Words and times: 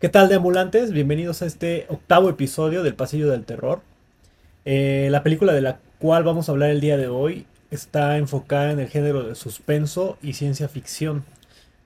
¿Qué 0.00 0.08
tal, 0.08 0.28
deambulantes? 0.28 0.92
Bienvenidos 0.92 1.42
a 1.42 1.46
este 1.46 1.86
octavo 1.88 2.30
episodio 2.30 2.84
del 2.84 2.94
Pasillo 2.94 3.28
del 3.32 3.44
Terror. 3.44 3.80
Eh, 4.64 5.08
la 5.10 5.24
película 5.24 5.52
de 5.52 5.60
la 5.60 5.80
cual 5.98 6.22
vamos 6.22 6.48
a 6.48 6.52
hablar 6.52 6.70
el 6.70 6.80
día 6.80 6.96
de 6.96 7.08
hoy 7.08 7.46
está 7.72 8.16
enfocada 8.16 8.70
en 8.70 8.78
el 8.78 8.86
género 8.86 9.24
de 9.24 9.34
suspenso 9.34 10.16
y 10.22 10.34
ciencia 10.34 10.68
ficción. 10.68 11.24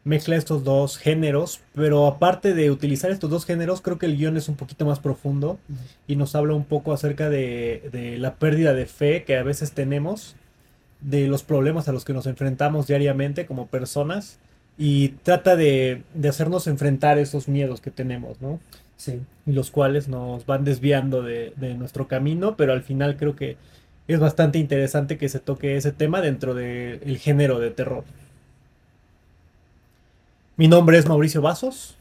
Mezcla 0.05 0.37
estos 0.37 0.63
dos 0.63 0.99
géneros, 0.99 1.63
pero 1.75 2.07
aparte 2.07 2.53
de 2.53 2.71
utilizar 2.71 3.11
estos 3.11 3.31
dos 3.31 3.47
géneros, 3.47 3.81
creo 3.81 3.99
que 3.99 4.05
el 4.05 4.19
guion 4.19 4.37
es 4.37 4.51
un 4.51 4.57
poquito 4.57 4.85
más 4.85 4.99
profundo 4.99 5.59
y 6.07 6.17
nos 6.17 6.35
habla 6.35 6.53
un 6.53 6.67
poco 6.67 6.93
acerca 6.93 7.31
de, 7.31 7.89
de 7.93 8.19
la 8.19 8.35
pérdida 8.35 8.75
de 8.75 8.85
fe 8.85 9.25
que 9.25 9.39
a 9.39 9.43
veces 9.43 9.73
tenemos, 9.73 10.37
de 11.01 11.29
los 11.29 11.45
problemas 11.45 11.89
a 11.89 11.93
los 11.93 12.05
que 12.05 12.13
nos 12.13 12.27
enfrentamos 12.27 12.89
diariamente 12.89 13.47
como 13.47 13.69
personas 13.69 14.39
y 14.79 15.11
trata 15.23 15.57
de, 15.57 16.03
de 16.15 16.29
hacernos 16.29 16.67
enfrentar 16.67 17.19
esos 17.19 17.49
miedos 17.49 17.81
que 17.81 17.91
tenemos, 17.91 18.41
¿no? 18.41 18.61
Sí. 18.97 19.21
y 19.47 19.53
los 19.53 19.71
cuales 19.73 20.07
nos 20.09 20.47
van 20.47 20.65
desviando 20.65 21.23
de, 21.23 21.53
de 21.57 21.75
nuestro 21.75 22.07
camino, 22.07 22.57
pero 22.57 22.73
al 22.73 22.83
final 22.83 23.17
creo 23.17 23.35
que 23.35 23.57
es 24.07 24.21
bastante 24.21 24.59
interesante 24.59 25.19
que 25.19 25.29
se 25.29 25.41
toque 25.41 25.77
ese 25.77 25.93
tema 25.93 26.21
dentro 26.21 26.55
del 26.55 27.19
género 27.19 27.59
de 27.59 27.71
terror. 27.71 28.05
Mi 30.57 30.69
nombre 30.69 30.99
es 30.99 31.07
Mauricio 31.07 31.43
Vasos, 31.43 31.97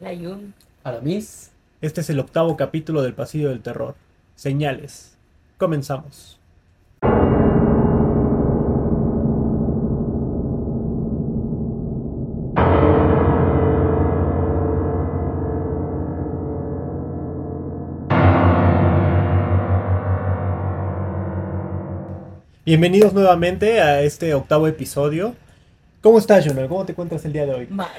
La 0.00 0.12
Yun. 0.12 0.54
Aramis. 0.84 1.50
este 1.80 2.00
es 2.02 2.10
el 2.10 2.20
octavo 2.20 2.56
capítulo 2.56 3.02
del 3.02 3.14
Pasillo 3.14 3.48
del 3.50 3.62
Terror. 3.62 3.96
Señales. 4.36 5.16
Comenzamos. 5.58 6.38
Bienvenidos 22.66 23.12
nuevamente 23.12 23.82
a 23.82 24.00
este 24.00 24.32
octavo 24.32 24.66
episodio. 24.66 25.34
¿Cómo 26.00 26.16
estás, 26.16 26.46
Jonah? 26.46 26.66
¿Cómo 26.66 26.86
te 26.86 26.92
encuentras 26.92 27.22
el 27.26 27.34
día 27.34 27.44
de 27.44 27.52
hoy? 27.52 27.66
Mal. 27.66 27.90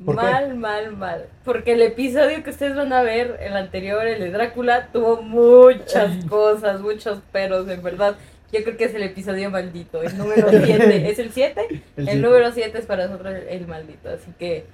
Mal, 0.00 0.56
mal, 0.56 0.96
mal. 0.96 1.26
Porque 1.44 1.74
el 1.74 1.82
episodio 1.82 2.42
que 2.42 2.50
ustedes 2.50 2.74
van 2.74 2.92
a 2.92 3.02
ver, 3.02 3.38
el 3.40 3.56
anterior, 3.56 4.04
el 4.04 4.18
de 4.18 4.32
Drácula, 4.32 4.88
tuvo 4.92 5.22
muchas 5.22 6.24
cosas, 6.28 6.80
muchos 6.80 7.20
peros, 7.30 7.68
en 7.68 7.84
verdad. 7.84 8.16
Yo 8.52 8.64
creo 8.64 8.76
que 8.76 8.86
es 8.86 8.94
el 8.96 9.04
episodio 9.04 9.48
maldito, 9.48 10.02
el 10.02 10.18
número 10.18 10.48
7. 10.50 11.08
¿Es 11.08 11.20
el 11.20 11.30
7? 11.30 11.82
El, 11.96 12.20
número 12.20 12.50
7 12.50 12.76
es 12.76 12.86
para 12.86 13.06
nosotros 13.06 13.32
el, 13.32 13.46
el 13.46 13.68
maldito, 13.68 14.08
así 14.08 14.32
que 14.36 14.64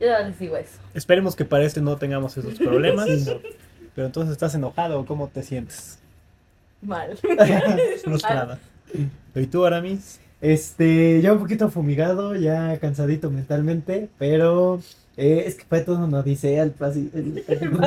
yo 0.00 0.06
les 0.06 0.38
digo 0.38 0.56
eso. 0.56 0.78
Esperemos 0.94 1.36
que 1.36 1.44
para 1.44 1.64
este 1.64 1.82
no 1.82 1.98
tengamos 1.98 2.38
esos 2.38 2.54
problemas. 2.54 3.06
Pero 3.94 4.06
entonces, 4.06 4.32
¿estás 4.32 4.54
enojado 4.54 4.98
o 4.98 5.04
cómo 5.04 5.28
te 5.28 5.42
sientes? 5.42 5.98
Mal. 6.86 7.16
Frustrada. 8.04 8.58
¿Y 9.34 9.46
tú, 9.46 9.64
Aramis? 9.64 10.20
Este, 10.40 11.20
ya 11.22 11.32
un 11.32 11.38
poquito 11.38 11.70
fumigado, 11.70 12.34
ya 12.34 12.76
cansadito 12.80 13.30
mentalmente, 13.30 14.08
pero 14.18 14.80
eh, 15.16 15.44
es 15.46 15.54
que 15.54 15.64
fue 15.68 15.80
todo 15.82 16.04
una 16.04 16.18
odisea 16.18 16.64
el, 16.64 16.74
pasi- 16.74 17.10
el, 17.14 17.44
el 17.46 17.70
pasillo. 17.70 17.86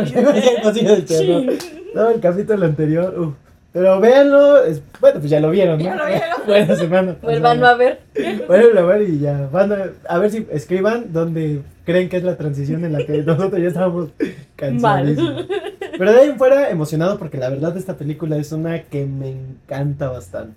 anterior. 0.00 0.04
el 0.04 0.62
pasillo 0.62 0.90
del 0.96 1.04
terror. 1.04 1.44
Sí. 1.60 1.82
No, 1.94 2.10
el 2.10 2.20
capítulo 2.20 2.66
anterior, 2.66 3.18
uf. 3.18 3.34
Pero 3.72 4.00
véanlo, 4.00 4.64
es- 4.64 4.82
bueno, 5.00 5.20
pues 5.20 5.30
ya 5.30 5.40
lo 5.40 5.50
vieron, 5.50 5.78
¿no? 5.78 5.84
Ya 5.84 5.94
lo 5.96 6.06
vieron. 6.06 6.28
Buena 6.46 6.76
semana. 6.76 7.16
Vuelvan 7.22 7.64
a 7.64 7.74
ver. 7.74 8.00
Vuelvan 8.48 8.78
a 8.78 8.82
ver 8.86 9.02
y 9.08 9.18
ya. 9.20 9.48
Van 9.52 9.72
a, 9.72 9.86
a 10.08 10.18
ver 10.18 10.30
si 10.32 10.46
escriban 10.50 11.12
donde 11.12 11.62
creen 11.86 12.08
que 12.08 12.16
es 12.18 12.24
la 12.24 12.36
transición 12.36 12.84
en 12.84 12.92
la 12.94 13.06
que 13.06 13.22
nosotros 13.22 13.62
ya 13.62 13.68
estábamos 13.68 14.08
cansadísimos. 14.56 15.34
Mal. 15.34 15.48
Pero 15.96 16.12
de 16.12 16.20
ahí 16.20 16.34
fuera 16.36 16.70
emocionado 16.70 17.18
porque 17.18 17.38
la 17.38 17.50
verdad 17.50 17.76
esta 17.76 17.96
película 17.96 18.36
es 18.36 18.52
una 18.52 18.82
que 18.84 19.06
me 19.06 19.30
encanta 19.30 20.08
bastante. 20.08 20.56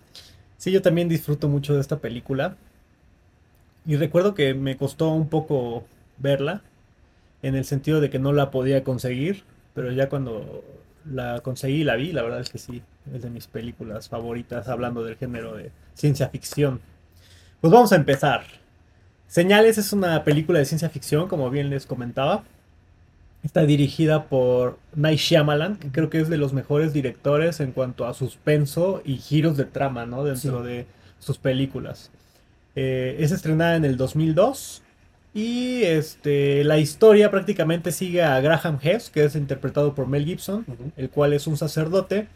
Sí, 0.58 0.72
yo 0.72 0.82
también 0.82 1.10
disfruto 1.10 1.48
mucho 1.48 1.76
de 1.76 1.82
esta 1.82 2.00
película. 2.00 2.56
Y 3.86 3.98
recuerdo 3.98 4.34
que 4.34 4.54
me 4.54 4.78
costó 4.78 5.10
un 5.10 5.30
poco 5.30 5.84
verla, 6.18 6.62
en 7.44 7.56
el 7.56 7.66
sentido 7.66 8.02
de 8.02 8.10
que 8.10 8.18
no 8.18 8.34
la 8.34 8.50
podía 8.50 8.84
conseguir, 8.84 9.44
pero 9.76 9.92
ya 9.92 10.10
cuando 10.10 10.64
la 11.08 11.42
conseguí 11.42 11.82
y 11.82 11.84
la 11.84 11.96
vi, 11.96 12.12
la 12.12 12.24
verdad 12.24 12.40
es 12.40 12.50
que 12.50 12.58
sí, 12.58 12.82
es 13.14 13.22
de 13.22 13.30
mis 13.30 13.46
películas 13.46 14.10
favoritas, 14.10 14.68
hablando 14.68 15.04
del 15.04 15.18
género 15.18 15.56
de 15.56 15.70
ciencia 15.94 16.30
ficción. 16.30 16.82
Pues 17.62 17.72
vamos 17.72 17.92
a 17.92 17.96
empezar. 17.98 18.44
Señales 19.28 19.78
es 19.78 19.94
una 19.94 20.24
película 20.24 20.60
de 20.60 20.66
ciencia 20.66 20.90
ficción, 20.90 21.28
como 21.28 21.50
bien 21.52 21.70
les 21.70 21.86
comentaba. 21.86 22.44
Está 23.46 23.64
dirigida 23.68 24.26
por 24.26 24.80
Night 24.96 25.20
Shyamalan, 25.20 25.78
que 25.78 25.90
creo 25.92 26.10
que 26.10 26.20
es 26.20 26.30
de 26.30 26.38
los 26.38 26.52
mejores 26.52 26.94
directores 26.94 27.60
en 27.60 27.74
cuanto 27.74 28.08
a 28.08 28.16
suspenso 28.16 29.04
y 29.06 29.18
giros 29.18 29.56
de 29.56 29.66
trama, 29.66 30.08
¿no? 30.08 30.24
Dentro 30.24 30.64
Sí. 30.64 30.68
de 30.68 30.86
sus 31.20 31.38
películas. 31.38 32.10
Eh, 32.76 33.18
es 33.20 33.32
estrenada 33.32 33.76
en 33.76 33.86
el 33.86 33.98
2002 33.98 34.82
y 35.36 35.84
este, 35.84 36.64
la 36.64 36.80
historia 36.80 37.30
prácticamente 37.30 37.92
sigue 37.92 38.24
a 38.24 38.40
Graham 38.42 38.80
Hess, 38.82 39.12
que 39.12 39.24
es 39.26 39.36
interpretado 39.36 39.94
por 39.94 40.08
Mel 40.08 40.26
Gibson, 40.26 40.66
el 40.98 41.10
cual 41.12 41.34
es 41.34 41.46
un 41.46 41.56
sacerdote 41.56 42.28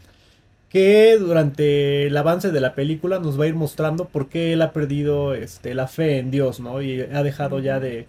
que 0.68 1.16
durante 1.18 2.06
el 2.06 2.16
avance 2.16 2.52
de 2.52 2.60
la 2.60 2.74
película 2.76 3.18
nos 3.18 3.38
va 3.38 3.44
a 3.44 3.48
ir 3.48 3.54
mostrando 3.56 4.04
por 4.04 4.28
qué 4.28 4.52
él 4.52 4.62
ha 4.62 4.72
perdido 4.72 5.34
este, 5.34 5.74
la 5.74 5.88
fe 5.88 6.18
en 6.18 6.30
Dios, 6.30 6.60
¿no? 6.60 6.80
Y 6.80 7.00
ha 7.00 7.24
dejado 7.24 7.58
ya 7.58 7.80
de, 7.80 8.06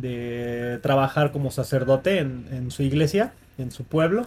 de 0.00 0.78
trabajar 0.82 1.32
como 1.32 1.50
sacerdote 1.50 2.18
en, 2.18 2.46
en 2.50 2.70
su 2.70 2.82
iglesia, 2.82 3.32
en 3.58 3.70
su 3.70 3.84
pueblo. 3.84 4.26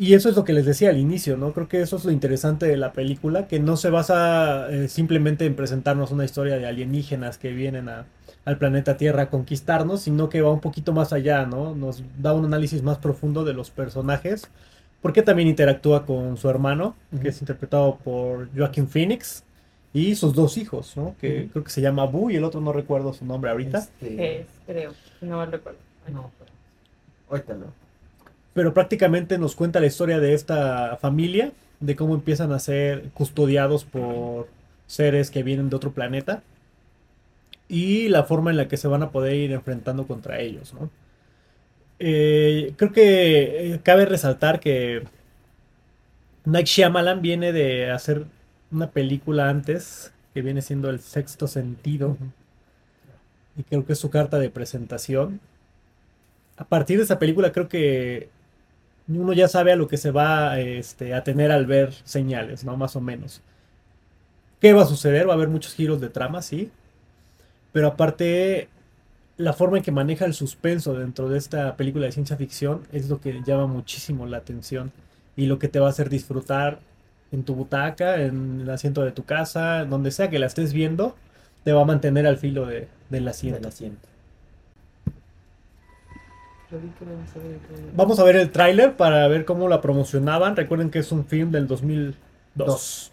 Y 0.00 0.14
eso 0.14 0.28
es 0.28 0.36
lo 0.36 0.44
que 0.44 0.52
les 0.52 0.64
decía 0.64 0.90
al 0.90 0.96
inicio, 0.96 1.36
¿no? 1.36 1.52
Creo 1.52 1.66
que 1.66 1.80
eso 1.80 1.96
es 1.96 2.04
lo 2.04 2.12
interesante 2.12 2.66
de 2.66 2.76
la 2.76 2.92
película, 2.92 3.48
que 3.48 3.58
no 3.58 3.76
se 3.76 3.90
basa 3.90 4.70
eh, 4.70 4.86
simplemente 4.86 5.44
en 5.44 5.56
presentarnos 5.56 6.12
una 6.12 6.24
historia 6.24 6.56
de 6.56 6.66
alienígenas 6.66 7.36
que 7.36 7.50
vienen 7.50 7.88
a, 7.88 8.06
al 8.44 8.58
planeta 8.58 8.96
Tierra 8.96 9.22
a 9.24 9.28
conquistarnos, 9.28 10.02
sino 10.02 10.28
que 10.28 10.40
va 10.40 10.52
un 10.52 10.60
poquito 10.60 10.92
más 10.92 11.12
allá, 11.12 11.46
¿no? 11.46 11.74
Nos 11.74 12.04
da 12.16 12.32
un 12.32 12.44
análisis 12.44 12.80
más 12.84 12.98
profundo 12.98 13.44
de 13.44 13.54
los 13.54 13.70
personajes, 13.70 14.48
porque 15.02 15.22
también 15.22 15.48
interactúa 15.48 16.06
con 16.06 16.36
su 16.36 16.48
hermano, 16.48 16.94
que 17.20 17.30
es 17.30 17.40
interpretado 17.40 17.96
por 17.96 18.50
Joaquin 18.56 18.86
Phoenix, 18.86 19.42
y 19.92 20.14
sus 20.16 20.34
dos 20.34 20.56
hijos, 20.58 20.96
¿no? 20.96 21.16
Que 21.20 21.48
creo 21.50 21.64
que 21.64 21.70
se 21.70 21.80
llama 21.80 22.04
Boo 22.04 22.30
y 22.30 22.36
el 22.36 22.44
otro 22.44 22.60
no 22.60 22.72
recuerdo 22.72 23.12
su 23.12 23.24
nombre 23.24 23.50
ahorita. 23.50 23.78
Este, 23.78 24.40
Es, 24.42 24.46
creo. 24.66 24.92
No 25.20 25.44
recuerdo. 25.46 25.78
no, 26.08 26.30
pero 26.38 26.50
ahorita 27.30 27.54
no. 27.54 27.66
pero 28.52 28.74
prácticamente 28.74 29.38
nos 29.38 29.54
cuenta 29.54 29.80
la 29.80 29.86
historia 29.86 30.18
de 30.20 30.34
esta 30.34 30.96
familia, 30.98 31.52
de 31.80 31.96
cómo 31.96 32.14
empiezan 32.14 32.52
a 32.52 32.58
ser 32.58 33.10
custodiados 33.14 33.84
por 33.84 34.48
seres 34.86 35.30
que 35.30 35.42
vienen 35.42 35.70
de 35.70 35.76
otro 35.76 35.92
planeta 35.92 36.42
y 37.68 38.08
la 38.08 38.24
forma 38.24 38.50
en 38.50 38.56
la 38.56 38.68
que 38.68 38.76
se 38.76 38.88
van 38.88 39.02
a 39.02 39.10
poder 39.10 39.34
ir 39.34 39.52
enfrentando 39.52 40.06
contra 40.06 40.40
ellos, 40.40 40.74
¿no? 40.74 40.90
Eh, 42.00 42.74
creo 42.76 42.92
que 42.92 43.74
eh, 43.74 43.80
cabe 43.82 44.06
resaltar 44.06 44.60
que 44.60 45.02
Night 46.44 46.66
Shyamalan 46.66 47.20
viene 47.22 47.52
de 47.52 47.90
hacer 47.90 48.24
una 48.70 48.90
película 48.90 49.48
antes 49.48 50.12
que 50.34 50.42
viene 50.42 50.62
siendo 50.62 50.90
El 50.90 51.00
Sexto 51.00 51.46
Sentido 51.46 52.16
y 53.56 53.64
creo 53.64 53.84
que 53.84 53.94
es 53.94 53.98
su 53.98 54.10
carta 54.10 54.38
de 54.38 54.50
presentación. 54.50 55.40
A 56.56 56.64
partir 56.64 56.98
de 56.98 57.04
esa 57.04 57.18
película 57.18 57.52
creo 57.52 57.68
que 57.68 58.28
uno 59.08 59.32
ya 59.32 59.48
sabe 59.48 59.72
a 59.72 59.76
lo 59.76 59.88
que 59.88 59.96
se 59.96 60.10
va 60.10 60.60
este, 60.60 61.14
a 61.14 61.24
tener 61.24 61.50
al 61.50 61.66
ver 61.66 61.92
señales, 62.04 62.64
¿no? 62.64 62.76
Más 62.76 62.94
o 62.94 63.00
menos. 63.00 63.40
¿Qué 64.60 64.72
va 64.72 64.82
a 64.82 64.86
suceder? 64.86 65.28
Va 65.28 65.32
a 65.32 65.36
haber 65.36 65.48
muchos 65.48 65.74
giros 65.74 66.00
de 66.00 66.08
trama, 66.08 66.42
sí. 66.42 66.70
Pero 67.72 67.88
aparte, 67.88 68.68
la 69.36 69.52
forma 69.52 69.78
en 69.78 69.82
que 69.82 69.92
maneja 69.92 70.24
el 70.24 70.34
suspenso 70.34 70.94
dentro 70.94 71.28
de 71.28 71.38
esta 71.38 71.76
película 71.76 72.06
de 72.06 72.12
ciencia 72.12 72.36
ficción 72.36 72.82
es 72.92 73.08
lo 73.08 73.20
que 73.20 73.42
llama 73.44 73.66
muchísimo 73.66 74.26
la 74.26 74.38
atención 74.38 74.92
y 75.36 75.46
lo 75.46 75.58
que 75.58 75.68
te 75.68 75.80
va 75.80 75.86
a 75.86 75.90
hacer 75.90 76.10
disfrutar 76.10 76.80
en 77.32 77.42
tu 77.44 77.54
butaca, 77.54 78.20
en 78.22 78.60
el 78.62 78.70
asiento 78.70 79.02
de 79.04 79.12
tu 79.12 79.24
casa, 79.24 79.84
donde 79.84 80.10
sea 80.10 80.30
que 80.30 80.38
la 80.38 80.46
estés 80.46 80.72
viendo, 80.72 81.16
te 81.64 81.72
va 81.72 81.82
a 81.82 81.84
mantener 81.84 82.26
al 82.26 82.36
filo 82.38 82.66
de- 82.66 82.88
del 83.10 83.28
asiento. 83.28 83.58
Del 83.60 83.68
asiento. 83.68 84.08
Vamos 87.96 88.18
a 88.18 88.24
ver 88.24 88.36
el 88.36 88.50
tráiler 88.50 88.96
para 88.96 89.26
ver 89.28 89.44
cómo 89.44 89.68
la 89.68 89.80
promocionaban. 89.80 90.54
Recuerden 90.56 90.90
que 90.90 90.98
es 90.98 91.10
un 91.12 91.24
film 91.24 91.50
del 91.50 91.66
2002. 91.66 92.14
Dos. 92.54 93.12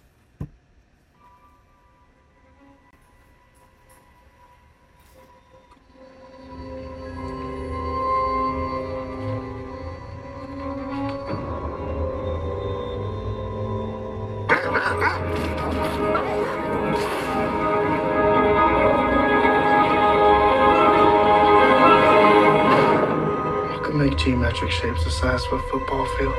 Geometric 24.55 24.71
shapes 24.71 25.03
the 25.03 25.11
size 25.11 25.45
of 25.47 25.53
a 25.53 25.61
football 25.63 26.05
field. 26.17 26.33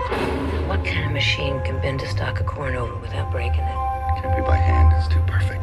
What 0.69 0.85
kind 0.85 1.07
of 1.07 1.13
machine 1.13 1.63
can 1.65 1.81
bend 1.83 2.01
a 2.03 2.09
stalk 2.09 2.41
of 2.41 2.47
corn 2.47 2.75
over 2.75 2.97
without 2.97 3.31
breaking 3.31 3.61
it? 3.61 3.77
Can't 4.23 4.37
be 4.37 4.43
by 4.43 4.57
hand, 4.57 4.95
it's 4.97 5.09
too 5.09 5.21
perfect. 5.27 5.63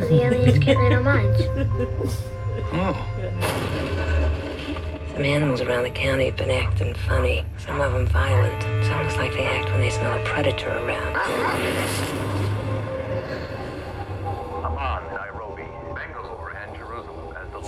So 0.00 0.08
the 0.08 0.24
aliens 0.24 0.58
can't 0.58 0.78
read 0.78 0.92
our 0.92 1.00
minds. 1.00 1.40
Oh, 2.72 2.96
Some 5.12 5.24
animals 5.24 5.60
around 5.60 5.84
the 5.84 5.90
county 5.90 6.26
have 6.26 6.36
been 6.36 6.50
acting 6.50 6.94
funny. 6.94 7.44
Some 7.58 7.80
of 7.80 7.92
them 7.92 8.06
violent. 8.06 8.64
It's 8.64 8.88
almost 8.88 9.18
like 9.18 9.32
they 9.34 9.44
act 9.44 9.70
when 9.70 9.80
they 9.80 9.90
smell 9.90 10.18
a 10.20 10.24
predator 10.24 10.70
around. 10.70 12.33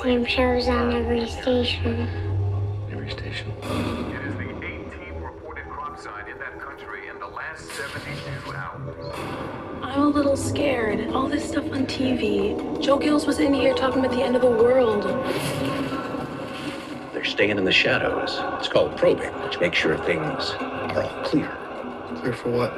Same 0.06 0.24
shows 0.24 0.68
on 0.68 0.92
every 0.92 1.26
station. 1.26 2.08
every 2.92 3.10
station. 3.10 3.50
It 3.60 4.24
is 4.24 4.36
the 4.36 4.44
18th 4.44 5.20
reported 5.20 5.64
crop 5.64 5.98
site 5.98 6.28
in 6.28 6.38
that 6.38 6.60
country 6.60 7.08
in 7.08 7.18
the 7.18 7.26
last 7.26 7.68
72 7.72 8.52
hours. 8.52 9.16
I'm 9.82 10.02
a 10.02 10.06
little 10.06 10.36
scared. 10.36 11.10
All 11.10 11.26
this 11.26 11.48
stuff 11.48 11.64
on 11.72 11.86
TV. 11.86 12.80
Joe 12.80 12.98
Gills 12.98 13.26
was 13.26 13.40
in 13.40 13.52
here 13.52 13.74
talking 13.74 13.98
about 14.04 14.14
the 14.16 14.22
end 14.22 14.36
of 14.36 14.42
the 14.42 14.48
world. 14.48 15.02
They're 17.12 17.24
staying 17.24 17.58
in 17.58 17.64
the 17.64 17.72
shadows. 17.72 18.38
It's 18.60 18.68
called 18.68 18.96
probing, 18.96 19.32
which 19.42 19.58
makes 19.58 19.76
sure 19.76 19.98
things 20.04 20.52
are 20.60 21.02
all 21.02 21.24
clear 21.24 21.50
Clear 22.20 22.32
for 22.32 22.50
what? 22.52 22.72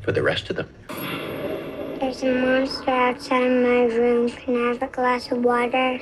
for 0.00 0.12
the 0.12 0.22
rest 0.22 0.48
of 0.48 0.56
them. 0.56 0.74
There's 2.18 2.34
a 2.34 2.40
monster 2.40 2.90
outside 2.90 3.50
my 3.50 3.84
room. 3.94 4.30
Can 4.30 4.56
I 4.56 4.68
have 4.68 4.82
a 4.82 4.86
glass 4.86 5.30
of 5.30 5.44
water? 5.44 6.00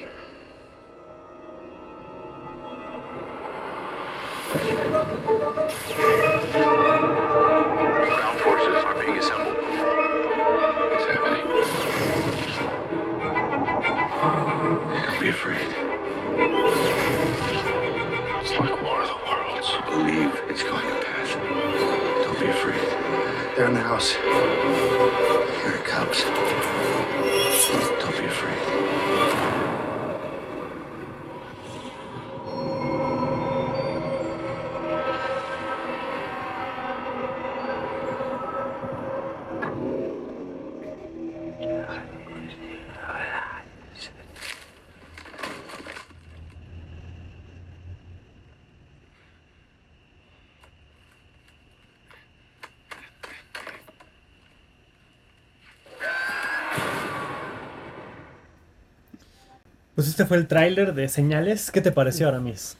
Este 60.14 60.26
fue 60.26 60.36
el 60.36 60.46
tráiler 60.46 60.94
de 60.94 61.08
Señales. 61.08 61.72
¿Qué 61.72 61.80
te 61.80 61.90
pareció, 61.90 62.28
Aramis? 62.28 62.76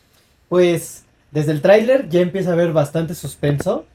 Pues 0.49 1.03
desde 1.33 1.51
el 1.51 1.63
tráiler 1.63 2.09
ya 2.09 2.21
empieza 2.21 2.51
a 2.51 2.53
haber 2.53 2.73
bastante 2.73 3.17
suspenso. 3.17 3.87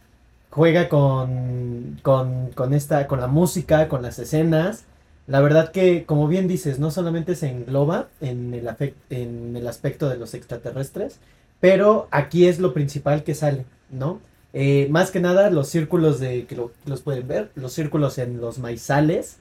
Juega 0.49 0.89
con, 0.89 1.97
con, 2.01 2.73
esta, 2.73 3.07
con 3.07 3.21
la 3.21 3.27
música, 3.27 3.87
con 3.87 4.01
las 4.01 4.19
escenas. 4.19 4.83
La 5.25 5.39
verdad 5.39 5.71
que, 5.71 6.03
como 6.03 6.27
bien 6.27 6.49
dices, 6.49 6.79
no 6.79 6.91
solamente 6.91 7.33
se 7.35 7.47
engloba 7.49 8.09
en 8.19 8.53
el, 8.53 8.67
aspecto 8.67 10.09
de 10.09 10.17
los 10.17 10.33
extraterrestres, 10.33 11.19
pero 11.61 12.09
aquí 12.11 12.45
es 12.45 12.59
lo 12.59 12.73
principal 12.73 13.23
que 13.23 13.35
sale, 13.35 13.63
¿no? 13.89 14.19
Eh, 14.51 14.87
más 14.91 15.11
que 15.11 15.21
nada 15.21 15.49
los 15.49 15.69
círculos 15.69 16.19
de, 16.19 16.45
que 16.45 16.57
lo- 16.57 16.71
los 16.85 17.03
pueden 17.03 17.25
ver, 17.25 17.51
los 17.55 17.71
círculos 17.71 18.17
en 18.17 18.41
los 18.41 18.59
maizales, 18.59 19.37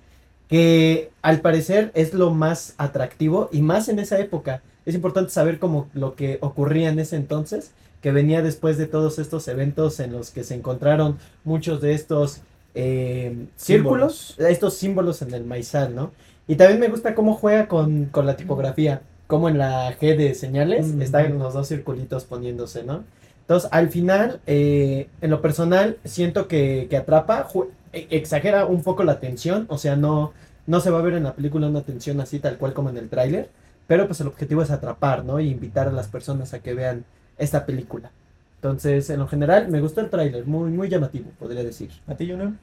que 0.48 1.10
al 1.22 1.40
parecer 1.40 1.90
es 1.94 2.14
lo 2.14 2.30
más 2.32 2.74
atractivo 2.78 3.48
y 3.52 3.60
más 3.62 3.88
en 3.88 3.98
esa 3.98 4.18
época. 4.18 4.62
Es 4.86 4.94
importante 4.94 5.30
saber 5.30 5.58
como 5.58 5.88
lo 5.92 6.14
que 6.14 6.38
ocurría 6.40 6.88
en 6.88 6.98
ese 6.98 7.16
entonces, 7.16 7.72
que 8.00 8.12
venía 8.12 8.42
después 8.42 8.78
de 8.78 8.86
todos 8.86 9.18
estos 9.18 9.48
eventos 9.48 10.00
en 10.00 10.12
los 10.12 10.30
que 10.30 10.44
se 10.44 10.54
encontraron 10.54 11.18
muchos 11.44 11.80
de 11.80 11.92
estos 11.94 12.40
eh, 12.74 13.46
círculos, 13.56 14.36
estos 14.38 14.74
símbolos 14.74 15.20
en 15.22 15.34
el 15.34 15.44
maizal, 15.44 15.94
¿no? 15.94 16.12
Y 16.46 16.56
también 16.56 16.80
me 16.80 16.88
gusta 16.88 17.14
cómo 17.14 17.34
juega 17.34 17.68
con, 17.68 18.06
con 18.06 18.24
la 18.24 18.36
tipografía, 18.36 19.02
como 19.26 19.48
en 19.48 19.58
la 19.58 19.94
G 19.98 20.16
de 20.16 20.34
señales 20.34 20.86
Mm. 20.94 21.02
están 21.02 21.38
los 21.38 21.52
dos 21.54 21.68
circulitos 21.68 22.24
poniéndose, 22.24 22.84
¿no? 22.84 23.04
Entonces, 23.40 23.68
al 23.72 23.88
final, 23.88 24.40
eh, 24.46 25.08
en 25.20 25.30
lo 25.30 25.40
personal, 25.42 25.98
siento 26.04 26.48
que, 26.48 26.86
que 26.88 26.96
atrapa, 26.96 27.44
exagera 27.92 28.66
un 28.66 28.82
poco 28.82 29.04
la 29.04 29.20
tensión, 29.20 29.66
o 29.68 29.78
sea, 29.78 29.96
no, 29.96 30.32
no 30.66 30.80
se 30.80 30.90
va 30.90 30.98
a 30.98 31.02
ver 31.02 31.14
en 31.14 31.24
la 31.24 31.34
película 31.34 31.66
una 31.66 31.82
tensión 31.82 32.20
así 32.20 32.38
tal 32.38 32.58
cual 32.58 32.74
como 32.74 32.90
en 32.90 32.98
el 32.98 33.08
tráiler, 33.08 33.48
pero 33.86 34.06
pues 34.06 34.20
el 34.20 34.26
objetivo 34.26 34.62
es 34.62 34.70
atrapar, 34.70 35.24
¿no? 35.24 35.40
Y 35.40 35.50
invitar 35.50 35.88
a 35.88 35.92
las 35.92 36.08
personas 36.08 36.52
a 36.54 36.60
que 36.60 36.74
vean 36.74 37.04
esta 37.38 37.64
película. 37.64 38.10
Entonces, 38.56 39.08
en 39.08 39.20
lo 39.20 39.28
general, 39.28 39.68
me 39.68 39.80
gustó 39.80 40.00
el 40.00 40.10
tráiler, 40.10 40.44
muy, 40.44 40.70
muy 40.70 40.88
llamativo, 40.88 41.30
podría 41.38 41.62
decir. 41.62 41.90
¿A 42.08 42.14
ti, 42.14 42.28
Juno? 42.28 42.54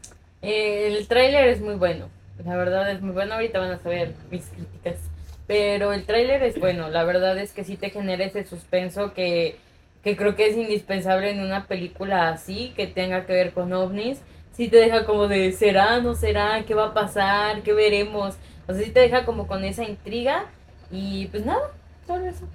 Eh, 0.42 0.88
el 0.88 1.07
tráiler 1.07 1.48
es 1.48 1.62
muy 1.62 1.75
bueno. 1.75 2.10
La 2.44 2.57
verdad 2.57 2.92
es 2.92 3.01
muy 3.01 3.12
bueno. 3.12 3.36
Ahorita 3.36 3.60
van 3.60 3.72
a 3.72 3.80
saber 3.80 4.13
mis 4.30 4.45
críticas. 4.48 4.98
Pero 5.48 5.94
el 5.94 6.06
tráiler 6.06 6.44
es 6.44 6.60
bueno. 6.60 6.89
La 6.89 7.06
verdad 7.06 7.38
es 7.38 7.54
que 7.54 7.63
sí 7.63 7.77
te 7.77 7.92
genera 7.92 8.25
ese 8.25 8.44
suspenso 8.44 9.13
que, 9.13 9.57
que 10.04 10.18
creo 10.18 10.36
que 10.36 10.48
es 10.48 10.57
indispensable 10.57 11.30
en 11.30 11.39
una 11.39 11.66
película 11.66 12.30
así, 12.30 12.74
que 12.75 12.88
tenga 12.88 13.25
que 13.25 13.33
ver 13.33 13.54
con 13.54 13.72
ovnis. 13.72 14.19
Sí 14.56 14.69
te 14.69 14.78
deja 14.78 15.06
como 15.06 15.28
de, 15.28 15.52
¿será? 15.52 16.00
¿No 16.00 16.16
será? 16.16 16.63
¿Qué 16.66 16.74
va 16.74 16.88
a 16.88 16.94
pasar? 16.94 17.62
¿Qué 17.63 17.74
veremos? 17.74 18.36
O 18.68 18.74
sea, 18.74 18.84
sí 18.84 18.92
te 18.92 19.02
deja 19.02 19.25
como 19.25 19.48
con 19.48 19.63
esa 19.63 19.84
intriga. 19.84 20.46
Y 20.92 21.28
pues 21.28 21.46
nada, 21.46 21.72
solo 22.07 22.25
eso. 22.25 22.48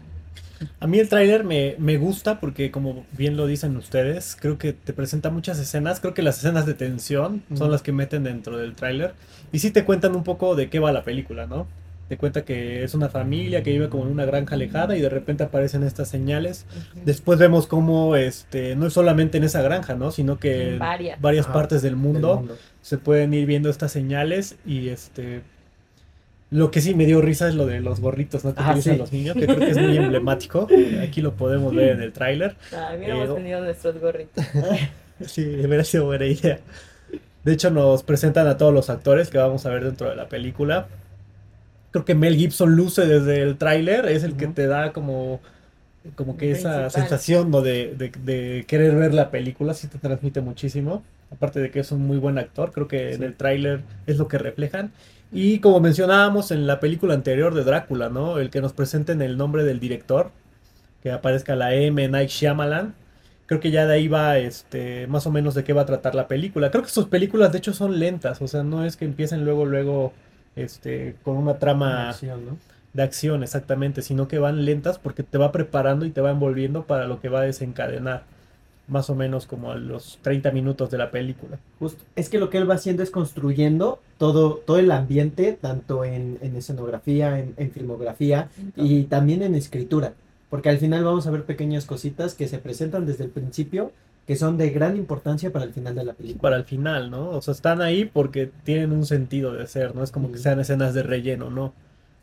A 0.78 0.86
mí 0.86 0.98
el 0.98 1.08
tráiler 1.08 1.44
me, 1.44 1.74
me 1.78 1.96
gusta 1.96 2.38
porque, 2.38 2.70
como 2.70 3.04
bien 3.12 3.36
lo 3.36 3.46
dicen 3.46 3.76
ustedes, 3.76 4.36
creo 4.38 4.58
que 4.58 4.72
te 4.72 4.92
presenta 4.92 5.30
muchas 5.30 5.58
escenas. 5.58 6.00
Creo 6.00 6.14
que 6.14 6.22
las 6.22 6.38
escenas 6.38 6.66
de 6.66 6.74
tensión 6.74 7.42
son 7.54 7.70
las 7.70 7.82
que 7.82 7.92
meten 7.92 8.24
dentro 8.24 8.56
del 8.56 8.74
tráiler. 8.74 9.14
Y 9.52 9.58
sí 9.58 9.70
te 9.70 9.84
cuentan 9.84 10.14
un 10.14 10.24
poco 10.24 10.54
de 10.54 10.68
qué 10.70 10.78
va 10.78 10.92
la 10.92 11.04
película, 11.04 11.46
¿no? 11.46 11.66
Te 12.10 12.16
cuenta 12.16 12.44
que 12.44 12.82
es 12.82 12.94
una 12.94 13.08
familia 13.08 13.62
que 13.62 13.70
vive 13.70 13.88
como 13.88 14.02
en 14.04 14.10
una 14.10 14.24
granja 14.24 14.56
alejada 14.56 14.96
y 14.96 15.00
de 15.00 15.08
repente 15.08 15.44
aparecen 15.44 15.84
estas 15.84 16.08
señales. 16.08 16.66
Después 17.04 17.38
vemos 17.38 17.68
cómo, 17.68 18.16
este, 18.16 18.74
no 18.74 18.88
es 18.88 18.92
solamente 18.94 19.38
en 19.38 19.44
esa 19.44 19.62
granja, 19.62 19.94
¿no? 19.94 20.10
Sino 20.10 20.36
que 20.40 20.70
En 20.70 20.80
varias. 20.80 21.20
varias 21.20 21.44
Ajá, 21.46 21.54
partes 21.54 21.82
del 21.82 21.92
del 21.92 21.96
mundo, 22.00 22.48
se 22.82 22.98
pueden 22.98 23.32
ir 23.32 23.46
viendo 23.46 23.70
estas 23.70 23.92
señales 23.92 24.56
y 24.66 24.88
este... 24.88 25.42
Lo 26.50 26.72
que 26.72 26.80
sí 26.80 26.96
me 26.96 27.06
dio 27.06 27.20
risa 27.20 27.46
es 27.46 27.54
lo 27.54 27.64
de 27.64 27.78
los 27.78 28.00
gorritos, 28.00 28.44
¿no? 28.44 28.54
Que 28.56 28.60
Ah, 28.60 28.70
utilizan 28.70 28.94
sí. 28.94 28.98
los 28.98 29.12
niños, 29.12 29.36
que 29.36 29.46
creo 29.46 29.58
que 29.60 29.70
es 29.70 29.78
muy 29.78 29.96
emblemático. 29.96 30.66
Aquí 31.02 31.20
lo 31.22 31.34
podemos 31.34 31.72
ver 31.72 31.90
en 31.90 32.02
el 32.02 32.12
tráiler. 32.12 32.56
Ah, 32.74 32.92
hubiéramos 32.96 33.28
Eh, 33.30 33.34
tenido 33.34 33.60
nuestros 33.60 33.98
gorritos. 34.00 34.44
Sí, 35.26 35.44
hubiera 35.44 35.84
sido 35.84 36.06
buena 36.06 36.24
idea. 36.26 36.58
De 37.44 37.52
hecho, 37.52 37.70
nos 37.70 38.02
presentan 38.02 38.46
a 38.48 38.56
todos 38.56 38.72
los 38.74 38.88
actores 38.90 39.28
que 39.30 39.38
vamos 39.38 39.64
a 39.66 39.70
ver 39.70 39.84
dentro 39.84 40.08
de 40.10 40.16
la 40.16 40.28
película. 40.28 40.88
Creo 41.90 42.04
que 42.04 42.14
Mel 42.14 42.36
Gibson 42.36 42.76
luce 42.76 43.06
desde 43.06 43.42
el 43.42 43.56
tráiler, 43.58 44.06
es 44.06 44.22
el 44.24 44.36
que 44.36 44.46
te 44.48 44.66
da 44.66 44.92
como, 44.92 45.40
como 46.14 46.36
que 46.36 46.50
esa 46.52 46.90
sensación 46.90 47.50
¿no? 47.50 47.62
de, 47.62 47.94
de- 47.96 48.12
de 48.24 48.64
querer 48.66 48.94
ver 48.96 49.14
la 49.14 49.30
película, 49.30 49.74
sí 49.74 49.88
te 49.88 49.98
transmite 49.98 50.40
muchísimo. 50.40 51.02
Aparte 51.30 51.60
de 51.60 51.70
que 51.70 51.80
es 51.80 51.92
un 51.92 52.02
muy 52.06 52.18
buen 52.18 52.38
actor, 52.38 52.72
creo 52.72 52.88
que 52.88 53.12
en 53.14 53.22
el 53.22 53.36
tráiler 53.36 53.82
es 54.06 54.18
lo 54.18 54.28
que 54.28 54.38
reflejan. 54.38 54.92
Y 55.32 55.60
como 55.60 55.80
mencionábamos 55.80 56.50
en 56.50 56.66
la 56.66 56.80
película 56.80 57.14
anterior 57.14 57.54
de 57.54 57.62
Drácula, 57.64 58.08
¿no? 58.08 58.38
El 58.38 58.50
que 58.50 58.60
nos 58.60 58.72
presenten 58.72 59.22
el 59.22 59.36
nombre 59.36 59.62
del 59.64 59.78
director, 59.78 60.32
que 61.02 61.10
aparezca 61.12 61.56
la 61.56 61.74
M, 61.74 62.08
Night 62.08 62.30
Shyamalan. 62.30 62.94
Creo 63.46 63.60
que 63.60 63.70
ya 63.72 63.86
de 63.86 63.94
ahí 63.94 64.08
va 64.08 64.38
este, 64.38 65.06
más 65.08 65.26
o 65.26 65.30
menos 65.32 65.54
de 65.54 65.64
qué 65.64 65.72
va 65.72 65.82
a 65.82 65.86
tratar 65.86 66.14
la 66.14 66.28
película. 66.28 66.70
Creo 66.70 66.84
que 66.84 66.90
sus 66.90 67.06
películas 67.06 67.52
de 67.52 67.58
hecho 67.58 67.72
son 67.72 67.98
lentas, 67.98 68.40
o 68.42 68.48
sea, 68.48 68.62
no 68.62 68.84
es 68.84 68.96
que 68.96 69.04
empiecen 69.04 69.44
luego, 69.44 69.66
luego, 69.66 70.12
este, 70.56 71.16
con 71.22 71.36
una 71.36 71.58
trama 71.58 72.10
Acción, 72.10 72.46
¿no? 72.46 72.56
de 72.92 73.02
acción 73.02 73.42
exactamente, 73.42 74.02
sino 74.02 74.28
que 74.28 74.38
van 74.38 74.64
lentas 74.64 74.98
porque 74.98 75.22
te 75.22 75.38
va 75.38 75.52
preparando 75.52 76.06
y 76.06 76.10
te 76.10 76.20
va 76.20 76.30
envolviendo 76.30 76.84
para 76.84 77.06
lo 77.06 77.20
que 77.20 77.28
va 77.28 77.40
a 77.40 77.44
desencadenar. 77.44 78.24
más 78.88 79.08
o 79.08 79.14
menos 79.14 79.46
como 79.46 79.70
a 79.70 79.76
los 79.76 80.18
30 80.22 80.50
minutos 80.50 80.90
de 80.90 80.98
la 80.98 81.12
película. 81.12 81.60
Justo. 81.78 82.02
Es 82.16 82.28
que 82.28 82.40
lo 82.40 82.50
que 82.50 82.58
él 82.58 82.68
va 82.68 82.74
haciendo 82.74 83.04
es 83.04 83.12
construyendo 83.12 84.00
todo, 84.18 84.56
todo 84.56 84.78
el 84.80 84.90
ambiente, 84.90 85.52
tanto 85.52 86.04
en, 86.04 86.38
en 86.42 86.56
escenografía, 86.56 87.38
en, 87.38 87.54
en 87.56 87.70
filmografía 87.70 88.48
y 88.74 89.04
también 89.04 89.42
en 89.42 89.54
escritura. 89.54 90.14
Porque 90.48 90.70
al 90.70 90.78
final 90.78 91.04
vamos 91.04 91.28
a 91.28 91.30
ver 91.30 91.44
pequeñas 91.44 91.86
cositas 91.86 92.34
que 92.34 92.48
se 92.48 92.58
presentan 92.58 93.06
desde 93.06 93.22
el 93.22 93.30
principio 93.30 93.92
que 94.26 94.36
son 94.36 94.56
de 94.58 94.70
gran 94.70 94.96
importancia 94.96 95.52
para 95.52 95.64
el 95.64 95.72
final 95.72 95.94
de 95.94 96.04
la 96.04 96.12
película. 96.12 96.42
Para 96.42 96.56
el 96.56 96.64
final, 96.64 97.10
¿no? 97.10 97.30
O 97.30 97.42
sea, 97.42 97.52
están 97.52 97.82
ahí 97.82 98.04
porque 98.04 98.50
tienen 98.64 98.92
un 98.92 99.04
sentido 99.06 99.52
de 99.52 99.66
ser, 99.66 99.94
no 99.94 100.02
es 100.02 100.10
como 100.10 100.30
que 100.30 100.38
sean 100.38 100.60
escenas 100.60 100.94
de 100.94 101.02
relleno, 101.02 101.50
¿no? 101.50 101.72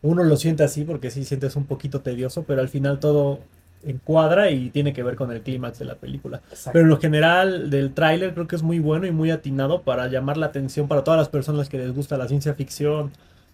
Uno 0.01 0.23
lo 0.23 0.37
siente 0.37 0.63
así 0.63 0.83
porque 0.83 1.11
sí 1.11 1.25
sientes 1.25 1.55
un 1.55 1.65
poquito 1.65 2.01
tedioso, 2.01 2.43
pero 2.43 2.61
al 2.61 2.69
final 2.69 2.99
todo 2.99 3.39
encuadra 3.83 4.49
y 4.51 4.69
tiene 4.69 4.93
que 4.93 5.03
ver 5.03 5.15
con 5.15 5.31
el 5.31 5.41
clímax 5.41 5.79
de 5.79 5.85
la 5.85 5.95
película. 5.95 6.41
Exacto. 6.49 6.71
Pero 6.73 6.83
en 6.83 6.89
lo 6.89 6.99
general 6.99 7.69
del 7.69 7.93
tráiler 7.93 8.33
creo 8.33 8.47
que 8.47 8.55
es 8.55 8.63
muy 8.63 8.79
bueno 8.79 9.05
y 9.05 9.11
muy 9.11 9.31
atinado 9.31 9.81
para 9.81 10.07
llamar 10.07 10.37
la 10.37 10.47
atención 10.47 10.87
para 10.87 11.03
todas 11.03 11.17
las 11.17 11.29
personas 11.29 11.69
que 11.69 11.77
les 11.77 11.93
gusta 11.93 12.17
la 12.17 12.27
ciencia 12.27 12.53
ficción 12.53 13.11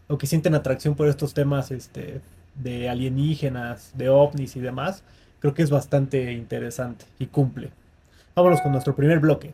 o 0.07 0.17
que 0.17 0.27
sienten 0.27 0.55
atracción 0.55 0.95
por 0.95 1.07
estos 1.07 1.33
temas 1.33 1.71
este, 1.71 2.21
de 2.55 2.89
alienígenas, 2.89 3.91
de 3.95 4.09
ovnis 4.09 4.55
y 4.55 4.59
demás. 4.59 5.03
Creo 5.39 5.53
que 5.53 5.63
es 5.63 5.69
bastante 5.69 6.31
interesante 6.33 7.05
y 7.19 7.27
cumple. 7.27 7.71
Vámonos 8.35 8.61
con 8.61 8.71
nuestro 8.71 8.95
primer 8.95 9.19
bloque. 9.19 9.53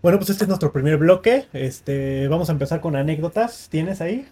Bueno, 0.00 0.18
pues 0.18 0.30
este 0.30 0.44
es 0.44 0.48
nuestro 0.48 0.72
primer 0.72 0.98
bloque. 0.98 1.46
Este, 1.52 2.28
vamos 2.28 2.48
a 2.48 2.52
empezar 2.52 2.80
con 2.80 2.94
anécdotas. 2.94 3.68
¿Tienes 3.68 4.00
ahí? 4.00 4.28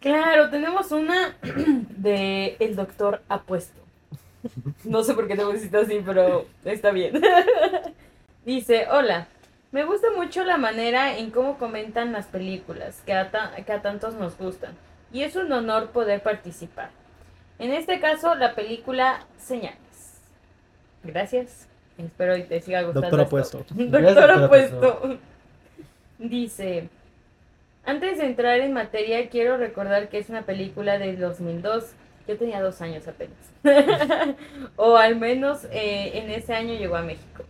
Claro, 0.00 0.50
tenemos 0.50 0.90
una 0.90 1.36
de 1.96 2.56
el 2.58 2.74
doctor 2.74 3.22
apuesto. 3.28 3.80
No 4.84 5.02
sé 5.04 5.14
por 5.14 5.26
qué 5.26 5.36
te 5.36 5.44
pusiste 5.44 5.76
así, 5.76 6.02
pero 6.04 6.46
está 6.64 6.90
bien. 6.90 7.22
Dice, 8.44 8.86
hola, 8.90 9.28
me 9.74 9.84
gusta 9.84 10.06
mucho 10.16 10.44
la 10.44 10.56
manera 10.56 11.18
en 11.18 11.32
cómo 11.32 11.58
comentan 11.58 12.12
las 12.12 12.26
películas 12.26 13.02
que 13.04 13.12
a, 13.12 13.32
ta- 13.32 13.50
que 13.66 13.72
a 13.72 13.82
tantos 13.82 14.14
nos 14.14 14.38
gustan. 14.38 14.72
Y 15.12 15.22
es 15.24 15.34
un 15.34 15.50
honor 15.52 15.90
poder 15.90 16.22
participar. 16.22 16.90
En 17.58 17.72
este 17.72 17.98
caso, 17.98 18.36
la 18.36 18.54
película 18.54 19.26
Señales. 19.36 20.20
Gracias. 21.02 21.66
Espero 21.98 22.36
y 22.36 22.44
te 22.44 22.60
siga 22.60 22.82
gustando. 22.82 23.16
Doctor 23.16 23.40
esto. 23.40 23.58
apuesto. 23.58 23.74
Doctor 23.98 24.30
apuesto. 24.30 25.18
Dice, 26.20 26.88
antes 27.84 28.18
de 28.18 28.26
entrar 28.26 28.60
en 28.60 28.72
materia, 28.74 29.28
quiero 29.28 29.56
recordar 29.56 30.08
que 30.08 30.18
es 30.18 30.28
una 30.28 30.42
película 30.42 30.98
del 30.98 31.18
2002. 31.18 31.90
Yo 32.28 32.38
tenía 32.38 32.62
dos 32.62 32.80
años 32.80 33.08
apenas. 33.08 33.36
o 34.76 34.96
al 34.96 35.16
menos 35.16 35.64
eh, 35.72 36.12
en 36.14 36.30
ese 36.30 36.54
año 36.54 36.74
llegó 36.74 36.94
a 36.94 37.02
México. 37.02 37.44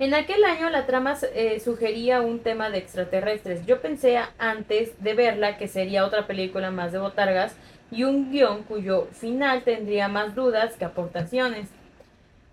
En 0.00 0.14
aquel 0.14 0.42
año 0.44 0.70
la 0.70 0.86
trama 0.86 1.14
eh, 1.34 1.60
sugería 1.60 2.22
un 2.22 2.38
tema 2.38 2.70
de 2.70 2.78
extraterrestres. 2.78 3.66
Yo 3.66 3.82
pensé 3.82 4.18
antes 4.38 4.94
de 5.02 5.12
verla 5.12 5.58
que 5.58 5.68
sería 5.68 6.06
otra 6.06 6.26
película 6.26 6.70
más 6.70 6.90
de 6.92 6.98
botargas 6.98 7.54
y 7.90 8.04
un 8.04 8.30
guion 8.30 8.62
cuyo 8.62 9.08
final 9.12 9.62
tendría 9.62 10.08
más 10.08 10.34
dudas 10.34 10.74
que 10.76 10.86
aportaciones. 10.86 11.68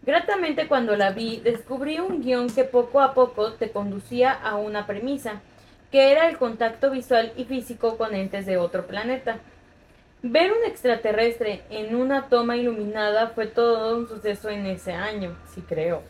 Gratamente 0.02 0.68
cuando 0.68 0.98
la 0.98 1.12
vi, 1.12 1.40
descubrí 1.40 2.02
un 2.02 2.22
guion 2.22 2.50
que 2.50 2.66
poco 2.66 3.00
a 3.00 3.14
poco 3.14 3.54
te 3.54 3.72
conducía 3.72 4.34
a 4.34 4.58
una 4.58 4.86
premisa, 4.86 5.40
que 5.90 6.12
era 6.12 6.28
el 6.28 6.38
contacto 6.38 6.92
visual 6.92 7.32
y 7.38 7.46
físico 7.46 7.98
con 7.98 8.14
entes 8.14 8.46
de 8.46 8.58
otro 8.58 8.88
planeta. 8.88 9.38
Ver 10.22 10.52
un 10.52 10.66
extraterrestre 10.66 11.62
en 11.70 11.96
una 11.96 12.28
toma 12.28 12.58
iluminada 12.58 13.28
fue 13.28 13.48
todo 13.48 13.98
un 13.98 14.10
suceso 14.10 14.50
en 14.50 14.66
ese 14.66 14.92
año, 14.92 15.38
sí 15.56 15.62
creo. 15.62 16.04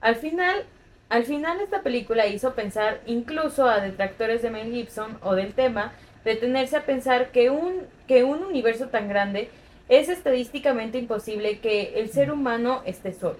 Al 0.00 0.14
final, 0.14 0.64
al 1.08 1.24
final 1.24 1.60
esta 1.60 1.82
película 1.82 2.26
hizo 2.26 2.54
pensar 2.54 3.00
incluso 3.06 3.68
a 3.68 3.80
detractores 3.80 4.42
de 4.42 4.50
Mel 4.50 4.72
Gibson 4.72 5.18
o 5.22 5.34
del 5.34 5.54
tema, 5.54 5.92
detenerse 6.24 6.76
a 6.76 6.84
pensar 6.84 7.30
que 7.30 7.50
un, 7.50 7.82
que 8.08 8.24
un 8.24 8.42
universo 8.42 8.88
tan 8.88 9.08
grande 9.08 9.48
es 9.88 10.08
estadísticamente 10.08 10.98
imposible 10.98 11.60
que 11.60 12.00
el 12.00 12.10
ser 12.10 12.32
humano 12.32 12.82
esté 12.86 13.12
solo. 13.12 13.38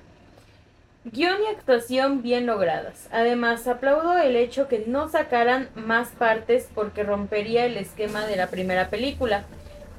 Guión 1.05 1.37
y 1.43 1.55
actuación 1.55 2.23
bien 2.23 2.47
logradas. 2.47 3.09
Además, 3.13 3.67
aplaudo 3.69 4.19
el 4.19 4.37
hecho 4.37 4.69
que 4.69 4.85
no 4.87 5.09
sacaran 5.09 5.69
más 5.75 6.09
partes 6.11 6.69
porque 6.75 7.05
rompería 7.05 7.65
el 7.67 7.77
esquema 7.77 8.27
de 8.27 8.37
la 8.37 8.49
primera 8.49 8.91
película, 8.91 9.45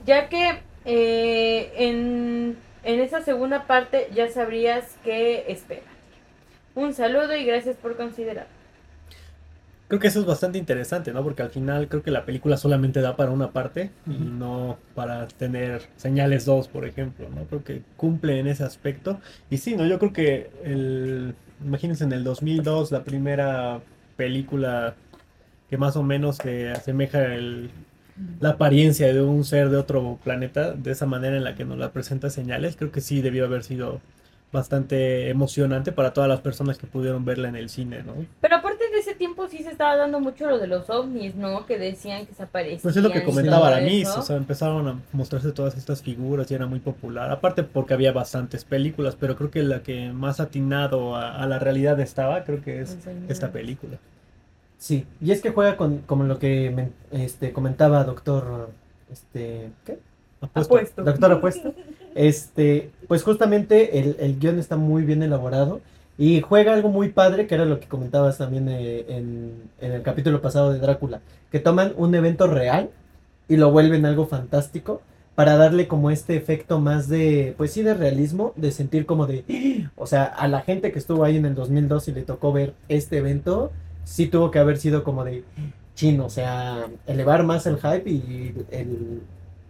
ya 0.06 0.30
que 0.30 0.60
eh, 0.86 1.72
en, 1.78 2.58
en 2.84 3.00
esa 3.00 3.22
segunda 3.22 3.68
parte 3.68 4.10
ya 4.14 4.30
sabrías 4.30 4.96
qué 5.04 5.46
esperar. 5.48 5.97
Un 6.78 6.94
saludo 6.94 7.36
y 7.36 7.44
gracias 7.44 7.76
por 7.76 7.98
considerar. 7.98 8.46
Creo 9.88 10.00
que 10.00 10.10
eso 10.10 10.20
es 10.20 10.28
bastante 10.28 10.60
interesante, 10.60 11.12
¿no? 11.12 11.24
Porque 11.24 11.42
al 11.42 11.50
final 11.50 11.88
creo 11.88 12.04
que 12.04 12.12
la 12.12 12.24
película 12.24 12.56
solamente 12.56 13.02
da 13.02 13.16
para 13.16 13.32
una 13.32 13.50
parte 13.50 13.90
y 14.06 14.12
no 14.12 14.78
para 14.94 15.28
tener 15.28 15.82
señales 15.96 16.46
dos, 16.46 16.68
por 16.68 16.86
ejemplo, 16.86 17.30
¿no? 17.34 17.46
Creo 17.46 17.64
que 17.64 17.82
cumple 17.96 18.40
en 18.40 18.46
ese 18.46 18.64
aspecto. 18.64 19.20
Y 19.50 19.58
sí, 19.58 19.76
¿no? 19.76 19.88
Yo 19.88 19.98
creo 19.98 20.14
que 20.14 20.52
el, 20.64 21.34
imagínense 21.66 22.04
en 22.04 22.12
el 22.12 22.24
2002 22.24 22.92
la 22.92 23.04
primera 23.04 23.82
película 24.16 24.94
que 25.72 25.78
más 25.78 25.96
o 25.96 26.04
menos 26.04 26.36
se 26.38 26.70
asemeja 26.70 27.34
el, 27.34 27.72
la 28.40 28.50
apariencia 28.50 29.12
de 29.12 29.22
un 29.24 29.44
ser 29.46 29.70
de 29.70 29.78
otro 29.78 30.20
planeta, 30.24 30.74
de 30.74 30.92
esa 30.92 31.08
manera 31.08 31.38
en 31.38 31.44
la 31.44 31.56
que 31.56 31.66
nos 31.66 31.80
la 31.80 31.92
presenta 31.92 32.30
señales, 32.30 32.76
creo 32.76 32.92
que 32.92 33.02
sí 33.02 33.22
debió 33.22 33.46
haber 33.46 33.64
sido 33.64 34.00
bastante 34.52 35.30
emocionante 35.30 35.92
para 35.92 36.14
todas 36.14 36.30
las 36.30 36.42
personas 36.42 36.78
que 36.78 36.88
pudieron 36.88 37.26
verla 37.26 37.50
en 37.50 37.56
el 37.56 37.70
cine, 37.70 38.02
¿no? 38.04 38.14
Pero 38.40 38.56
aparte 38.56 38.90
de 38.90 39.00
ese 39.00 39.14
tiempo 39.14 39.48
sí 39.48 39.64
se 39.64 39.72
estaba 39.72 39.96
dando 39.98 40.20
mucho 40.20 40.48
lo 40.48 40.58
de 40.58 40.68
los 40.68 40.90
ovnis, 40.90 41.36
¿no? 41.36 41.66
Que 41.66 41.78
decían 41.78 42.26
que 42.26 42.34
se 42.34 42.44
aparecían. 42.44 42.82
Pues 42.82 42.96
es 42.96 43.04
lo 43.04 43.12
que 43.12 43.24
comentaba 43.24 43.68
Aramis, 43.68 44.08
o 44.10 44.22
sea, 44.22 44.38
empezaron 44.38 44.88
a 44.88 45.00
mostrarse 45.12 45.52
todas 45.52 45.76
estas 45.76 46.02
figuras 46.02 46.50
y 46.50 46.56
era 46.56 46.66
muy 46.66 46.80
popular. 46.80 47.30
Aparte 47.32 47.64
porque 47.64 47.94
había 47.94 48.12
bastantes 48.12 48.64
películas, 48.64 49.18
pero 49.20 49.36
creo 49.36 49.52
que 49.52 49.64
la 49.64 49.84
que 49.84 50.12
más 50.12 50.40
atinado 50.40 51.16
a, 51.16 51.36
a 51.36 51.46
la 51.48 51.60
realidad 51.60 52.00
estaba, 52.00 52.44
creo 52.44 52.62
que 52.62 52.82
es 52.82 52.98
esta 53.28 53.52
película. 53.52 53.98
Sí, 54.78 55.06
y 55.22 55.32
es 55.32 55.42
que 55.42 55.50
juega 55.50 55.76
con 55.76 56.00
como 56.00 56.24
lo 56.24 56.38
que 56.40 56.90
este, 57.12 57.52
comentaba 57.52 58.04
doctor 58.04 58.70
este, 59.12 59.72
¿qué? 59.86 60.00
Apuesto. 60.42 60.76
Apuesto. 60.76 61.04
Doctor 61.04 61.32
Apuesto. 61.32 61.74
Este, 62.18 62.90
pues 63.08 63.22
justamente 63.22 64.00
el, 64.00 64.18
el 64.20 64.40
guion 64.40 64.58
está 64.58 64.76
muy 64.76 65.04
bien 65.04 65.22
elaborado 65.22 65.82
y 66.18 66.42
juega 66.42 66.74
algo 66.74 66.90
muy 66.90 67.10
padre, 67.10 67.46
que 67.46 67.54
era 67.54 67.66
lo 67.66 67.80
que 67.80 67.88
comentabas 67.88 68.40
también 68.40 68.68
eh, 68.70 69.06
en, 69.08 69.70
en 69.80 69.92
el 69.92 70.02
capítulo 70.02 70.42
pasado 70.42 70.74
de 70.74 70.80
Drácula, 70.80 71.22
que 71.52 71.60
toman 71.60 71.94
un 71.96 72.16
evento 72.16 72.48
real 72.48 72.90
y 73.48 73.58
lo 73.58 73.72
vuelven 73.72 74.06
algo 74.08 74.26
fantástico 74.26 75.02
para 75.36 75.58
darle 75.58 75.88
como 75.88 76.10
este 76.10 76.36
efecto 76.36 76.80
más 76.80 77.08
de, 77.08 77.54
pues 77.56 77.72
sí, 77.72 77.84
de 77.84 77.94
realismo, 77.94 78.52
de 78.56 78.72
sentir 78.72 79.06
como 79.06 79.28
de, 79.28 79.88
o 79.96 80.08
sea, 80.08 80.24
a 80.24 80.48
la 80.48 80.62
gente 80.62 80.92
que 80.92 80.98
estuvo 80.98 81.24
ahí 81.24 81.38
en 81.38 81.46
el 81.46 81.54
2002 81.54 82.08
y 82.08 82.14
le 82.14 82.24
tocó 82.24 82.52
ver 82.52 82.74
este 82.90 83.20
evento, 83.20 83.72
sí 84.04 84.26
tuvo 84.26 84.50
que 84.50 84.58
haber 84.58 84.78
sido 84.78 85.04
como 85.04 85.24
de, 85.24 85.44
chino, 85.94 86.26
o 86.26 86.30
sea, 86.30 86.88
elevar 87.06 87.44
más 87.44 87.68
el 87.68 87.78
hype 87.78 88.10
y 88.10 88.56
el, 88.72 89.22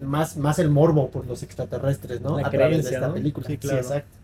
más, 0.01 0.37
más 0.37 0.59
el 0.59 0.69
morbo 0.69 1.09
por 1.09 1.25
los 1.25 1.43
extraterrestres, 1.43 2.21
¿no? 2.21 2.39
La 2.39 2.47
a 2.47 2.51
través 2.51 2.83
de 2.85 2.91
esta 2.91 3.07
¿no? 3.07 3.13
película. 3.13 3.47
Sí, 3.47 3.53
Sí, 3.53 3.57
claro. 3.57 3.77
exacto. 3.79 4.17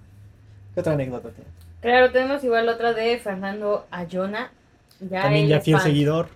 ¿Qué 0.73 0.79
otra 0.79 0.93
anécdota 0.93 1.29
tiene? 1.29 1.49
Claro, 1.81 2.11
tenemos 2.11 2.43
igual 2.43 2.69
otra 2.69 2.93
de 2.93 3.17
Fernando 3.19 3.85
Ayona. 3.91 4.51
Ya 4.99 5.23
También 5.23 5.47
ya 5.47 5.61
fiel 5.61 5.77
fan. 5.77 5.85
seguidor. 5.85 6.27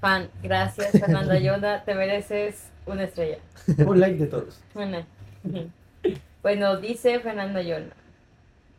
Fan. 0.00 0.28
Gracias, 0.42 0.90
Fernando 0.92 1.32
Ayona. 1.32 1.84
Te 1.84 1.94
mereces 1.94 2.70
una 2.86 3.04
estrella. 3.04 3.38
Un 3.86 4.00
like 4.00 4.16
de 4.18 4.26
todos. 4.26 4.58
Bueno, 4.74 5.04
bueno, 6.42 6.76
dice 6.78 7.20
Fernando 7.20 7.58
Ayona. 7.58 7.92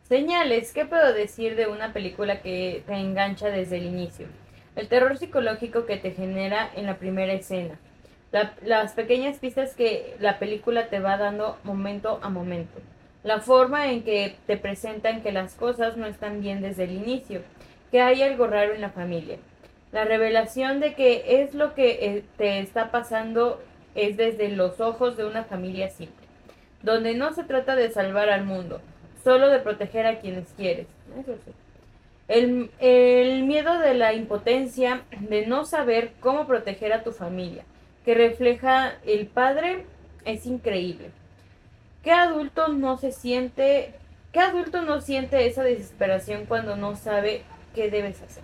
Señales, 0.08 0.72
¿qué 0.72 0.86
puedo 0.86 1.12
decir 1.12 1.54
de 1.56 1.66
una 1.66 1.92
película 1.92 2.40
que 2.40 2.82
te 2.86 2.94
engancha 2.94 3.48
desde 3.48 3.76
el 3.76 3.84
inicio? 3.86 4.26
El 4.76 4.88
terror 4.88 5.18
psicológico 5.18 5.84
que 5.86 5.96
te 5.98 6.12
genera 6.12 6.70
en 6.74 6.86
la 6.86 6.96
primera 6.98 7.32
escena. 7.32 7.78
La- 8.32 8.52
las 8.62 8.92
pequeñas 8.92 9.38
pistas 9.38 9.74
que 9.74 10.16
la 10.20 10.38
película 10.38 10.88
te 10.88 11.00
va 11.00 11.16
dando 11.16 11.56
momento 11.64 12.20
a 12.22 12.28
momento. 12.28 12.78
La 13.24 13.40
forma 13.40 13.90
en 13.90 14.02
que 14.02 14.36
te 14.46 14.56
presentan 14.56 15.22
que 15.22 15.32
las 15.32 15.54
cosas 15.54 15.96
no 15.96 16.06
están 16.06 16.40
bien 16.40 16.60
desde 16.60 16.84
el 16.84 16.92
inicio, 16.92 17.40
que 17.90 18.00
hay 18.00 18.22
algo 18.22 18.46
raro 18.46 18.74
en 18.74 18.80
la 18.80 18.90
familia. 18.90 19.38
La 19.92 20.04
revelación 20.04 20.80
de 20.80 20.94
que 20.94 21.42
es 21.42 21.54
lo 21.54 21.74
que 21.74 21.90
eh, 22.02 22.24
te 22.36 22.58
está 22.60 22.90
pasando 22.90 23.60
es 23.94 24.16
desde 24.18 24.50
los 24.50 24.80
ojos 24.80 25.16
de 25.16 25.24
una 25.24 25.44
familia 25.44 25.88
simple, 25.88 26.26
donde 26.82 27.14
no 27.14 27.32
se 27.32 27.44
trata 27.44 27.74
de 27.74 27.90
salvar 27.90 28.28
al 28.28 28.44
mundo, 28.44 28.80
solo 29.24 29.48
de 29.48 29.58
proteger 29.60 30.06
a 30.06 30.18
quienes 30.20 30.46
quieres. 30.56 30.86
El 32.28 33.44
miedo 33.44 33.78
de 33.78 33.94
la 33.94 34.12
impotencia, 34.12 35.00
de 35.18 35.46
no 35.46 35.64
saber 35.64 36.12
cómo 36.20 36.46
proteger 36.46 36.92
a 36.92 37.02
tu 37.02 37.12
familia, 37.12 37.64
que 38.08 38.14
refleja 38.14 38.94
el 39.04 39.26
padre, 39.26 39.84
es 40.24 40.46
increíble. 40.46 41.10
¿Qué 42.02 42.10
adulto 42.10 42.68
no 42.68 42.96
se 42.96 43.12
siente, 43.12 43.92
qué 44.32 44.40
adulto 44.40 44.80
no 44.80 45.02
siente 45.02 45.46
esa 45.46 45.62
desesperación 45.62 46.46
cuando 46.46 46.74
no 46.74 46.96
sabe 46.96 47.42
qué 47.74 47.90
debes 47.90 48.22
hacer? 48.22 48.42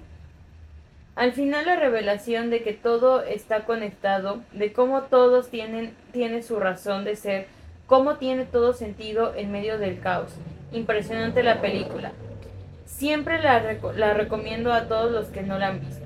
Al 1.17 1.33
final 1.33 1.65
la 1.65 1.77
revelación 1.77 2.51
de 2.51 2.63
que 2.63 2.75
todo 2.75 3.23
está 3.23 3.65
conectado, 3.65 4.43
de 4.53 4.75
cómo 4.75 5.05
todos 5.05 5.49
tienen, 5.49 5.95
tiene 6.13 6.43
su 6.43 6.61
razón 6.61 7.05
de 7.05 7.17
ser, 7.17 7.47
cómo 7.87 8.17
tiene 8.17 8.45
todo 8.45 8.75
sentido 8.75 9.35
en 9.35 9.51
medio 9.51 9.79
del 9.79 9.99
caos. 9.99 10.35
Impresionante 10.73 11.43
la 11.43 11.63
película. 11.63 12.13
Siempre 12.85 13.41
la, 13.41 13.79
la 13.97 14.13
recomiendo 14.13 14.75
a 14.75 14.89
todos 14.89 15.11
los 15.11 15.29
que 15.29 15.41
no 15.41 15.59
la 15.59 15.69
han 15.69 15.81
visto. 15.81 16.04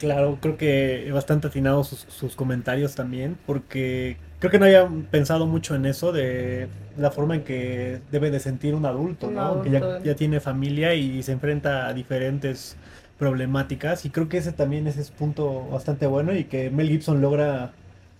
Claro, 0.00 0.38
creo 0.40 0.56
que 0.56 1.10
bastante 1.12 1.48
atinados 1.48 1.88
sus, 1.88 2.00
sus 2.08 2.34
comentarios 2.34 2.94
también, 2.94 3.36
porque 3.46 4.16
creo 4.38 4.50
que 4.50 4.58
no 4.58 4.64
había 4.64 4.88
pensado 5.10 5.46
mucho 5.46 5.74
en 5.74 5.84
eso 5.84 6.10
de 6.10 6.68
la 6.96 7.10
forma 7.10 7.34
en 7.34 7.44
que 7.44 8.00
debe 8.10 8.30
de 8.30 8.40
sentir 8.40 8.74
un 8.74 8.86
adulto, 8.86 9.26
Un 9.28 9.34
¿no? 9.34 9.62
Que 9.62 9.70
ya, 9.70 10.14
tiene 10.16 10.40
familia 10.40 10.94
y 10.94 11.22
se 11.22 11.32
enfrenta 11.32 11.86
a 11.86 11.92
diferentes 11.92 12.76
problemáticas 13.18 14.06
y 14.06 14.10
creo 14.10 14.30
que 14.30 14.38
ese 14.38 14.52
también 14.52 14.86
ese 14.86 15.02
es 15.02 15.10
punto 15.10 15.68
bastante 15.70 16.06
bueno 16.06 16.34
y 16.34 16.44
que 16.44 16.70
Mel 16.70 16.88
Gibson 16.88 17.20
logra 17.20 17.72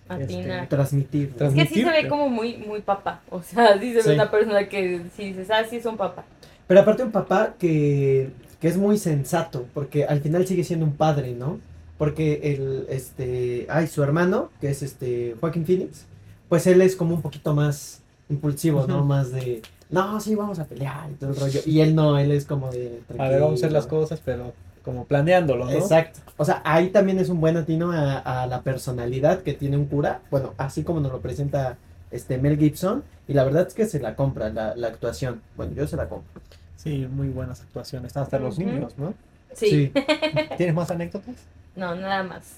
Atina. 0.07 0.67
Transmitir. 0.69 1.33
Es 1.39 1.53
que 1.53 1.65
sí 1.65 1.83
se 1.83 1.89
ve 1.89 2.07
como 2.07 2.29
muy, 2.29 2.57
muy 2.57 2.81
papá. 2.81 3.21
O 3.31 3.41
sea, 3.41 3.73
sí 3.79 3.89
se 3.89 3.95
ve 3.97 4.03
Sí. 4.03 4.09
una 4.11 4.29
persona 4.29 4.69
que 4.69 5.01
si 5.15 5.29
dices, 5.33 5.49
ah, 5.49 5.63
sí 5.67 5.77
es 5.77 5.85
un 5.87 5.97
papá. 5.97 6.25
Pero 6.67 6.81
aparte 6.81 7.03
un 7.03 7.11
papá 7.11 7.55
que, 7.57 8.29
que 8.59 8.67
es 8.67 8.77
muy 8.77 8.99
sensato, 8.99 9.65
porque 9.73 10.05
al 10.05 10.21
final 10.21 10.45
sigue 10.45 10.63
siendo 10.63 10.85
un 10.85 10.93
padre, 10.95 11.31
¿no? 11.33 11.59
Porque 12.01 12.55
el, 12.55 12.87
este, 12.89 13.67
ay, 13.69 13.85
su 13.85 14.01
hermano, 14.01 14.49
que 14.59 14.71
es 14.71 14.81
este, 14.81 15.35
Joaquín 15.39 15.67
Phoenix, 15.67 16.07
pues 16.49 16.65
él 16.65 16.81
es 16.81 16.95
como 16.95 17.13
un 17.13 17.21
poquito 17.21 17.53
más 17.53 18.01
impulsivo, 18.27 18.87
¿no? 18.87 19.05
Más 19.05 19.31
de, 19.31 19.61
no, 19.91 20.19
sí, 20.19 20.33
vamos 20.33 20.57
a 20.57 20.65
pelear 20.65 21.11
y 21.11 21.13
todo 21.13 21.29
el 21.29 21.35
rollo. 21.35 21.59
Y 21.63 21.81
él 21.81 21.93
no, 21.93 22.17
él 22.17 22.31
es 22.31 22.45
como 22.45 22.71
de, 22.71 23.01
A 23.19 23.29
ver, 23.29 23.41
vamos 23.41 23.61
a 23.61 23.65
hacer 23.65 23.71
las 23.71 23.85
cosas, 23.85 24.19
pero 24.25 24.51
como 24.83 25.05
planeándolo, 25.05 25.65
¿no? 25.65 25.71
Exacto. 25.73 26.21
O 26.37 26.43
sea, 26.43 26.63
ahí 26.65 26.89
también 26.89 27.19
es 27.19 27.29
un 27.29 27.39
buen 27.39 27.55
atino 27.55 27.91
a, 27.91 28.17
a 28.17 28.47
la 28.47 28.63
personalidad 28.63 29.43
que 29.43 29.53
tiene 29.53 29.77
un 29.77 29.85
cura. 29.85 30.21
Bueno, 30.31 30.55
así 30.57 30.83
como 30.83 31.01
nos 31.01 31.11
lo 31.11 31.19
presenta 31.19 31.77
este 32.09 32.39
Mel 32.39 32.57
Gibson. 32.57 33.03
Y 33.27 33.33
la 33.33 33.43
verdad 33.43 33.67
es 33.67 33.75
que 33.75 33.85
se 33.85 33.99
la 33.99 34.15
compra 34.15 34.49
la, 34.49 34.75
la 34.75 34.87
actuación. 34.87 35.43
Bueno, 35.55 35.73
yo 35.73 35.85
se 35.85 35.97
la 35.97 36.09
compro. 36.09 36.41
Sí, 36.77 37.07
muy 37.11 37.27
buenas 37.27 37.61
actuaciones, 37.61 38.17
hasta 38.17 38.39
los 38.39 38.57
niños, 38.57 38.97
¿no? 38.97 39.13
Sí. 39.53 39.91
¿Tienes 40.57 40.73
más 40.73 40.89
anécdotas? 40.89 41.35
No, 41.75 41.95
nada 41.95 42.23
más. 42.23 42.55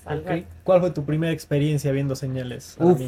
¿Cuál 0.63 0.81
fue 0.81 0.91
tu 0.91 1.03
primera 1.05 1.31
experiencia 1.33 1.91
viendo 1.91 2.15
señales? 2.15 2.75
Uf. 2.79 2.99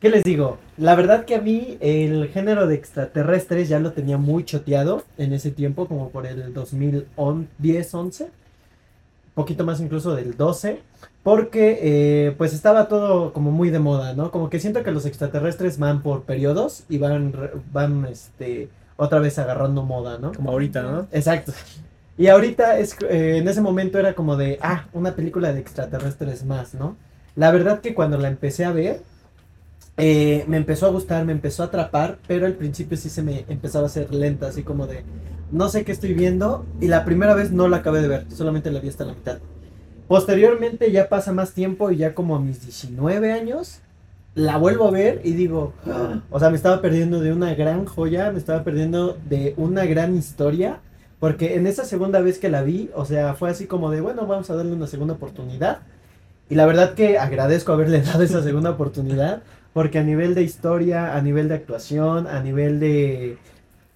¿Qué 0.00 0.10
les 0.10 0.22
digo? 0.24 0.58
La 0.76 0.94
verdad 0.94 1.24
que 1.24 1.34
a 1.34 1.40
mí 1.40 1.78
el 1.80 2.28
género 2.28 2.66
de 2.66 2.74
extraterrestres 2.74 3.68
ya 3.70 3.78
lo 3.78 3.92
tenía 3.92 4.18
muy 4.18 4.44
choteado 4.44 5.02
en 5.16 5.32
ese 5.32 5.50
tiempo, 5.50 5.86
como 5.86 6.10
por 6.10 6.26
el 6.26 6.52
2010-11, 6.54 8.26
poquito 9.34 9.64
más 9.64 9.80
incluso 9.80 10.14
del 10.14 10.36
12, 10.36 10.80
porque 11.22 11.78
eh, 11.80 12.34
pues 12.36 12.52
estaba 12.52 12.86
todo 12.88 13.32
como 13.32 13.50
muy 13.50 13.70
de 13.70 13.78
moda, 13.78 14.12
¿no? 14.14 14.30
Como 14.30 14.50
que 14.50 14.60
siento 14.60 14.82
que 14.82 14.90
los 14.90 15.06
extraterrestres 15.06 15.78
van 15.78 16.02
por 16.02 16.24
periodos 16.24 16.84
y 16.90 16.98
van, 16.98 17.32
re- 17.32 17.52
van 17.72 18.04
este, 18.04 18.68
otra 18.96 19.20
vez 19.20 19.38
agarrando 19.38 19.82
moda, 19.84 20.18
¿no? 20.18 20.32
Como 20.32 20.50
ahorita, 20.50 20.82
¿no? 20.82 21.08
Exacto. 21.12 21.52
Y 22.16 22.28
ahorita 22.28 22.78
es, 22.78 22.96
eh, 23.08 23.38
en 23.38 23.48
ese 23.48 23.60
momento 23.60 23.98
era 23.98 24.14
como 24.14 24.36
de, 24.36 24.58
ah, 24.62 24.86
una 24.92 25.16
película 25.16 25.52
de 25.52 25.60
extraterrestres 25.60 26.44
más, 26.44 26.74
¿no? 26.74 26.96
La 27.34 27.50
verdad 27.50 27.80
que 27.80 27.94
cuando 27.94 28.18
la 28.18 28.28
empecé 28.28 28.64
a 28.64 28.72
ver, 28.72 29.00
eh, 29.96 30.44
me 30.46 30.56
empezó 30.56 30.86
a 30.86 30.90
gustar, 30.90 31.24
me 31.24 31.32
empezó 31.32 31.62
a 31.62 31.66
atrapar, 31.66 32.18
pero 32.28 32.46
al 32.46 32.54
principio 32.54 32.96
sí 32.96 33.08
se 33.08 33.22
me 33.22 33.44
empezaba 33.48 33.84
a 33.84 33.86
hacer 33.88 34.14
lenta, 34.14 34.46
así 34.48 34.62
como 34.62 34.86
de, 34.86 35.02
no 35.50 35.68
sé 35.68 35.84
qué 35.84 35.92
estoy 35.92 36.14
viendo, 36.14 36.64
y 36.80 36.86
la 36.88 37.04
primera 37.04 37.34
vez 37.34 37.50
no 37.50 37.68
la 37.68 37.78
acabé 37.78 38.00
de 38.02 38.08
ver, 38.08 38.26
solamente 38.30 38.70
la 38.70 38.80
vi 38.80 38.88
hasta 38.88 39.04
la 39.04 39.14
mitad. 39.14 39.38
Posteriormente 40.06 40.92
ya 40.92 41.08
pasa 41.08 41.32
más 41.32 41.52
tiempo 41.52 41.90
y 41.90 41.96
ya 41.96 42.14
como 42.14 42.36
a 42.36 42.40
mis 42.40 42.60
19 42.62 43.32
años, 43.32 43.80
la 44.34 44.56
vuelvo 44.56 44.86
a 44.86 44.90
ver 44.90 45.20
y 45.24 45.32
digo, 45.32 45.72
"Ah", 45.86 46.20
o 46.30 46.38
sea, 46.40 46.50
me 46.50 46.56
estaba 46.56 46.80
perdiendo 46.80 47.20
de 47.20 47.32
una 47.32 47.54
gran 47.54 47.86
joya, 47.86 48.30
me 48.32 48.38
estaba 48.38 48.64
perdiendo 48.64 49.16
de 49.28 49.54
una 49.56 49.84
gran 49.86 50.16
historia, 50.16 50.80
porque 51.20 51.54
en 51.54 51.66
esa 51.66 51.84
segunda 51.84 52.20
vez 52.20 52.38
que 52.38 52.48
la 52.48 52.62
vi, 52.62 52.90
o 52.94 53.04
sea, 53.04 53.34
fue 53.34 53.50
así 53.50 53.66
como 53.66 53.90
de, 53.90 54.00
bueno, 54.00 54.26
vamos 54.26 54.50
a 54.50 54.56
darle 54.56 54.72
una 54.72 54.86
segunda 54.86 55.14
oportunidad. 55.14 55.80
Y 56.50 56.54
la 56.54 56.66
verdad 56.66 56.94
que 56.94 57.18
agradezco 57.18 57.72
haberle 57.72 58.00
dado 58.02 58.22
esa 58.22 58.42
segunda 58.42 58.70
oportunidad, 58.70 59.42
porque 59.72 59.98
a 59.98 60.02
nivel 60.02 60.34
de 60.34 60.42
historia, 60.42 61.16
a 61.16 61.22
nivel 61.22 61.48
de 61.48 61.54
actuación, 61.54 62.26
a 62.26 62.42
nivel 62.42 62.80
de 62.80 63.38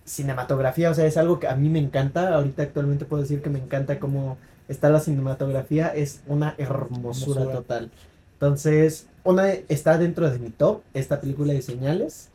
cinematografía, 0.05 0.91
o 0.91 0.95
sea, 0.95 1.07
es 1.07 1.17
algo 1.17 1.39
que 1.39 1.49
a 1.49 1.55
mí 1.55 1.69
me 1.69 1.79
encanta. 1.79 2.35
Ahorita 2.35 2.63
actualmente 2.63 3.05
puedo 3.05 3.23
decir 3.23 3.43
que 3.43 3.51
me 3.51 3.59
encanta 3.59 3.99
cómo 3.99 4.39
está 4.69 4.91
la 4.91 5.01
cinematografía, 5.01 5.89
es 5.89 6.23
una 6.27 6.55
hermosura 6.59 7.43
Hermosura. 7.43 7.53
total. 7.53 7.91
Entonces, 8.35 9.07
una 9.25 9.51
está 9.51 9.99
dentro 9.99 10.31
de 10.31 10.39
mi 10.39 10.51
top, 10.51 10.83
esta 10.95 11.21
película 11.21 11.53
de 11.53 11.63
señales. 11.63 12.29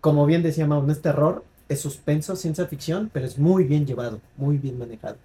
Como 0.00 0.26
bien 0.26 0.42
decía 0.42 0.66
Mau, 0.66 0.82
no 0.82 0.92
es 0.92 1.00
terror, 1.00 1.42
es 1.68 1.80
suspenso, 1.80 2.34
ciencia 2.36 2.66
ficción, 2.66 3.10
pero 3.12 3.26
es 3.26 3.38
muy 3.38 3.64
bien 3.64 3.86
llevado, 3.86 4.20
muy 4.36 4.56
bien 4.56 4.78
manejado. 4.78 5.16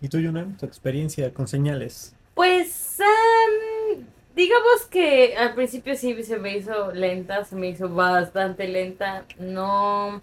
¿Y 0.00 0.08
tú, 0.08 0.18
Yuna? 0.18 0.46
Tu 0.58 0.66
experiencia 0.66 1.32
con 1.32 1.46
señales. 1.46 2.14
Pues, 2.34 2.98
am, 3.00 4.04
digamos 4.34 4.86
que 4.90 5.36
al 5.36 5.54
principio 5.54 5.94
sí 5.96 6.22
se 6.24 6.38
me 6.38 6.56
hizo 6.56 6.92
lenta, 6.92 7.44
se 7.44 7.56
me 7.56 7.68
hizo 7.68 7.88
bastante 7.88 8.66
lenta. 8.68 9.24
No, 9.38 10.22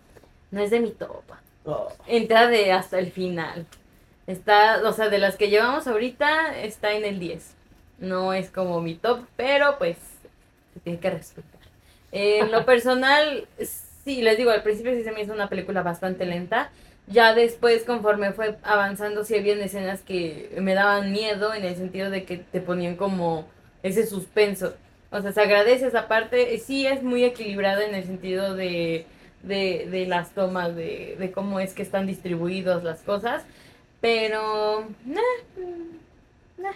no 0.52 0.62
es 0.62 0.72
de 0.72 0.80
mi 0.80 0.92
top. 0.92 1.24
Entra 2.08 2.48
de 2.48 2.72
hasta 2.72 3.00
el 3.00 3.12
final. 3.12 3.66
Está, 4.28 4.82
o 4.88 4.94
sea, 4.94 5.10
de 5.10 5.20
las 5.20 5.38
que 5.38 5.50
llevamos 5.50 5.88
ahorita, 5.88 6.60
está 6.62 6.94
en 6.94 7.06
el 7.06 7.20
10. 7.20 7.56
No 8.00 8.34
es 8.34 8.50
como 8.50 8.82
mi 8.82 8.96
top, 8.96 9.22
pero 9.36 9.78
pues 9.78 9.98
se 10.74 10.80
tiene 10.80 11.00
que 11.00 11.10
respetar. 11.12 11.60
En 12.12 12.52
lo 12.52 12.66
personal, 12.66 13.48
sí, 14.10 14.24
les 14.24 14.38
digo, 14.40 14.50
al 14.50 14.64
principio 14.64 14.96
sí 14.96 15.04
se 15.04 15.12
me 15.12 15.22
hizo 15.22 15.34
una 15.34 15.50
película 15.50 15.84
bastante 15.84 16.26
lenta. 16.26 16.72
Ya 17.06 17.36
después, 17.36 17.84
conforme 17.84 18.34
fue 18.34 18.58
avanzando, 18.64 19.24
sí 19.24 19.36
habían 19.36 19.60
escenas 19.60 20.02
que 20.02 20.56
me 20.60 20.74
daban 20.74 21.12
miedo 21.12 21.54
en 21.54 21.64
el 21.64 21.76
sentido 21.76 22.10
de 22.10 22.24
que 22.24 22.38
te 22.38 22.60
ponían 22.60 22.96
como 22.96 23.48
ese 23.84 24.08
suspenso. 24.08 24.74
O 25.12 25.22
sea, 25.22 25.32
se 25.32 25.42
agradece 25.42 25.86
esa 25.86 26.08
parte. 26.08 26.58
Sí 26.58 26.88
es 26.88 27.04
muy 27.04 27.24
equilibrada 27.24 27.86
en 27.86 27.94
el 27.94 28.04
sentido 28.04 28.56
de, 28.56 29.06
de, 29.44 29.88
de 29.92 30.08
las 30.08 30.32
tomas, 30.32 30.76
de, 30.76 31.16
de 31.20 31.32
cómo 31.32 31.60
es 31.60 31.76
que 31.76 31.84
están 31.84 32.08
distribuidas 32.08 32.84
las 32.84 33.02
cosas. 33.04 33.44
Pero... 34.02 34.88
nah, 35.06 35.22
nah. 36.58 36.74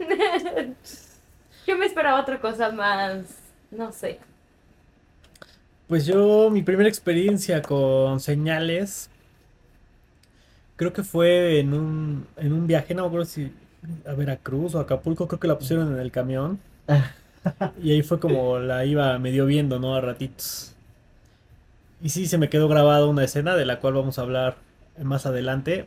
Yo 1.66 1.78
me 1.78 1.86
esperaba 1.86 2.20
otra 2.20 2.40
cosa 2.40 2.72
más... 2.72 3.38
No 3.70 3.92
sé. 3.92 4.18
Pues 5.92 6.06
yo, 6.06 6.48
mi 6.50 6.62
primera 6.62 6.88
experiencia 6.88 7.62
con 7.62 8.18
señales, 8.18 9.10
creo 10.76 10.92
que 10.92 11.02
fue 11.02 11.60
en 11.60 11.74
un, 11.74 12.26
en 12.36 12.52
un 12.52 12.66
viaje, 12.66 12.94
no 12.94 13.02
me 13.02 13.08
acuerdo 13.08 13.26
si 13.26 13.52
a 14.06 14.14
Veracruz 14.14 14.74
o 14.74 14.80
Acapulco, 14.80 15.28
creo 15.28 15.40
que 15.40 15.48
la 15.48 15.58
pusieron 15.58 15.92
en 15.92 15.98
el 16.00 16.10
camión. 16.12 16.60
Y 17.82 17.92
ahí 17.92 18.02
fue 18.02 18.20
como 18.20 18.58
la 18.58 18.84
iba 18.84 19.18
medio 19.18 19.46
viendo, 19.46 19.78
¿no? 19.78 19.94
A 19.94 20.00
ratitos. 20.00 20.74
Y 22.02 22.08
sí, 22.10 22.26
se 22.26 22.38
me 22.38 22.48
quedó 22.50 22.68
grabada 22.68 23.06
una 23.06 23.24
escena 23.24 23.56
de 23.56 23.64
la 23.64 23.78
cual 23.80 23.94
vamos 23.94 24.18
a 24.18 24.22
hablar 24.22 24.56
más 25.02 25.26
adelante. 25.26 25.86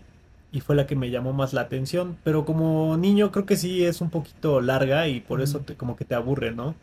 Y 0.52 0.62
fue 0.62 0.76
la 0.76 0.88
que 0.88 0.96
me 0.96 1.10
llamó 1.12 1.34
más 1.34 1.54
la 1.54 1.62
atención. 1.62 2.18
Pero 2.24 2.46
como 2.46 2.96
niño 2.98 3.32
creo 3.32 3.46
que 3.46 3.58
sí 3.58 3.84
es 3.86 4.00
un 4.02 4.10
poquito 4.10 4.62
larga 4.62 5.08
y 5.08 5.20
por 5.22 5.42
eso 5.42 5.60
te- 5.62 5.76
como 5.76 5.96
que 5.98 6.06
te 6.06 6.16
aburre, 6.16 6.52
¿no? 6.52 6.76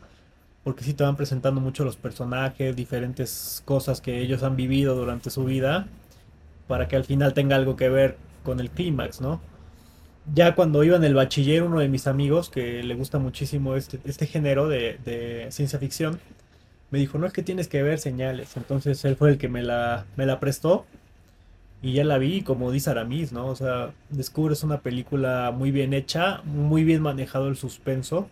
Porque 0.63 0.83
sí 0.83 0.93
te 0.93 1.03
van 1.03 1.17
presentando 1.17 1.59
mucho 1.59 1.83
los 1.83 1.97
personajes, 1.97 2.75
diferentes 2.75 3.61
cosas 3.65 3.99
que 4.01 4.21
ellos 4.21 4.43
han 4.43 4.55
vivido 4.55 4.95
durante 4.95 5.29
su 5.29 5.43
vida. 5.43 5.87
Para 6.67 6.87
que 6.87 6.95
al 6.95 7.03
final 7.03 7.33
tenga 7.33 7.55
algo 7.55 7.75
que 7.75 7.89
ver 7.89 8.17
con 8.43 8.59
el 8.59 8.69
clímax, 8.69 9.21
¿no? 9.21 9.41
Ya 10.33 10.55
cuando 10.55 10.83
iba 10.83 10.95
en 10.95 11.03
el 11.03 11.15
bachiller, 11.15 11.63
uno 11.63 11.79
de 11.79 11.89
mis 11.89 12.07
amigos, 12.07 12.49
que 12.49 12.81
le 12.81 12.95
gusta 12.95 13.19
muchísimo 13.19 13.75
este, 13.75 13.99
este 14.05 14.25
género 14.25 14.69
de, 14.69 15.47
ciencia 15.51 15.79
ficción, 15.79 16.19
me 16.91 16.99
dijo, 16.99 17.17
no 17.17 17.27
es 17.27 17.33
que 17.33 17.43
tienes 17.43 17.67
que 17.67 17.83
ver 17.83 17.99
señales. 17.99 18.55
Entonces 18.55 19.03
él 19.03 19.17
fue 19.17 19.31
el 19.31 19.37
que 19.37 19.49
me 19.49 19.63
la, 19.63 20.05
me 20.15 20.25
la 20.25 20.39
prestó 20.39 20.85
y 21.81 21.93
ya 21.93 22.05
la 22.05 22.17
vi, 22.17 22.43
como 22.43 22.71
dice 22.71 22.89
Aramis, 22.91 23.33
¿no? 23.33 23.47
O 23.47 23.55
sea, 23.55 23.91
descubres 24.09 24.63
una 24.63 24.79
película 24.79 25.51
muy 25.51 25.71
bien 25.71 25.93
hecha, 25.93 26.41
muy 26.45 26.85
bien 26.85 27.01
manejado 27.01 27.49
el 27.49 27.57
suspenso 27.57 28.29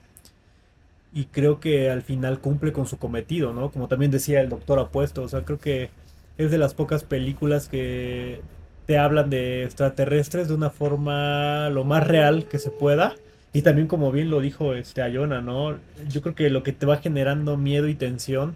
y 1.13 1.25
creo 1.25 1.59
que 1.59 1.89
al 1.89 2.01
final 2.01 2.39
cumple 2.39 2.71
con 2.71 2.85
su 2.87 2.97
cometido, 2.97 3.53
¿no? 3.53 3.71
Como 3.71 3.87
también 3.87 4.11
decía 4.11 4.41
el 4.41 4.49
doctor 4.49 4.79
Apuesto, 4.79 5.23
o 5.23 5.27
sea, 5.27 5.43
creo 5.43 5.59
que 5.59 5.89
es 6.37 6.51
de 6.51 6.57
las 6.57 6.73
pocas 6.73 7.03
películas 7.03 7.67
que 7.67 8.41
te 8.85 8.97
hablan 8.97 9.29
de 9.29 9.63
extraterrestres 9.63 10.47
de 10.47 10.53
una 10.55 10.69
forma 10.69 11.69
lo 11.69 11.83
más 11.83 12.07
real 12.07 12.45
que 12.45 12.59
se 12.59 12.71
pueda. 12.71 13.15
Y 13.53 13.63
también 13.63 13.87
como 13.87 14.11
bien 14.11 14.29
lo 14.29 14.39
dijo 14.39 14.73
este 14.73 15.01
Ayona, 15.01 15.41
¿no? 15.41 15.77
Yo 16.09 16.21
creo 16.21 16.35
que 16.35 16.49
lo 16.49 16.63
que 16.63 16.71
te 16.71 16.85
va 16.85 16.97
generando 16.97 17.57
miedo 17.57 17.87
y 17.89 17.95
tensión 17.95 18.55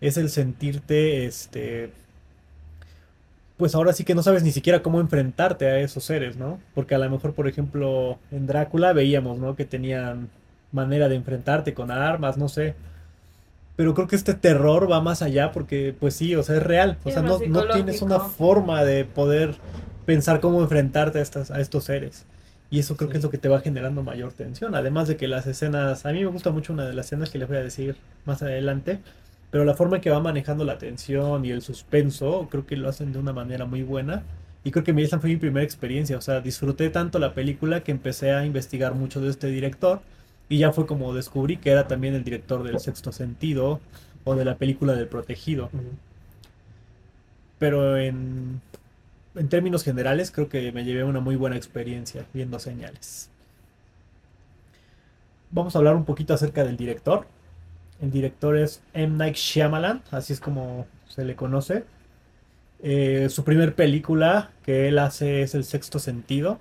es 0.00 0.16
el 0.16 0.30
sentirte, 0.30 1.26
este, 1.26 1.90
pues 3.56 3.74
ahora 3.74 3.92
sí 3.92 4.04
que 4.04 4.14
no 4.14 4.22
sabes 4.22 4.42
ni 4.42 4.50
siquiera 4.52 4.82
cómo 4.82 5.00
enfrentarte 5.00 5.66
a 5.66 5.78
esos 5.80 6.04
seres, 6.04 6.36
¿no? 6.36 6.58
Porque 6.74 6.94
a 6.94 6.98
lo 6.98 7.08
mejor, 7.10 7.34
por 7.34 7.46
ejemplo, 7.46 8.18
en 8.30 8.46
Drácula 8.46 8.92
veíamos, 8.92 9.38
¿no? 9.38 9.54
Que 9.54 9.64
tenían 9.64 10.30
manera 10.72 11.08
de 11.08 11.16
enfrentarte 11.16 11.74
con 11.74 11.90
armas, 11.90 12.36
no 12.38 12.48
sé. 12.48 12.74
Pero 13.76 13.94
creo 13.94 14.06
que 14.06 14.16
este 14.16 14.34
terror 14.34 14.90
va 14.90 15.00
más 15.00 15.22
allá 15.22 15.50
porque, 15.52 15.94
pues 15.98 16.14
sí, 16.14 16.34
o 16.36 16.42
sea, 16.42 16.56
es 16.56 16.62
real. 16.62 16.98
O 17.04 17.10
sea, 17.10 17.22
no, 17.22 17.38
no 17.48 17.60
tienes 17.74 18.02
una 18.02 18.18
forma 18.36 18.84
de 18.84 19.04
poder 19.04 19.54
pensar 20.04 20.40
cómo 20.40 20.60
enfrentarte 20.60 21.18
a, 21.18 21.22
estas, 21.22 21.50
a 21.50 21.60
estos 21.60 21.84
seres. 21.84 22.26
Y 22.70 22.78
eso 22.78 22.96
creo 22.96 23.10
que 23.10 23.18
es 23.18 23.22
lo 23.22 23.30
que 23.30 23.38
te 23.38 23.48
va 23.48 23.60
generando 23.60 24.02
mayor 24.02 24.32
tensión. 24.32 24.74
Además 24.74 25.08
de 25.08 25.16
que 25.16 25.26
las 25.28 25.46
escenas, 25.46 26.04
a 26.06 26.12
mí 26.12 26.20
me 26.20 26.26
gusta 26.26 26.50
mucho 26.50 26.72
una 26.72 26.86
de 26.86 26.92
las 26.94 27.06
escenas 27.06 27.30
que 27.30 27.38
les 27.38 27.48
voy 27.48 27.56
a 27.58 27.62
decir 27.62 27.96
más 28.24 28.42
adelante, 28.42 28.98
pero 29.50 29.64
la 29.64 29.74
forma 29.74 29.96
en 29.96 30.02
que 30.02 30.10
va 30.10 30.20
manejando 30.20 30.64
la 30.64 30.78
tensión 30.78 31.44
y 31.44 31.50
el 31.50 31.60
suspenso, 31.62 32.48
creo 32.50 32.66
que 32.66 32.76
lo 32.76 32.88
hacen 32.88 33.12
de 33.12 33.18
una 33.18 33.32
manera 33.32 33.64
muy 33.66 33.82
buena. 33.82 34.22
Y 34.64 34.70
creo 34.70 34.84
que 34.84 34.92
mi- 34.92 35.02
esa 35.02 35.18
fue 35.18 35.30
mi 35.30 35.36
primera 35.36 35.64
experiencia. 35.64 36.16
O 36.16 36.20
sea, 36.20 36.40
disfruté 36.40 36.88
tanto 36.90 37.18
la 37.18 37.34
película 37.34 37.82
que 37.82 37.90
empecé 37.92 38.32
a 38.32 38.44
investigar 38.46 38.94
mucho 38.94 39.20
de 39.20 39.28
este 39.30 39.48
director. 39.48 40.00
Y 40.52 40.58
ya 40.58 40.70
fue 40.70 40.84
como 40.84 41.14
descubrí 41.14 41.56
que 41.56 41.70
era 41.70 41.88
también 41.88 42.14
el 42.14 42.24
director 42.24 42.62
del 42.62 42.78
Sexto 42.78 43.10
Sentido 43.10 43.80
o 44.24 44.34
de 44.34 44.44
la 44.44 44.58
película 44.58 44.92
del 44.92 45.08
Protegido. 45.08 45.70
Pero 47.58 47.96
en, 47.96 48.60
en 49.34 49.48
términos 49.48 49.82
generales 49.82 50.30
creo 50.30 50.50
que 50.50 50.70
me 50.70 50.84
llevé 50.84 51.04
una 51.04 51.20
muy 51.20 51.36
buena 51.36 51.56
experiencia 51.56 52.26
viendo 52.34 52.58
señales. 52.58 53.30
Vamos 55.50 55.74
a 55.74 55.78
hablar 55.78 55.96
un 55.96 56.04
poquito 56.04 56.34
acerca 56.34 56.64
del 56.64 56.76
director. 56.76 57.26
El 58.02 58.10
director 58.10 58.54
es 58.58 58.82
M. 58.92 59.16
Night 59.16 59.36
Shyamalan, 59.36 60.02
así 60.10 60.34
es 60.34 60.40
como 60.40 60.86
se 61.08 61.24
le 61.24 61.34
conoce. 61.34 61.86
Eh, 62.82 63.30
su 63.30 63.42
primer 63.42 63.74
película 63.74 64.50
que 64.66 64.88
él 64.88 64.98
hace 64.98 65.40
es 65.40 65.54
El 65.54 65.64
Sexto 65.64 65.98
Sentido, 65.98 66.60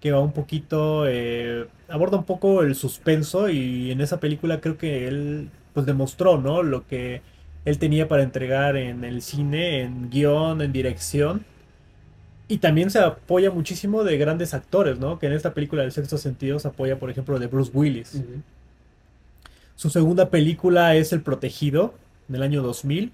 que 0.00 0.12
va 0.12 0.20
un 0.20 0.32
poquito, 0.32 1.06
eh, 1.06 1.66
aborda 1.88 2.16
un 2.16 2.24
poco 2.24 2.62
el 2.62 2.74
suspenso 2.74 3.48
y 3.48 3.90
en 3.90 4.00
esa 4.00 4.18
película 4.18 4.60
creo 4.60 4.78
que 4.78 5.06
él 5.06 5.50
pues 5.74 5.86
demostró, 5.86 6.38
¿no? 6.38 6.62
Lo 6.62 6.86
que 6.86 7.22
él 7.64 7.78
tenía 7.78 8.08
para 8.08 8.22
entregar 8.22 8.76
en 8.76 9.04
el 9.04 9.22
cine, 9.22 9.82
en 9.82 10.10
guion, 10.10 10.62
en 10.62 10.72
dirección. 10.72 11.44
Y 12.48 12.58
también 12.58 12.90
se 12.90 12.98
apoya 12.98 13.50
muchísimo 13.50 14.02
de 14.02 14.18
grandes 14.18 14.54
actores, 14.54 14.98
¿no? 14.98 15.18
Que 15.18 15.26
en 15.26 15.34
esta 15.34 15.54
película 15.54 15.82
del 15.82 15.92
Sexto 15.92 16.18
Sentido 16.18 16.58
se 16.58 16.68
apoya, 16.68 16.98
por 16.98 17.10
ejemplo, 17.10 17.38
de 17.38 17.46
Bruce 17.46 17.70
Willis. 17.72 18.20
Su 19.76 19.90
segunda 19.90 20.30
película 20.30 20.96
es 20.96 21.12
El 21.12 21.22
Protegido, 21.22 21.94
del 22.26 22.42
año 22.42 22.62
2000, 22.62 23.12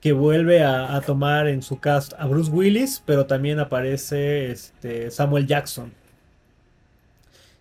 que 0.00 0.12
vuelve 0.12 0.62
a, 0.62 0.94
a 0.94 1.00
tomar 1.00 1.48
en 1.48 1.62
su 1.62 1.80
cast 1.80 2.12
a 2.18 2.26
Bruce 2.26 2.50
Willis, 2.50 3.02
pero 3.04 3.26
también 3.26 3.58
aparece 3.58 4.50
este, 4.50 5.10
Samuel 5.10 5.46
Jackson. 5.46 5.92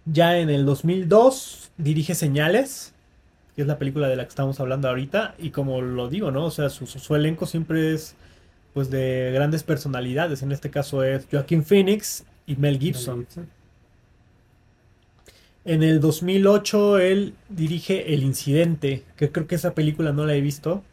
Ya 0.06 0.38
en 0.38 0.50
el 0.50 0.66
2002 0.66 1.72
dirige 1.78 2.14
Señales, 2.14 2.94
que 3.56 3.62
es 3.62 3.68
la 3.68 3.80
película 3.80 4.08
de 4.08 4.16
la 4.16 4.24
que 4.24 4.30
estamos 4.30 4.60
hablando 4.60 4.88
ahorita, 4.88 5.36
y 5.40 5.50
como 5.50 5.82
lo 5.82 6.10
digo, 6.10 6.30
¿no? 6.30 6.46
O 6.46 6.52
sea, 6.52 6.70
su, 6.70 7.16
elenco 7.16 7.46
siempre 7.46 7.94
es 7.94 8.16
pues 8.74 8.90
de 8.90 9.32
grandes 9.34 9.64
personalidades, 9.64 10.44
en 10.44 10.52
este 10.52 10.70
caso 10.70 11.04
es 11.04 11.26
Joaquin 11.32 11.64
Phoenix 11.64 12.26
y 12.46 12.58
Mel 12.58 12.78
Gibson. 12.78 13.26
En 15.64 15.82
el 15.82 16.02
2008 16.02 17.00
él 17.00 17.34
dirige 17.50 18.14
El 18.14 18.22
Incidente, 18.22 19.04
que 19.16 19.32
creo 19.32 19.48
que 19.48 19.56
esa 19.56 19.74
película 19.74 20.12
no 20.12 20.26
la 20.26 20.36
he 20.36 20.42
visto. 20.42 20.84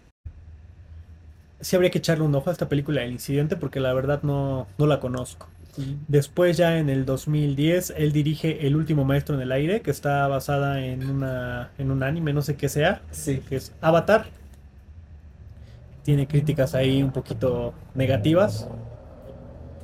Sí 1.62 1.76
habría 1.76 1.90
que 1.90 1.98
echarle 1.98 2.24
un 2.24 2.34
ojo 2.34 2.50
a 2.50 2.52
esta 2.52 2.68
película 2.68 3.02
El 3.02 3.12
Incidente 3.12 3.56
porque 3.56 3.80
la 3.80 3.94
verdad 3.94 4.22
no, 4.22 4.66
no 4.78 4.86
la 4.86 5.00
conozco. 5.00 5.48
Después 6.06 6.58
ya 6.58 6.76
en 6.78 6.90
el 6.90 7.06
2010 7.06 7.94
él 7.96 8.12
dirige 8.12 8.66
El 8.66 8.76
Último 8.76 9.06
Maestro 9.06 9.36
en 9.36 9.40
el 9.40 9.52
Aire, 9.52 9.80
que 9.80 9.90
está 9.90 10.28
basada 10.28 10.84
en, 10.84 11.08
una, 11.08 11.70
en 11.78 11.90
un 11.90 12.02
anime, 12.02 12.34
no 12.34 12.42
sé 12.42 12.56
qué 12.56 12.68
sea, 12.68 13.00
Sí. 13.10 13.40
que 13.48 13.56
es 13.56 13.72
Avatar. 13.80 14.26
Tiene 16.04 16.26
críticas 16.26 16.74
ahí 16.74 17.02
un 17.02 17.12
poquito 17.12 17.74
negativas. 17.94 18.68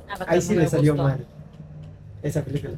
Avatar 0.07 0.27
Ahí 0.27 0.41
sí 0.41 0.55
le 0.55 0.67
salió 0.67 0.93
gustó. 0.93 1.03
mal. 1.03 1.25
Esa 2.21 2.43
película. 2.43 2.73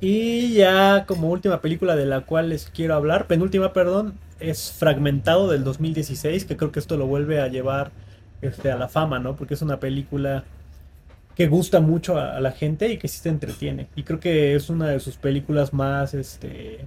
Y 0.00 0.54
ya 0.54 1.04
como 1.06 1.28
última 1.30 1.60
película 1.60 1.94
de 1.94 2.06
la 2.06 2.22
cual 2.22 2.48
les 2.48 2.70
quiero 2.70 2.94
hablar, 2.94 3.26
penúltima, 3.26 3.72
perdón, 3.74 4.14
es 4.40 4.72
Fragmentado 4.72 5.48
del 5.48 5.62
2016, 5.62 6.46
que 6.46 6.56
creo 6.56 6.72
que 6.72 6.78
esto 6.78 6.96
lo 6.96 7.06
vuelve 7.06 7.40
a 7.40 7.48
llevar 7.48 7.90
este, 8.42 8.70
a 8.72 8.76
la 8.76 8.88
fama, 8.88 9.18
¿no? 9.18 9.36
Porque 9.36 9.54
es 9.54 9.62
una 9.62 9.78
película 9.80 10.44
que 11.36 11.46
gusta 11.46 11.80
mucho 11.80 12.18
a, 12.18 12.36
a 12.36 12.40
la 12.40 12.52
gente 12.52 12.88
y 12.92 12.98
que 12.98 13.08
sí 13.08 13.22
te 13.22 13.28
entretiene. 13.28 13.88
Y 13.96 14.02
creo 14.02 14.20
que 14.20 14.54
es 14.54 14.68
una 14.70 14.88
de 14.88 15.00
sus 15.00 15.16
películas 15.16 15.72
más 15.72 16.12
este, 16.14 16.86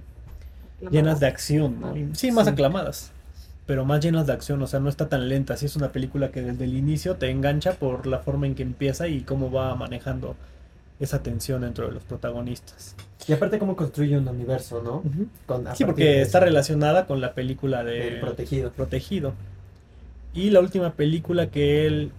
llenas 0.90 1.20
de 1.20 1.26
acción, 1.26 1.80
¿no? 1.80 1.96
Y- 1.96 2.10
sí, 2.14 2.30
más 2.30 2.44
Sí. 2.46 2.52
aclamadas, 2.52 3.10
pero 3.66 3.84
más 3.84 4.00
llenas 4.04 4.26
de 4.26 4.32
acción, 4.32 4.62
o 4.62 4.66
sea, 4.66 4.80
no 4.80 4.88
está 4.88 5.08
tan 5.08 5.28
lenta. 5.28 5.56
Sí 5.56 5.66
es 5.66 5.76
una 5.76 5.90
película 5.92 6.30
que 6.30 6.42
desde 6.42 6.64
el 6.64 6.76
inicio 6.76 7.16
te 7.16 7.30
engancha 7.30 7.72
por 7.72 8.06
la 8.06 8.18
forma 8.18 8.46
en 8.46 8.54
que 8.54 8.62
empieza 8.62 9.08
y 9.08 9.22
cómo 9.22 9.50
va 9.50 9.74
manejando 9.74 10.36
esa 11.00 11.22
tensión 11.22 11.62
dentro 11.62 11.86
de 11.86 11.92
los 11.92 12.04
protagonistas. 12.04 12.94
Y 13.26 13.32
aparte 13.32 13.58
cómo 13.58 13.74
construye 13.74 14.16
un 14.18 14.28
universo, 14.28 14.82
¿no? 14.82 15.02
Con- 15.46 15.66
Sí, 15.74 15.84
porque 15.84 16.20
está 16.20 16.40
relacionada 16.40 17.06
con 17.06 17.20
la 17.20 17.32
película 17.32 17.82
de 17.82 17.98
del 18.10 18.20
protegido. 18.20 18.70
Protegido. 18.70 19.32
Y 20.34 20.50
la 20.50 20.60
última 20.60 20.92
película 20.94 21.48
que 21.48 21.86
él, 21.86 22.10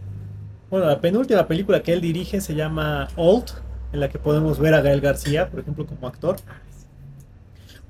bueno, 0.70 0.86
la 0.86 1.02
penúltima 1.02 1.48
película 1.48 1.84
que 1.84 1.92
él 1.92 2.00
dirige 2.00 2.40
se 2.40 2.56
llama 2.56 3.10
Old, 3.18 3.52
en 3.92 4.00
la 4.00 4.10
que 4.10 4.20
podemos 4.20 4.58
ver 4.58 4.74
a 4.74 4.82
Gael 4.82 5.02
García, 5.02 5.50
por 5.50 5.60
ejemplo, 5.60 5.86
como 5.86 6.08
actor. 6.08 6.38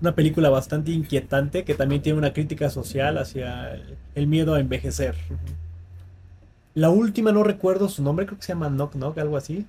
Una 0.01 0.15
película 0.15 0.49
bastante 0.49 0.91
inquietante 0.91 1.63
que 1.63 1.75
también 1.75 2.01
tiene 2.01 2.17
una 2.17 2.33
crítica 2.33 2.69
social 2.69 3.17
hacia 3.19 3.79
el, 4.15 4.27
miedo 4.27 4.55
a 4.55 4.59
envejecer. 4.59 5.15
La 6.73 6.89
última 6.89 7.31
no 7.31 7.43
recuerdo 7.43 7.87
su 7.87 8.03
nombre, 8.03 8.25
creo 8.25 8.37
que 8.37 8.45
se 8.45 8.53
llama 8.53 8.69
Knock 8.69 8.93
Knock, 8.93 9.17
algo 9.19 9.37
así. 9.37 9.65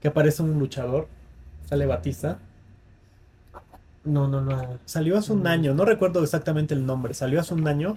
Que 0.00 0.08
aparece 0.08 0.42
un 0.42 0.58
luchador, 0.58 1.08
sale 1.66 1.86
Batista. 1.86 2.38
No, 4.04 4.28
no, 4.28 4.42
no. 4.42 4.78
Salió 4.84 5.16
hace 5.16 5.32
un 5.32 5.46
año, 5.46 5.72
no 5.72 5.84
recuerdo 5.84 6.22
exactamente 6.22 6.74
el 6.74 6.84
nombre, 6.84 7.14
salió 7.14 7.40
hace 7.40 7.54
un 7.54 7.66
año. 7.66 7.96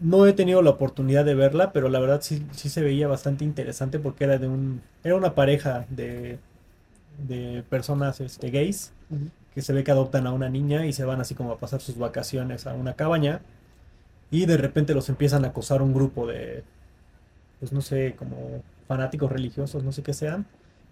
No 0.00 0.26
he 0.26 0.32
tenido 0.34 0.60
la 0.62 0.70
oportunidad 0.70 1.24
de 1.24 1.34
verla, 1.34 1.72
pero 1.72 1.88
la 1.88 2.00
verdad 2.00 2.20
sí, 2.20 2.46
sí 2.52 2.68
se 2.68 2.82
veía 2.82 3.08
bastante 3.08 3.44
interesante 3.44 3.98
porque 3.98 4.24
era 4.24 4.36
de 4.38 4.46
un, 4.48 4.82
era 5.02 5.16
una 5.16 5.34
pareja 5.34 5.86
de, 5.88 6.38
de 7.26 7.64
personas 7.70 8.20
este, 8.20 8.50
gays 8.50 8.92
que 9.54 9.62
se 9.62 9.72
ve 9.72 9.84
que 9.84 9.92
adoptan 9.92 10.26
a 10.26 10.32
una 10.32 10.50
niña 10.50 10.86
y 10.86 10.92
se 10.92 11.04
van 11.04 11.20
así 11.20 11.34
como 11.34 11.52
a 11.52 11.58
pasar 11.58 11.80
sus 11.80 11.98
vacaciones 11.98 12.66
a 12.66 12.74
una 12.74 12.94
cabaña 12.94 13.40
y 14.30 14.46
de 14.46 14.56
repente 14.58 14.94
los 14.94 15.08
empiezan 15.08 15.44
a 15.44 15.48
acosar 15.48 15.82
un 15.82 15.94
grupo 15.94 16.26
de, 16.26 16.64
pues 17.60 17.72
no 17.72 17.80
sé, 17.80 18.14
como 18.18 18.62
fanáticos 18.88 19.30
religiosos, 19.32 19.84
no 19.84 19.92
sé 19.92 20.02
qué 20.02 20.12
sean, 20.14 20.46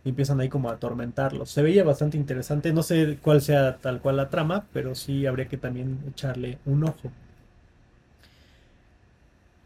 y 0.04 0.10
empiezan 0.10 0.40
ahí 0.40 0.48
como 0.48 0.70
a 0.70 0.74
atormentarlos. 0.74 1.50
Se 1.50 1.62
veía 1.62 1.84
bastante 1.84 2.16
interesante, 2.16 2.72
no 2.72 2.82
sé 2.82 3.18
cuál 3.22 3.40
sea 3.42 3.78
tal 3.78 4.00
cual 4.00 4.16
la 4.16 4.30
trama, 4.30 4.66
pero 4.72 4.94
sí 4.94 5.26
habría 5.26 5.48
que 5.48 5.56
también 5.58 6.00
echarle 6.08 6.58
un 6.66 6.84
ojo. 6.84 7.10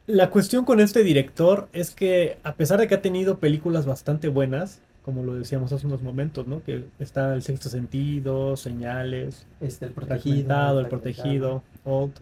La 0.09 0.31
cuestión 0.31 0.65
con 0.65 0.81
este 0.81 1.05
director 1.05 1.69
es 1.75 1.91
que 1.91 2.39
a 2.43 2.55
pesar 2.55 2.81
de 2.81 2.89
que 2.89 2.95
ha 2.95 3.03
tenido 3.03 3.41
películas 3.41 3.85
bastante 3.85 4.29
buenas, 4.29 4.81
como 5.05 5.23
lo 5.23 5.35
decíamos 5.35 5.71
hace 5.71 5.87
unos 5.87 6.01
momentos, 6.01 6.47
¿no? 6.47 6.63
Que 6.65 6.87
está 6.99 7.35
El 7.35 7.43
Sexto 7.43 7.69
Sentido, 7.69 8.57
Señales, 8.57 9.47
Este, 9.61 9.85
el 9.85 9.93
protegido. 9.93 10.81
El 10.81 10.87
Protegido, 10.89 11.63
Old. 11.85 12.15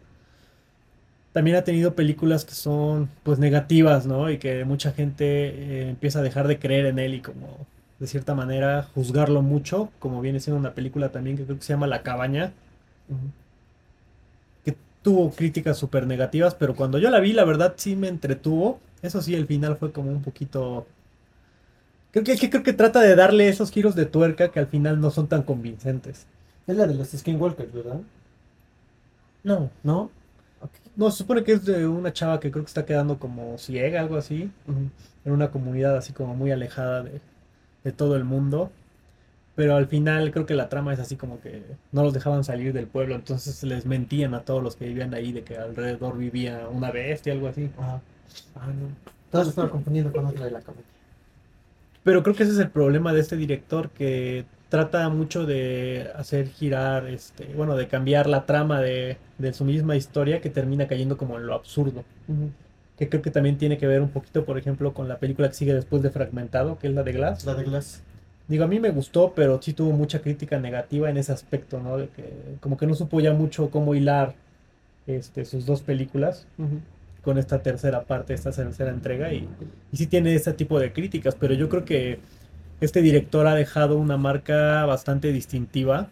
También 1.33 1.57
ha 1.57 1.62
tenido 1.62 1.94
películas 1.94 2.44
que 2.44 2.55
son 2.55 3.09
pues 3.22 3.38
negativas, 3.38 4.05
¿no? 4.05 4.33
Y 4.33 4.38
que 4.38 4.64
mucha 4.64 4.90
gente 4.90 5.25
eh, 5.27 5.90
empieza 5.90 6.18
a 6.18 6.22
dejar 6.22 6.49
de 6.49 6.59
creer 6.59 6.87
en 6.87 6.99
él 6.99 7.14
y 7.14 7.20
como 7.20 7.68
de 8.01 8.09
cierta 8.09 8.35
manera 8.35 8.83
juzgarlo 8.96 9.42
mucho, 9.42 9.90
como 10.01 10.20
viene 10.20 10.40
siendo 10.40 10.59
una 10.59 10.75
película 10.75 11.11
también 11.12 11.37
que 11.37 11.44
creo 11.44 11.57
que 11.57 11.62
se 11.62 11.72
llama 11.72 11.87
La 11.87 12.03
Cabaña, 12.03 12.53
que 13.09 13.14
tuvo 15.07 15.31
críticas 15.31 15.79
súper 15.79 16.05
negativas, 16.05 16.57
pero 16.57 16.75
cuando 16.75 16.99
yo 16.99 17.11
la 17.11 17.21
vi, 17.21 17.33
la 17.33 17.45
verdad 17.45 17.75
sí 17.77 17.95
me 17.95 18.09
entretuvo. 18.09 18.81
Eso 19.03 19.23
sí, 19.23 19.37
el 19.37 19.47
final 19.47 19.77
fue 19.77 19.92
como 19.92 20.11
un 20.11 20.21
poquito... 20.21 20.85
Creo 22.11 22.25
que, 22.25 22.37
que 22.37 22.51
creo 22.51 22.64
que 22.64 22.73
trata 22.73 23.01
de 23.01 23.14
darle 23.14 23.49
esos 23.49 23.71
giros 23.71 23.95
de 23.95 24.07
tuerca 24.07 24.51
que 24.51 24.59
al 24.59 24.66
final 24.66 25.01
no 25.01 25.12
son 25.12 25.29
tan 25.29 25.45
convincentes. 25.45 26.27
Es 26.66 26.77
la 26.77 26.88
de 26.88 26.95
los 26.95 27.11
Skinwalkers, 27.11 27.73
¿verdad? 27.73 28.01
No, 29.45 29.71
¿No? 29.85 30.11
no, 30.97 31.11
se 31.12 31.19
supone 31.19 31.45
que 31.45 31.53
es 31.53 31.64
de 31.64 31.87
una 31.87 32.12
chava 32.12 32.40
que 32.40 32.51
creo 32.51 32.64
que 32.64 32.69
está 32.69 32.85
quedando 32.85 33.19
como 33.21 33.59
ciega, 33.59 34.01
algo 34.01 34.16
así, 34.16 34.51
en 35.25 35.33
una 35.33 35.53
comunidad 35.53 35.97
así 35.97 36.12
como 36.12 36.35
muy 36.35 36.51
alejada 36.51 37.05
de, 37.05 37.21
de 37.85 37.92
todo 37.92 38.16
el 38.16 38.25
mundo. 38.25 38.73
Pero 39.57 39.75
al 39.75 39.87
final 39.87 40.31
creo 40.31 40.45
que 40.45 40.55
la 40.55 40.69
trama 40.69 40.92
es 40.92 41.01
así 41.01 41.16
como 41.16 41.40
que 41.40 41.62
no 41.90 42.03
los 42.03 42.12
dejaban 42.12 42.45
salir 42.45 42.75
del 42.75 42.87
pueblo, 42.87 43.14
entonces 43.14 43.62
les 43.64 43.87
mentían 43.87 44.35
a 44.35 44.40
todos 44.40 44.62
los 44.62 44.77
que 44.77 44.87
vivían 44.87 45.14
ahí 45.14 45.33
de 45.33 45.42
que 45.42 45.57
alrededor 45.57 46.19
vivía 46.19 46.69
una 46.71 46.90
bestia, 46.90 47.33
algo 47.33 47.49
así. 47.49 47.71
Ajá. 47.79 48.01
Ah, 48.55 48.66
no. 48.66 48.88
Todos 49.31 49.49
estaba 49.49 49.71
confundiendo 49.71 50.12
con 50.12 50.27
otra 50.27 50.45
de 50.45 50.51
la 50.51 50.61
comedia. 50.61 50.85
Pero 52.05 52.23
creo 52.23 52.37
que 52.37 52.45
ese 52.45 52.53
es 52.53 52.59
el 52.59 52.71
problema 52.71 53.12
de 53.12 53.21
este 53.21 53.37
director 53.37 53.90
que 53.90 54.45
trata 54.69 55.09
mucho 55.09 55.47
de 55.47 56.11
hacer 56.14 56.49
girar, 56.49 57.07
este, 57.09 57.47
bueno, 57.57 57.77
de 57.77 57.88
cambiar 57.88 58.29
la 58.29 58.47
trama 58.47 58.81
de, 58.81 59.16
de 59.38 59.53
su 59.53 59.64
misma 59.64 59.97
historia 59.97 60.40
que 60.40 60.51
termina 60.51 60.87
cayendo 60.87 61.16
como 61.16 61.37
en 61.37 61.47
lo 61.47 61.55
absurdo. 61.55 62.05
Que 62.97 63.09
creo 63.09 63.23
que 63.23 63.31
también 63.31 63.59
tiene 63.59 63.79
que 63.79 63.87
ver 63.87 64.03
un 64.03 64.11
poquito, 64.11 64.45
por 64.45 64.59
ejemplo, 64.59 64.92
con 64.92 65.09
la 65.09 65.19
película 65.19 65.49
que 65.49 65.55
sigue 65.55 65.75
después 65.75 66.03
de 66.03 66.11
Fragmentado, 66.11 66.79
que 66.79 66.88
es 66.88 66.95
la 66.95 67.03
de 67.03 67.12
Glass. 67.12 67.45
La 67.45 67.55
de 67.55 67.64
Glass. 67.64 68.03
Digo, 68.48 68.64
a 68.64 68.68
mí 68.68 68.78
me 68.78 68.90
gustó, 68.90 69.32
pero 69.35 69.61
sí 69.61 69.72
tuvo 69.72 69.92
mucha 69.92 70.20
crítica 70.20 70.59
negativa 70.59 71.11
en 71.11 71.16
ese 71.16 71.32
aspecto, 71.32 71.80
¿no? 71.80 71.98
De 71.98 72.09
que 72.09 72.24
como 72.61 72.76
que 72.76 72.87
no 72.87 72.94
supo 72.94 73.20
ya 73.20 73.32
mucho 73.32 73.70
cómo 73.70 73.94
hilar 73.94 74.35
este, 75.06 75.44
sus 75.44 75.66
dos 75.66 75.82
películas 75.82 76.46
con 77.22 77.38
esta 77.38 77.61
tercera 77.61 78.04
parte, 78.04 78.35
esta 78.35 78.52
tercera 78.52 78.90
entrega, 78.90 79.32
y, 79.32 79.48
y 79.90 79.96
sí 79.96 80.06
tiene 80.06 80.35
ese 80.35 80.52
tipo 80.52 80.78
de 80.78 80.92
críticas, 80.92 81.35
pero 81.35 81.54
yo 81.54 81.68
creo 81.68 81.85
que 81.85 82.20
este 82.80 83.02
director 83.02 83.46
ha 83.48 83.54
dejado 83.54 83.98
una 83.98 84.16
marca 84.16 84.85
bastante 84.85 85.32
distintiva 85.32 86.09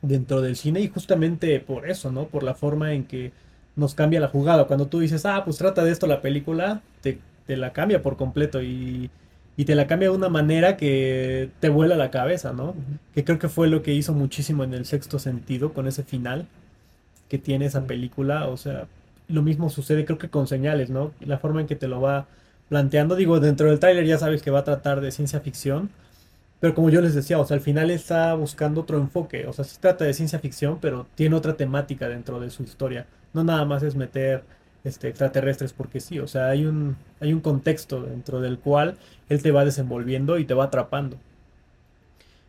dentro 0.00 0.40
del 0.40 0.56
cine 0.56 0.80
y 0.80 0.88
justamente 0.88 1.60
por 1.60 1.88
eso, 1.88 2.10
¿no? 2.10 2.26
Por 2.26 2.42
la 2.42 2.54
forma 2.54 2.92
en 2.92 3.04
que 3.04 3.32
nos 3.76 3.94
cambia 3.94 4.20
la 4.20 4.28
jugada. 4.28 4.66
Cuando 4.66 4.86
tú 4.88 5.00
dices, 5.00 5.24
ah, 5.26 5.44
pues 5.44 5.58
trata 5.58 5.84
de 5.84 5.92
esto 5.92 6.06
la 6.06 6.20
película, 6.20 6.82
te, 7.00 7.18
te 7.46 7.56
la 7.56 7.72
cambia 7.72 8.02
por 8.02 8.16
completo 8.16 8.62
y, 8.62 9.10
y 9.56 9.64
te 9.64 9.74
la 9.74 9.86
cambia 9.86 10.10
de 10.10 10.16
una 10.16 10.28
manera 10.28 10.76
que 10.76 11.50
te 11.60 11.68
vuela 11.68 11.96
la 11.96 12.10
cabeza, 12.10 12.52
¿no? 12.52 12.74
Que 13.14 13.24
creo 13.24 13.38
que 13.38 13.48
fue 13.48 13.68
lo 13.68 13.82
que 13.82 13.92
hizo 13.92 14.14
muchísimo 14.14 14.64
en 14.64 14.74
el 14.74 14.86
sexto 14.86 15.18
sentido 15.18 15.72
con 15.74 15.86
ese 15.86 16.02
final 16.04 16.46
que 17.28 17.38
tiene 17.38 17.66
esa 17.66 17.84
película. 17.84 18.48
O 18.48 18.56
sea, 18.56 18.86
lo 19.28 19.42
mismo 19.42 19.70
sucede 19.70 20.04
creo 20.04 20.18
que 20.18 20.30
con 20.30 20.46
señales, 20.46 20.90
¿no? 20.90 21.12
La 21.20 21.38
forma 21.38 21.60
en 21.60 21.66
que 21.66 21.76
te 21.76 21.88
lo 21.88 22.00
va 22.00 22.26
planteando, 22.68 23.16
digo, 23.16 23.40
dentro 23.40 23.68
del 23.68 23.78
tráiler 23.78 24.06
ya 24.06 24.18
sabes 24.18 24.42
que 24.42 24.50
va 24.50 24.60
a 24.60 24.64
tratar 24.64 25.00
de 25.02 25.10
ciencia 25.10 25.40
ficción. 25.40 25.90
Pero 26.60 26.74
como 26.74 26.90
yo 26.90 27.00
les 27.00 27.14
decía, 27.14 27.38
o 27.38 27.44
sea, 27.44 27.56
al 27.56 27.60
final 27.60 27.90
está 27.90 28.34
buscando 28.34 28.82
otro 28.82 28.96
enfoque. 28.98 29.46
O 29.46 29.52
sea, 29.52 29.64
sí 29.64 29.76
trata 29.80 30.04
de 30.04 30.14
ciencia 30.14 30.38
ficción, 30.38 30.78
pero 30.80 31.06
tiene 31.14 31.36
otra 31.36 31.56
temática 31.56 32.08
dentro 32.08 32.40
de 32.40 32.50
su 32.50 32.62
historia. 32.62 33.06
No 33.34 33.44
nada 33.44 33.64
más 33.64 33.82
es 33.82 33.96
meter 33.96 34.44
este, 34.84 35.08
extraterrestres 35.08 35.72
porque 35.72 36.00
sí. 36.00 36.18
O 36.18 36.26
sea, 36.26 36.48
hay 36.48 36.66
un, 36.66 36.96
hay 37.20 37.32
un 37.32 37.40
contexto 37.40 38.02
dentro 38.02 38.40
del 38.40 38.58
cual 38.58 38.96
él 39.28 39.42
te 39.42 39.52
va 39.52 39.64
desenvolviendo 39.64 40.38
y 40.38 40.44
te 40.44 40.54
va 40.54 40.64
atrapando. 40.64 41.16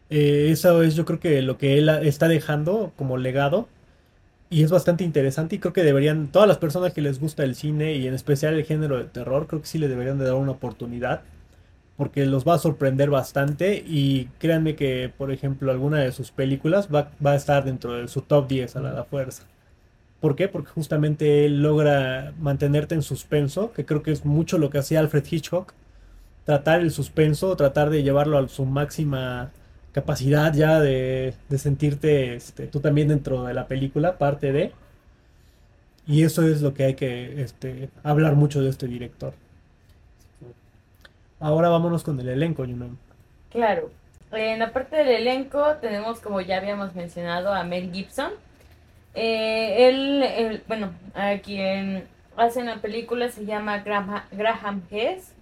Eh, 0.09 0.49
eso 0.51 0.83
es 0.83 0.95
yo 0.95 1.05
creo 1.05 1.19
que 1.19 1.41
lo 1.41 1.57
que 1.57 1.77
él 1.77 1.89
está 1.89 2.27
dejando 2.27 2.91
como 2.97 3.17
legado. 3.17 3.67
Y 4.49 4.63
es 4.63 4.71
bastante 4.71 5.03
interesante 5.03 5.55
y 5.55 5.59
creo 5.59 5.73
que 5.73 5.83
deberían, 5.83 6.27
todas 6.27 6.47
las 6.47 6.59
personas 6.59 6.93
que 6.93 7.01
les 7.01 7.19
gusta 7.19 7.43
el 7.43 7.55
cine 7.55 7.95
y 7.95 8.07
en 8.07 8.13
especial 8.13 8.53
el 8.53 8.65
género 8.65 8.97
de 8.99 9.05
terror, 9.05 9.47
creo 9.47 9.61
que 9.61 9.67
sí 9.67 9.79
le 9.79 9.87
deberían 9.87 10.19
de 10.19 10.25
dar 10.25 10.35
una 10.35 10.51
oportunidad 10.51 11.23
porque 11.97 12.25
los 12.25 12.47
va 12.47 12.55
a 12.55 12.59
sorprender 12.59 13.09
bastante 13.09 13.83
y 13.85 14.25
créanme 14.39 14.75
que, 14.75 15.11
por 15.17 15.31
ejemplo, 15.31 15.71
alguna 15.71 15.99
de 15.99 16.11
sus 16.11 16.31
películas 16.31 16.89
va, 16.93 17.11
va 17.25 17.31
a 17.31 17.35
estar 17.35 17.65
dentro 17.65 17.93
de 17.93 18.07
su 18.07 18.21
top 18.21 18.47
10 18.47 18.75
a 18.75 18.81
la, 18.81 18.93
la 18.93 19.03
fuerza. 19.05 19.43
¿Por 20.23 20.37
qué? 20.37 20.47
Porque 20.47 20.69
justamente 20.69 21.45
él 21.45 21.61
logra 21.61 22.31
mantenerte 22.39 22.95
en 22.95 23.01
suspenso, 23.01 23.73
que 23.73 23.85
creo 23.85 24.03
que 24.03 24.13
es 24.13 24.23
mucho 24.23 24.57
lo 24.57 24.69
que 24.69 24.77
hacía 24.77 25.01
Alfred 25.01 25.25
Hitchcock. 25.29 25.73
Tratar 26.45 26.79
el 26.79 26.91
suspenso, 26.91 27.57
tratar 27.57 27.89
de 27.89 28.03
llevarlo 28.03 28.37
a 28.37 28.47
su 28.47 28.63
máxima 28.63 29.51
capacidad 29.91 30.53
ya 30.53 30.79
de, 30.79 31.33
de 31.49 31.57
sentirte 31.57 32.35
este, 32.35 32.67
tú 32.67 32.79
también 32.79 33.09
dentro 33.09 33.43
de 33.43 33.53
la 33.53 33.67
película, 33.67 34.17
parte 34.17 34.53
de. 34.53 34.71
Y 36.07 36.23
eso 36.23 36.47
es 36.47 36.61
lo 36.61 36.73
que 36.73 36.85
hay 36.85 36.93
que 36.93 37.41
este, 37.41 37.89
hablar 38.01 38.35
mucho 38.35 38.61
de 38.61 38.69
este 38.69 38.87
director. 38.87 39.33
Ahora 41.41 41.67
vámonos 41.67 42.01
con 42.01 42.17
el 42.21 42.29
elenco, 42.29 42.63
Yunan. 42.63 42.97
Claro. 43.51 43.91
En 44.31 44.59
la 44.59 44.71
parte 44.71 44.95
del 44.95 45.09
elenco 45.09 45.75
tenemos, 45.81 46.21
como 46.21 46.39
ya 46.39 46.59
habíamos 46.59 46.95
mencionado, 46.95 47.53
a 47.53 47.65
Mel 47.65 47.91
Gibson. 47.91 48.31
Eh, 49.15 49.87
él, 49.89 50.23
él- 50.23 50.63
bueno, 50.67 50.91
a 51.13 51.37
quien 51.37 52.05
hace 52.35 52.63
la 52.63 52.77
película 52.77 53.29
se 53.29 53.45
llama 53.45 53.79
Graham, 53.79 54.23
Graham 54.31 54.81
Hess. 54.91 55.33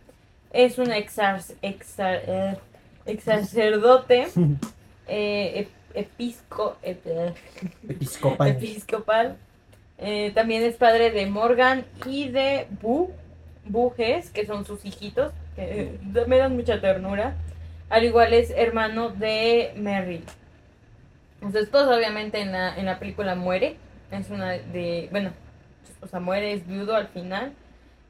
Es 0.52 0.78
un 0.78 0.92
exar, 0.92 1.40
exar- 1.62 2.22
eh, 2.28 2.58
ex 3.06 3.24
sacerdote 3.24 4.28
eh, 5.08 5.66
ep- 5.68 5.98
episco, 5.98 6.76
ep- 6.84 7.34
Episcopal. 7.88 8.48
episcopal. 8.50 9.38
Eh, 9.98 10.32
también 10.34 10.64
es 10.64 10.76
padre 10.76 11.12
de 11.12 11.26
Morgan 11.28 11.86
y 12.08 12.28
de 12.30 12.68
Bu, 12.82 13.12
Bu 13.66 13.94
Hess, 13.98 14.30
que 14.32 14.46
son 14.46 14.66
sus 14.66 14.84
hijitos, 14.84 15.32
que 15.56 15.62
eh, 15.82 16.00
me 16.28 16.38
dan 16.38 16.56
mucha 16.56 16.82
ternura. 16.82 17.36
Al 17.90 18.04
igual 18.06 18.34
es 18.34 18.50
hermano 18.52 19.10
de 19.10 19.74
Merrill. 19.78 20.24
Su 21.50 21.58
esposa 21.58 21.96
obviamente 21.96 22.40
en 22.40 22.52
la, 22.52 22.76
en 22.78 22.86
la 22.86 23.00
película 23.00 23.36
muere. 23.36 23.78
Es 24.12 24.30
una 24.30 24.52
de, 24.52 25.08
bueno, 25.12 25.32
su 25.86 25.94
esposa 25.94 26.20
muere, 26.20 26.54
es 26.54 26.68
viudo 26.68 26.96
al 26.96 27.08
final. 27.08 27.54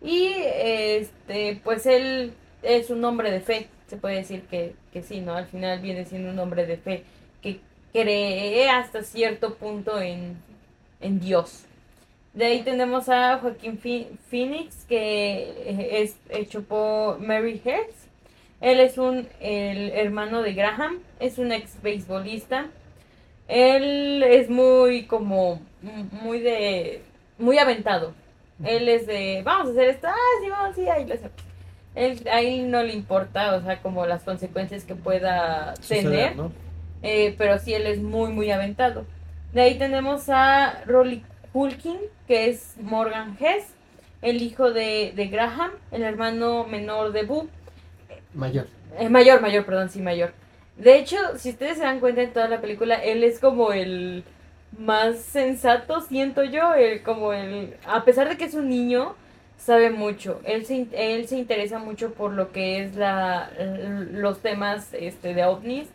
Y 0.01 0.33
este, 0.35 1.61
pues 1.63 1.85
él 1.85 2.33
es 2.63 2.89
un 2.89 3.03
hombre 3.05 3.31
de 3.31 3.39
fe. 3.39 3.67
Se 3.87 3.97
puede 3.97 4.15
decir 4.15 4.43
que, 4.43 4.75
que 4.91 5.03
sí, 5.03 5.21
¿no? 5.21 5.35
Al 5.35 5.45
final 5.45 5.79
viene 5.79 6.05
siendo 6.05 6.31
un 6.31 6.39
hombre 6.39 6.65
de 6.65 6.77
fe 6.77 7.03
que 7.41 7.59
cree 7.93 8.69
hasta 8.69 9.03
cierto 9.03 9.55
punto 9.55 10.01
en, 10.01 10.37
en 10.99 11.19
Dios. 11.19 11.65
De 12.33 12.45
ahí 12.45 12.63
tenemos 12.63 13.09
a 13.09 13.39
Joaquín 13.39 13.77
Phoenix, 13.77 14.85
que 14.87 15.51
eh, 15.65 16.01
es 16.01 16.15
hecho 16.29 16.63
por 16.63 17.19
Mary 17.19 17.61
Hertz. 17.63 18.07
Él 18.61 18.79
es 18.79 18.97
un 18.97 19.27
el 19.41 19.89
hermano 19.91 20.41
de 20.41 20.53
Graham, 20.53 20.99
es 21.19 21.37
un 21.37 21.51
ex 21.51 21.81
beisbolista. 21.81 22.67
Él 23.51 24.23
es 24.23 24.49
muy 24.49 25.03
como 25.03 25.61
muy 26.23 26.39
de 26.39 27.01
muy 27.37 27.57
aventado. 27.57 28.13
Él 28.63 28.87
es 28.87 29.05
de 29.05 29.41
vamos 29.43 29.67
a 29.67 29.71
hacer 29.71 29.89
esto, 29.89 30.07
ah 30.07 30.15
sí 30.41 30.49
vamos 30.49 30.75
sí 30.75 30.87
ahí 30.87 31.05
lo 31.05 31.15
hacemos. 31.15 31.33
Él 31.93 32.25
ahí 32.31 32.61
no 32.63 32.81
le 32.81 32.93
importa, 32.93 33.55
o 33.55 33.61
sea, 33.61 33.81
como 33.81 34.05
las 34.05 34.23
consecuencias 34.23 34.85
que 34.85 34.95
pueda 34.95 35.73
tener. 35.85 36.35
Eh, 37.03 37.35
pero 37.37 37.59
sí, 37.59 37.73
él 37.73 37.87
es 37.87 37.99
muy, 37.99 38.31
muy 38.31 38.49
aventado. 38.51 39.05
De 39.51 39.61
ahí 39.61 39.77
tenemos 39.77 40.29
a 40.29 40.83
Rolly 40.85 41.25
Hulkin, 41.51 41.97
que 42.27 42.49
es 42.49 42.75
Morgan 42.79 43.35
Hess, 43.37 43.73
el 44.21 44.41
hijo 44.41 44.71
de, 44.71 45.11
de 45.13 45.27
Graham, 45.27 45.71
el 45.91 46.03
hermano 46.03 46.65
menor 46.65 47.11
de 47.11 47.23
Boo. 47.23 47.49
Mayor. 48.33 48.67
Eh, 48.97 49.09
mayor, 49.09 49.41
mayor, 49.41 49.65
perdón, 49.65 49.89
sí, 49.89 49.99
mayor. 49.99 50.31
De 50.81 50.97
hecho, 50.97 51.15
si 51.37 51.51
ustedes 51.51 51.77
se 51.77 51.83
dan 51.83 51.99
cuenta 51.99 52.23
en 52.23 52.33
toda 52.33 52.47
la 52.47 52.59
película, 52.59 52.95
él 52.95 53.23
es 53.23 53.37
como 53.39 53.71
el 53.71 54.23
más 54.79 55.19
sensato, 55.19 56.01
siento 56.01 56.43
yo, 56.43 56.73
el, 56.73 57.03
como 57.03 57.33
el, 57.33 57.75
a 57.85 58.03
pesar 58.03 58.27
de 58.27 58.35
que 58.35 58.45
es 58.45 58.55
un 58.55 58.67
niño, 58.67 59.13
sabe 59.59 59.91
mucho. 59.91 60.41
Él 60.43 60.65
se, 60.65 60.87
él 60.93 61.27
se 61.27 61.37
interesa 61.37 61.77
mucho 61.77 62.13
por 62.15 62.31
lo 62.31 62.51
que 62.51 62.81
es 62.81 62.95
la, 62.95 63.51
los 64.11 64.39
temas 64.39 64.91
este, 64.93 65.35
de 65.35 65.43
ovnis. 65.45 65.87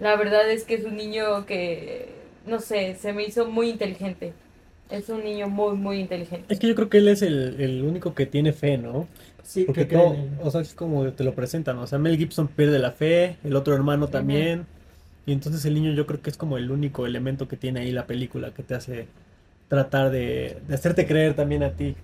La 0.00 0.16
verdad 0.16 0.50
es 0.50 0.64
que 0.64 0.74
es 0.74 0.84
un 0.84 0.98
niño 0.98 1.46
que, 1.46 2.10
no 2.44 2.60
sé, 2.60 2.94
se 2.96 3.14
me 3.14 3.24
hizo 3.24 3.46
muy 3.46 3.70
inteligente. 3.70 4.34
Es 4.90 5.08
un 5.08 5.24
niño 5.24 5.48
muy, 5.48 5.76
muy 5.76 5.98
inteligente. 6.00 6.52
Es 6.52 6.60
que 6.60 6.68
yo 6.68 6.74
creo 6.74 6.88
que 6.88 6.98
él 6.98 7.08
es 7.08 7.22
el, 7.22 7.60
el 7.60 7.82
único 7.82 8.14
que 8.14 8.26
tiene 8.26 8.52
fe, 8.52 8.78
¿no? 8.78 9.06
Sí, 9.42 9.64
Porque 9.64 9.86
que 9.86 9.96
todo, 9.96 10.16
o 10.42 10.50
sea, 10.50 10.60
es 10.60 10.74
como 10.74 11.12
te 11.12 11.22
lo 11.22 11.34
presentan, 11.34 11.78
o 11.78 11.86
sea, 11.86 11.98
Mel 11.98 12.16
Gibson 12.16 12.48
pierde 12.48 12.80
la 12.80 12.90
fe, 12.90 13.36
el 13.44 13.54
otro 13.54 13.74
hermano 13.74 14.08
también, 14.08 14.66
y 15.24 15.32
entonces 15.32 15.64
el 15.64 15.74
niño 15.74 15.92
yo 15.92 16.04
creo 16.04 16.20
que 16.20 16.30
es 16.30 16.36
como 16.36 16.58
el 16.58 16.70
único 16.70 17.06
elemento 17.06 17.46
que 17.46 17.56
tiene 17.56 17.80
ahí 17.80 17.92
la 17.92 18.06
película 18.06 18.52
que 18.52 18.64
te 18.64 18.74
hace 18.74 19.06
tratar 19.68 20.10
de, 20.10 20.60
de 20.66 20.74
hacerte 20.74 21.06
creer 21.06 21.34
también 21.34 21.62
a 21.62 21.70
ti. 21.70 21.96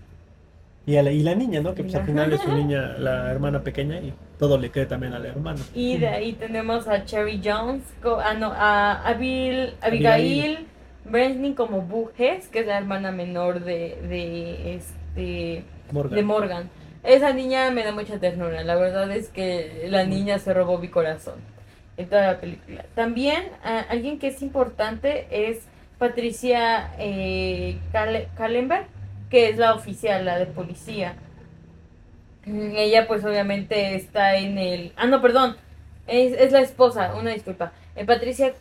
Y, 0.85 0.97
a 0.97 1.03
la, 1.05 1.13
y 1.13 1.23
la 1.23 1.37
niña, 1.37 1.61
¿no? 1.61 1.75
Que 1.75 1.85
pues 1.85 1.95
al 1.95 2.05
final 2.05 2.33
es 2.33 2.41
su 2.41 2.53
niña, 2.53 2.97
la 2.99 3.31
hermana 3.31 3.63
pequeña, 3.63 3.99
y 4.01 4.13
todo 4.39 4.59
le 4.59 4.73
cree 4.73 4.87
también 4.87 5.13
al 5.13 5.25
hermano. 5.25 5.61
Y 5.75 5.99
de 5.99 6.09
ahí 6.09 6.33
tenemos 6.33 6.89
a 6.89 7.05
Cherry 7.05 7.41
Jones, 7.43 7.83
ah, 8.05 8.35
no, 8.35 8.53
a 8.53 9.07
Abil, 9.07 9.75
Abigail 9.81 10.67
Breslin 11.05 11.55
como 11.55 12.11
Hess, 12.17 12.49
que 12.49 12.61
es 12.61 12.67
la 12.67 12.79
hermana 12.79 13.11
menor 13.11 13.61
de, 13.61 13.99
de, 14.09 14.75
este, 14.75 15.65
Morgan. 15.91 16.15
de 16.15 16.23
Morgan. 16.23 16.71
Esa 17.03 17.33
niña 17.33 17.71
me 17.71 17.85
da 17.85 17.93
mucha 17.93 18.19
ternura. 18.19 18.63
La 18.63 18.77
verdad 18.77 19.11
es 19.11 19.29
que 19.29 19.87
la 19.89 20.05
niña 20.05 20.39
se 20.39 20.55
robó 20.55 20.79
mi 20.79 20.89
corazón 20.89 21.35
en 21.97 22.09
toda 22.09 22.33
la 22.33 22.41
película. 22.41 22.85
También 22.95 23.43
alguien 23.89 24.19
que 24.19 24.29
es 24.29 24.41
importante 24.43 25.27
es 25.31 25.67
Patricia 25.99 26.93
eh, 26.99 27.79
Kallenberg, 28.37 28.87
que 29.31 29.49
es 29.49 29.59
la 29.59 29.75
oficial, 29.75 30.25
la 30.25 30.39
de 30.39 30.47
policía. 30.47 31.17
Mm, 32.45 32.77
Ella 32.77 33.07
pues 33.07 33.25
obviamente 33.25 33.95
está 33.95 34.37
en 34.37 34.59
el... 34.59 34.93
Ah, 34.97 35.07
no, 35.07 35.21
perdón. 35.21 35.57
Es, 36.07 36.33
es 36.33 36.53
la 36.53 36.61
esposa, 36.61 37.15
una 37.15 37.31
disculpa. 37.31 37.73
Eh, 37.95 38.05
Patricia, 38.05 38.53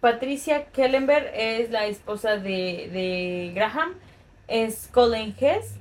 Patricia 0.00 0.66
Kellenberg 0.66 1.30
es 1.34 1.70
la 1.70 1.86
esposa 1.86 2.36
de, 2.36 2.88
de 2.92 3.52
Graham. 3.54 3.94
Es 4.48 4.88
Colin 4.92 5.34
Hess. 5.38 5.74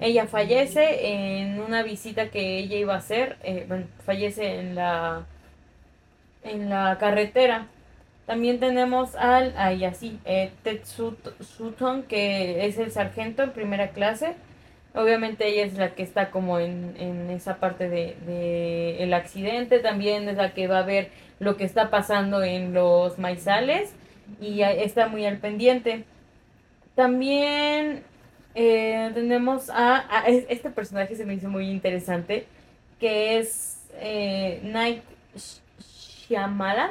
Ella 0.00 0.26
fallece 0.26 1.08
en 1.40 1.60
una 1.60 1.82
visita 1.82 2.28
que 2.30 2.58
ella 2.58 2.76
iba 2.76 2.94
a 2.94 2.98
hacer. 2.98 3.36
eh, 3.42 3.66
fallece 4.04 4.58
en 4.60 4.74
la, 4.74 5.24
en 6.44 6.68
la 6.70 6.98
carretera. 6.98 7.66
También 8.26 8.60
tenemos 8.60 9.14
al, 9.16 9.52
ahí 9.56 9.84
así, 9.84 10.18
eh, 10.24 10.50
Ted 10.62 10.82
Sut- 10.84 11.34
Sutton, 11.42 12.04
que 12.04 12.66
es 12.66 12.78
el 12.78 12.90
sargento 12.92 13.42
en 13.42 13.50
primera 13.50 13.90
clase. 13.90 14.34
Obviamente 14.94 15.46
ella 15.48 15.64
es 15.64 15.74
la 15.74 15.94
que 15.94 16.02
está 16.02 16.30
como 16.30 16.58
en, 16.58 16.94
en 16.98 17.30
esa 17.30 17.56
parte 17.56 17.88
de, 17.88 18.16
de 18.26 19.02
el 19.02 19.14
accidente, 19.14 19.78
también 19.80 20.28
es 20.28 20.36
la 20.36 20.52
que 20.54 20.68
va 20.68 20.78
a 20.80 20.82
ver 20.82 21.10
lo 21.42 21.56
que 21.56 21.64
está 21.64 21.90
pasando 21.90 22.42
en 22.42 22.72
los 22.72 23.18
maizales 23.18 23.92
y 24.40 24.62
está 24.62 25.08
muy 25.08 25.26
al 25.26 25.38
pendiente. 25.38 26.04
También 26.94 28.02
eh, 28.54 29.10
tenemos 29.14 29.70
a, 29.70 30.04
a- 30.10 30.26
es- 30.28 30.44
este 30.48 30.70
personaje 30.70 31.16
se 31.16 31.24
me 31.24 31.34
hizo 31.34 31.48
muy 31.48 31.68
interesante, 31.70 32.46
que 33.00 33.38
es 33.38 33.82
eh, 33.94 34.60
Night 34.62 35.02
Sh- 35.34 35.60
Shyamalan, 36.28 36.90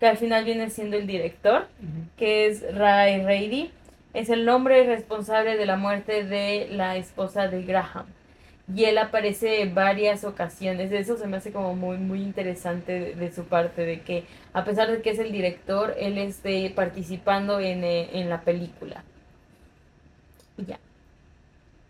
que 0.00 0.06
al 0.06 0.16
final 0.16 0.44
viene 0.44 0.70
siendo 0.70 0.96
el 0.96 1.06
director, 1.06 1.68
que 2.16 2.46
es 2.46 2.64
Ray 2.74 3.22
Reidy. 3.22 3.70
Es 4.14 4.28
el 4.30 4.44
nombre 4.44 4.84
responsable 4.86 5.56
de 5.56 5.66
la 5.66 5.76
muerte 5.76 6.24
de 6.24 6.68
la 6.70 6.96
esposa 6.96 7.48
de 7.48 7.62
Graham. 7.62 8.06
Y 8.72 8.84
él 8.84 8.96
aparece 8.96 9.60
en 9.60 9.74
varias 9.74 10.24
ocasiones. 10.24 10.90
Eso 10.90 11.18
se 11.18 11.26
me 11.26 11.36
hace 11.36 11.52
como 11.52 11.74
muy, 11.74 11.98
muy 11.98 12.22
interesante 12.22 13.14
de, 13.14 13.32
su 13.32 13.44
parte, 13.44 13.84
de 13.84 14.00
que 14.00 14.24
a 14.54 14.64
pesar 14.64 14.90
de 14.90 15.02
que 15.02 15.10
es 15.10 15.18
el 15.18 15.32
director, 15.32 15.94
él 15.98 16.16
esté 16.16 16.70
participando 16.70 17.60
en, 17.60 17.84
eh, 17.84 18.08
en 18.14 18.30
la 18.30 18.40
película. 18.40 19.04
Ya. 20.66 20.78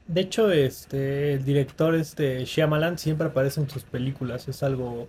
De 0.08 0.20
hecho, 0.20 0.50
este, 0.50 1.34
el 1.34 1.44
director, 1.44 1.94
este, 1.94 2.44
Shyamalan, 2.44 2.98
siempre 2.98 3.28
aparece 3.28 3.60
en 3.60 3.70
sus 3.70 3.84
películas. 3.84 4.48
Es 4.48 4.62
algo... 4.64 5.08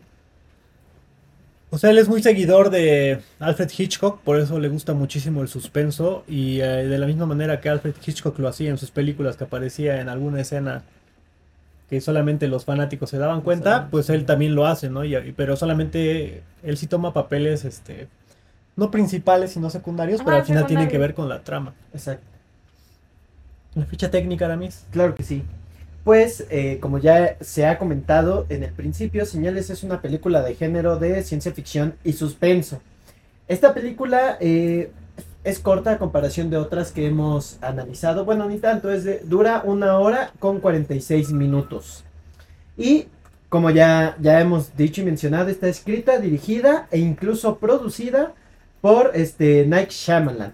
O 1.72 1.80
sea, 1.80 1.90
él 1.90 1.98
es 1.98 2.08
muy 2.08 2.22
seguidor 2.22 2.70
de 2.70 3.22
Alfred 3.40 3.70
Hitchcock, 3.76 4.22
por 4.22 4.40
eso 4.40 4.60
le 4.60 4.70
gusta 4.70 4.94
muchísimo 4.94 5.42
el 5.42 5.48
suspenso. 5.48 6.24
Y 6.28 6.62
eh, 6.62 6.86
de 6.86 6.98
la 7.00 7.08
misma 7.08 7.26
manera 7.26 7.60
que 7.60 7.70
Alfred 7.70 7.96
Hitchcock 8.06 8.38
lo 8.38 8.48
hacía 8.48 8.70
en 8.70 8.78
sus 8.78 8.92
películas, 8.92 9.36
que 9.36 9.46
aparecía 9.46 10.00
en 10.00 10.10
alguna 10.10 10.42
escena 10.42 10.84
que 11.90 12.02
solamente 12.02 12.48
los 12.48 12.66
fanáticos 12.66 13.10
se 13.10 13.18
daban 13.18 13.42
cuenta, 13.42 13.88
pues 13.92 14.10
él 14.10 14.26
también 14.26 14.56
lo 14.56 14.66
hace, 14.66 14.90
¿no? 14.90 15.04
Y, 15.06 15.16
y- 15.16 15.32
pero 15.34 15.56
solamente 15.56 16.44
él 16.64 16.78
sí 16.78 16.88
toma 16.88 17.14
papeles, 17.14 17.64
este, 17.66 18.08
no 18.76 18.90
principales, 18.92 19.52
sino 19.52 19.70
secundarios, 19.70 20.22
pero 20.24 20.38
al 20.38 20.46
final 20.46 20.66
tienen 20.66 20.88
que 20.88 20.98
ver 20.98 21.14
con 21.14 21.30
la 21.30 21.42
trama. 21.44 21.74
Exacto. 21.94 22.26
La 23.76 23.86
ficha 23.86 24.10
técnica, 24.10 24.46
Aramis. 24.46 24.86
Claro 24.92 25.16
que 25.16 25.24
sí. 25.24 25.44
Pues, 26.04 26.46
eh, 26.50 26.78
como 26.80 26.98
ya 27.00 27.36
se 27.42 27.66
ha 27.66 27.78
comentado 27.78 28.46
en 28.50 28.64
el 28.64 28.72
principio, 28.72 29.26
Señales 29.26 29.70
es 29.70 29.84
una 29.84 30.02
película 30.02 30.42
de 30.44 30.56
género 30.56 30.98
de 30.98 31.24
ciencia 31.24 31.52
ficción 31.52 31.96
y 32.04 32.14
suspenso. 32.14 32.82
Esta 33.48 33.74
película 33.74 34.38
eh, 34.40 34.92
es 35.46 35.60
corta 35.60 35.92
a 35.92 35.98
comparación 36.00 36.50
de 36.50 36.58
otras 36.58 36.92
que 36.92 37.06
hemos 37.06 37.60
analizado. 37.62 38.26
Bueno, 38.26 38.50
ni 38.50 38.58
tanto, 38.58 38.92
es 38.92 39.04
de, 39.04 39.20
dura 39.20 39.62
una 39.64 40.00
hora 40.00 40.32
con 40.40 40.60
46 40.60 41.32
minutos. 41.32 42.04
Y 42.76 43.06
como 43.48 43.70
ya, 43.70 44.18
ya 44.20 44.42
hemos 44.42 44.76
dicho 44.76 45.02
y 45.02 45.06
mencionado, 45.06 45.50
está 45.50 45.68
escrita, 45.68 46.18
dirigida 46.18 46.88
e 46.90 46.98
incluso 46.98 47.58
producida 47.58 48.34
por 48.82 49.12
este, 49.14 49.68
Night 49.68 49.92
Shyamalan. 49.92 50.54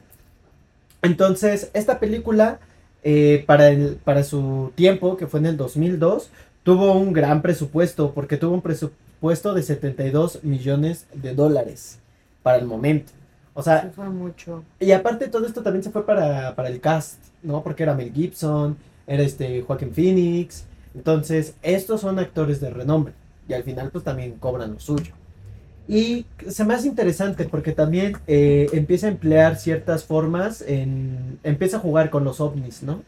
Entonces, 1.01 1.71
esta 1.73 1.97
película 1.99 2.59
eh, 3.01 3.45
para, 3.47 3.69
el, 3.69 3.95
para 3.95 4.25
su 4.25 4.73
tiempo, 4.75 5.15
que 5.15 5.25
fue 5.25 5.39
en 5.39 5.45
el 5.45 5.57
2002, 5.57 6.29
tuvo 6.63 6.91
un 6.91 7.13
gran 7.13 7.41
presupuesto, 7.41 8.11
porque 8.13 8.35
tuvo 8.35 8.55
un 8.55 8.61
presupuesto 8.61 9.53
de 9.53 9.63
72 9.63 10.43
millones 10.43 11.07
de 11.13 11.33
dólares 11.33 11.97
para 12.43 12.57
el 12.57 12.65
momento. 12.65 13.13
O 13.53 13.61
sea, 13.63 13.81
Se 13.81 13.89
fue 13.89 14.09
mucho. 14.09 14.63
y 14.79 14.91
aparte 14.91 15.27
todo 15.27 15.45
esto 15.45 15.61
también 15.61 15.83
se 15.83 15.91
fue 15.91 16.05
para, 16.05 16.55
para 16.55 16.69
el 16.69 16.79
cast, 16.79 17.17
¿no? 17.43 17.61
Porque 17.63 17.83
era 17.83 17.93
Mel 17.93 18.13
Gibson, 18.13 18.77
era 19.07 19.23
este 19.23 19.61
Joaquin 19.61 19.93
Phoenix. 19.93 20.65
Entonces, 20.95 21.55
estos 21.61 22.01
son 22.01 22.19
actores 22.19 22.59
de 22.61 22.69
renombre. 22.69 23.13
Y 23.47 23.53
al 23.53 23.63
final, 23.63 23.89
pues 23.91 24.03
también 24.03 24.33
cobran 24.39 24.73
lo 24.73 24.79
suyo. 24.79 25.13
Y 25.87 26.25
se 26.47 26.63
me 26.63 26.73
hace 26.75 26.87
interesante 26.87 27.45
porque 27.45 27.73
también 27.73 28.15
eh, 28.27 28.69
empieza 28.71 29.07
a 29.07 29.09
emplear 29.09 29.57
ciertas 29.57 30.05
formas, 30.05 30.61
en, 30.61 31.39
empieza 31.43 31.77
a 31.77 31.79
jugar 31.81 32.09
con 32.09 32.23
los 32.23 32.39
ovnis, 32.39 32.83
¿no? 32.83 33.01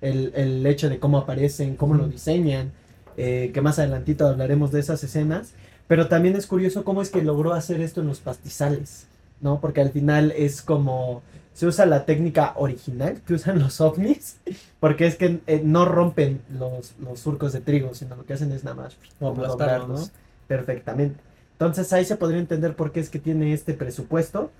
El, 0.00 0.32
el 0.34 0.64
hecho 0.66 0.88
de 0.88 0.98
cómo 0.98 1.18
aparecen, 1.18 1.76
cómo 1.76 1.94
lo 1.94 2.08
diseñan, 2.08 2.72
eh, 3.18 3.50
que 3.52 3.60
más 3.60 3.78
adelantito 3.78 4.26
hablaremos 4.26 4.70
de 4.72 4.80
esas 4.80 5.04
escenas. 5.04 5.52
Pero 5.88 6.08
también 6.08 6.36
es 6.36 6.46
curioso 6.46 6.84
cómo 6.84 7.02
es 7.02 7.10
que 7.10 7.20
logró 7.22 7.52
hacer 7.52 7.80
esto 7.82 8.00
en 8.00 8.06
los 8.06 8.20
pastizales, 8.20 9.06
¿no? 9.40 9.60
Porque 9.60 9.80
al 9.80 9.90
final 9.90 10.32
es 10.36 10.62
como 10.62 11.22
se 11.52 11.66
usa 11.66 11.84
la 11.84 12.06
técnica 12.06 12.54
original 12.56 13.20
que 13.26 13.34
usan 13.34 13.58
los 13.58 13.82
ovnis, 13.82 14.38
porque 14.78 15.06
es 15.06 15.16
que 15.16 15.40
eh, 15.46 15.60
no 15.62 15.84
rompen 15.84 16.40
los, 16.58 16.94
los 16.98 17.20
surcos 17.20 17.52
de 17.52 17.60
trigo, 17.60 17.94
sino 17.94 18.16
lo 18.16 18.24
que 18.24 18.32
hacen 18.32 18.50
es 18.52 18.64
nada 18.64 18.76
más 18.76 18.96
como 19.18 19.34
doblarlos 19.34 20.00
¿no? 20.00 20.06
perfectamente. 20.46 21.20
Entonces 21.52 21.92
ahí 21.92 22.06
se 22.06 22.16
podría 22.16 22.40
entender 22.40 22.74
por 22.74 22.92
qué 22.92 23.00
es 23.00 23.10
que 23.10 23.18
tiene 23.18 23.52
este 23.52 23.74
presupuesto. 23.74 24.50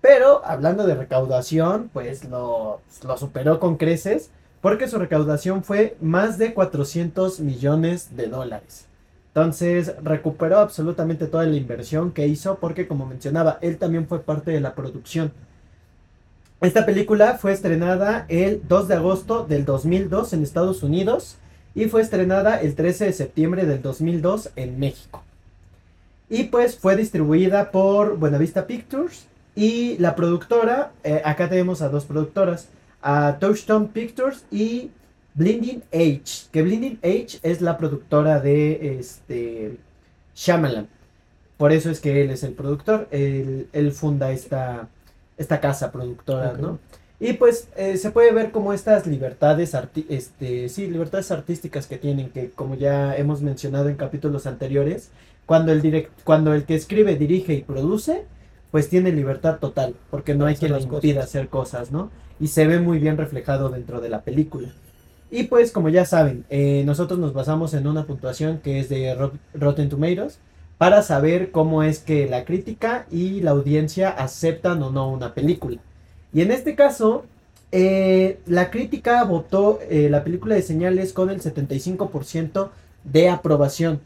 Pero 0.00 0.44
hablando 0.44 0.84
de 0.84 0.96
recaudación, 0.96 1.90
pues 1.92 2.24
lo, 2.24 2.80
lo 3.04 3.16
superó 3.16 3.60
con 3.60 3.76
creces, 3.76 4.30
porque 4.60 4.88
su 4.88 4.98
recaudación 4.98 5.62
fue 5.62 5.96
más 6.00 6.38
de 6.38 6.54
400 6.54 7.38
millones 7.38 8.16
de 8.16 8.26
dólares. 8.26 8.87
Entonces 9.38 9.94
recuperó 10.02 10.58
absolutamente 10.58 11.28
toda 11.28 11.44
la 11.44 11.56
inversión 11.56 12.10
que 12.10 12.26
hizo, 12.26 12.58
porque 12.58 12.88
como 12.88 13.06
mencionaba, 13.06 13.58
él 13.60 13.78
también 13.78 14.08
fue 14.08 14.20
parte 14.20 14.50
de 14.50 14.60
la 14.60 14.74
producción. 14.74 15.30
Esta 16.60 16.84
película 16.84 17.38
fue 17.38 17.52
estrenada 17.52 18.26
el 18.28 18.62
2 18.66 18.88
de 18.88 18.94
agosto 18.96 19.44
del 19.44 19.64
2002 19.64 20.32
en 20.32 20.42
Estados 20.42 20.82
Unidos 20.82 21.36
y 21.76 21.84
fue 21.84 22.02
estrenada 22.02 22.60
el 22.60 22.74
13 22.74 23.04
de 23.04 23.12
septiembre 23.12 23.64
del 23.64 23.80
2002 23.80 24.50
en 24.56 24.80
México. 24.80 25.22
Y 26.28 26.44
pues 26.44 26.76
fue 26.76 26.96
distribuida 26.96 27.70
por 27.70 28.16
Buenavista 28.16 28.66
Pictures 28.66 29.28
y 29.54 29.98
la 29.98 30.16
productora, 30.16 30.90
eh, 31.04 31.22
acá 31.24 31.48
tenemos 31.48 31.80
a 31.80 31.88
dos 31.90 32.06
productoras, 32.06 32.70
a 33.02 33.36
Touchstone 33.38 33.86
Pictures 33.86 34.44
y 34.50 34.90
Blinding 35.38 35.82
Age, 35.92 36.48
que 36.52 36.62
Blinding 36.62 36.98
Age 37.02 37.38
es 37.42 37.60
la 37.60 37.78
productora 37.78 38.40
de 38.40 38.98
este 38.98 39.76
Shyamalan. 40.34 40.88
Por 41.56 41.72
eso 41.72 41.90
es 41.90 42.00
que 42.00 42.22
él 42.22 42.30
es 42.30 42.42
el 42.42 42.52
productor, 42.52 43.08
él, 43.10 43.68
él 43.72 43.92
funda 43.92 44.30
esta, 44.32 44.88
esta 45.36 45.60
casa 45.60 45.90
productora. 45.92 46.54
¿no? 46.54 46.78
Y 47.20 47.34
pues 47.34 47.68
eh, 47.76 47.96
se 47.96 48.10
puede 48.10 48.32
ver 48.32 48.50
como 48.50 48.72
estas 48.72 49.06
libertades, 49.06 49.74
arti- 49.74 50.06
este, 50.08 50.68
sí, 50.68 50.86
libertades 50.88 51.30
artísticas 51.30 51.86
que 51.86 51.98
tienen, 51.98 52.30
que 52.30 52.50
como 52.50 52.74
ya 52.74 53.16
hemos 53.16 53.40
mencionado 53.40 53.88
en 53.88 53.96
capítulos 53.96 54.46
anteriores, 54.46 55.10
cuando 55.46 55.72
el, 55.72 55.80
direct, 55.82 56.10
cuando 56.24 56.52
el 56.52 56.64
que 56.64 56.74
escribe, 56.74 57.16
dirige 57.16 57.54
y 57.54 57.62
produce, 57.62 58.24
pues 58.70 58.88
tiene 58.88 59.12
libertad 59.12 59.58
total, 59.58 59.94
porque 60.10 60.34
no 60.34 60.46
hay 60.46 60.56
quien 60.56 60.72
le 60.72 60.80
impida 60.80 61.22
hacer 61.22 61.48
cosas, 61.48 61.90
¿no? 61.90 62.10
Y 62.38 62.48
se 62.48 62.66
ve 62.66 62.80
muy 62.80 62.98
bien 62.98 63.16
reflejado 63.16 63.70
dentro 63.70 64.00
de 64.00 64.10
la 64.10 64.22
película. 64.22 64.68
Y 65.30 65.44
pues 65.44 65.72
como 65.72 65.90
ya 65.90 66.04
saben, 66.06 66.44
eh, 66.48 66.82
nosotros 66.86 67.18
nos 67.18 67.34
basamos 67.34 67.74
en 67.74 67.86
una 67.86 68.06
puntuación 68.06 68.58
que 68.58 68.80
es 68.80 68.88
de 68.88 69.14
Rot- 69.14 69.38
Rotten 69.54 69.88
Tomatoes 69.90 70.38
para 70.78 71.02
saber 71.02 71.50
cómo 71.50 71.82
es 71.82 71.98
que 71.98 72.28
la 72.28 72.44
crítica 72.44 73.06
y 73.10 73.40
la 73.40 73.50
audiencia 73.50 74.08
aceptan 74.10 74.82
o 74.82 74.90
no 74.90 75.10
una 75.12 75.34
película. 75.34 75.78
Y 76.32 76.40
en 76.42 76.50
este 76.50 76.74
caso, 76.74 77.24
eh, 77.72 78.38
la 78.46 78.70
crítica 78.70 79.22
votó 79.24 79.80
eh, 79.90 80.08
la 80.10 80.24
película 80.24 80.54
de 80.54 80.62
señales 80.62 81.12
con 81.12 81.28
el 81.30 81.40
75% 81.42 82.70
de 83.04 83.28
aprobación. 83.28 84.00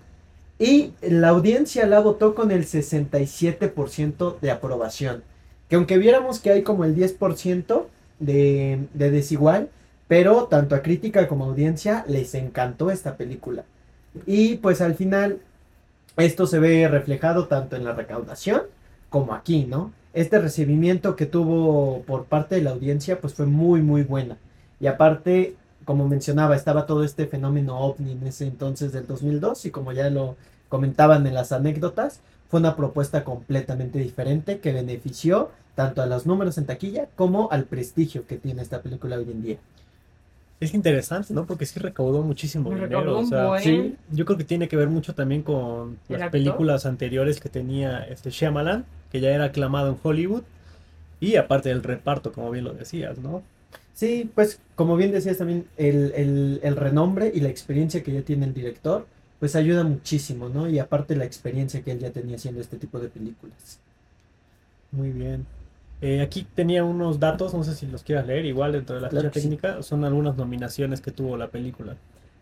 Y 0.59 0.93
la 1.03 1.29
audiencia 1.29 1.87
la 1.87 2.01
votó 2.01 2.35
con 2.35 2.51
el 2.51 2.67
67% 2.67 4.39
de 4.41 4.51
aprobación. 4.51 5.23
Que 5.69 5.77
aunque 5.77 5.99
viéramos 5.99 6.39
que 6.41 6.51
hay 6.51 6.63
como 6.63 6.85
el 6.85 6.95
10% 6.95 7.87
de, 8.19 8.87
de 8.95 9.11
desigual, 9.11 9.71
pero 10.13 10.45
tanto 10.45 10.75
a 10.75 10.83
crítica 10.83 11.27
como 11.27 11.47
a 11.47 11.49
audiencia 11.49 12.05
les 12.07 12.35
encantó 12.35 12.91
esta 12.91 13.17
película. 13.17 13.65
Y 14.27 14.57
pues 14.57 14.83
al 14.83 14.95
final 14.95 15.39
esto 16.19 16.47
se 16.47 16.59
ve 16.59 16.87
reflejado 16.87 17.47
tanto 17.47 17.77
en 17.77 17.85
la 17.85 17.95
recaudación 17.95 18.61
como 19.09 19.33
aquí, 19.33 19.65
¿no? 19.65 19.91
Este 20.13 20.39
recibimiento 20.39 21.17
que 21.17 21.25
tuvo 21.25 22.03
por 22.03 22.27
parte 22.27 22.57
de 22.57 22.61
la 22.61 22.73
audiencia 22.73 23.23
pues 23.23 23.33
fue 23.33 23.47
muy 23.47 23.81
muy 23.81 24.03
buena. 24.03 24.37
Y 24.81 24.87
aparte, 24.87 25.57
como 25.87 26.07
mencionaba, 26.07 26.57
estaba 26.57 26.85
todo 26.85 27.05
este 27.05 27.27
fenómeno 27.27 27.79
ovni 27.79 28.13
en 28.13 28.27
ese 28.27 28.47
entonces 28.47 28.93
del 28.93 29.07
2002 29.07 29.65
y 29.65 29.71
como 29.71 29.93
ya 29.93 30.11
lo 30.11 30.37
comentaban 30.69 31.27
en 31.27 31.33
las 31.33 31.53
anécdotas, 31.53 32.21
fue 32.51 32.61
una 32.61 32.77
propuesta 32.77 33.25
completamente 33.25 33.99
diferente 33.99 34.61
que 34.61 34.75
benefició 34.75 35.49
tanto 35.75 36.03
a 36.03 36.07
los 36.07 36.27
números 36.27 36.59
en 36.59 36.67
taquilla 36.67 37.09
como 37.17 37.51
al 37.51 37.65
prestigio 37.65 38.27
que 38.27 38.37
tiene 38.37 38.61
esta 38.61 38.83
película 38.83 39.17
hoy 39.17 39.31
en 39.31 39.43
día. 39.43 39.59
Es 40.63 40.75
interesante, 40.75 41.35
¿no? 41.35 41.45
Porque 41.47 41.67
sí 41.67 41.81
recaudó 41.81 42.23
muchísimo 42.23 42.71
Me 42.71 42.77
dinero. 42.77 42.99
recaudó 43.01 43.17
o 43.17 43.21
un 43.21 43.27
sea, 43.29 43.47
buen. 43.49 43.63
sí, 43.63 43.97
yo 44.13 44.25
creo 44.25 44.39
que 44.39 44.45
tiene 44.45 44.69
que 44.69 44.77
ver 44.77 44.89
mucho 44.89 45.15
también 45.15 45.43
con 45.43 45.99
¿El 46.09 46.15
las 46.15 46.23
actor? 46.23 46.31
películas 46.31 46.87
anteriores 46.87 47.41
que 47.41 47.49
tenía 47.49 48.05
este 48.05 48.31
Shyamalan, 48.31 48.85
que 49.11 49.21
ya 49.21 49.31
era 49.31 49.45
aclamado 49.47 49.89
en 49.91 49.99
Hollywood. 50.03 50.43
Y 51.21 51.37
aparte 51.37 51.69
del 51.71 51.83
reparto, 51.83 52.33
como 52.33 52.51
bien 52.51 52.65
lo 52.65 52.73
decías, 52.75 53.19
¿no? 53.19 53.43
Sí, 53.95 54.31
pues 54.35 54.61
como 54.75 54.97
bien 54.97 55.13
decías 55.13 55.39
también, 55.39 55.67
el, 55.77 56.13
el- 56.17 56.61
el 56.63 56.77
renombre 56.77 57.31
y 57.35 57.41
la 57.41 57.49
experiencia 57.49 58.03
que 58.03 58.13
ya 58.13 58.23
tiene 58.23 58.47
el 58.47 58.55
director, 58.55 59.07
pues 59.41 59.57
ayuda 59.57 59.85
muchísimo, 59.85 60.49
¿no? 60.49 60.69
Y 60.69 60.79
aparte 60.79 61.17
la 61.17 61.25
experiencia 61.25 61.83
que 61.83 61.93
él 61.93 61.99
ya 62.01 62.11
tenía 62.11 62.37
haciendo 62.37 62.61
este 62.61 62.77
tipo 62.79 62.99
de 63.01 63.09
películas. 63.09 63.79
Muy 64.93 65.11
bien. 65.11 65.47
Eh, 66.03 66.21
aquí 66.21 66.47
tenía 66.55 66.85
unos 66.85 67.21
datos, 67.21 67.55
no 67.55 67.63
sé 67.65 67.75
si 67.75 67.87
los 67.87 68.03
quieras 68.03 68.27
leer, 68.27 68.45
igual 68.45 68.73
dentro 68.73 68.97
de 68.97 69.03
la 69.03 69.09
Claro 69.09 69.29
ficha 69.29 69.41
sí. 69.41 69.47
técnica, 69.49 69.83
son 69.83 70.05
algunas 70.05 70.37
nominaciones 70.37 71.01
que 71.01 71.13
tuvo 71.13 71.37
la 71.37 71.49
película. 71.49 71.95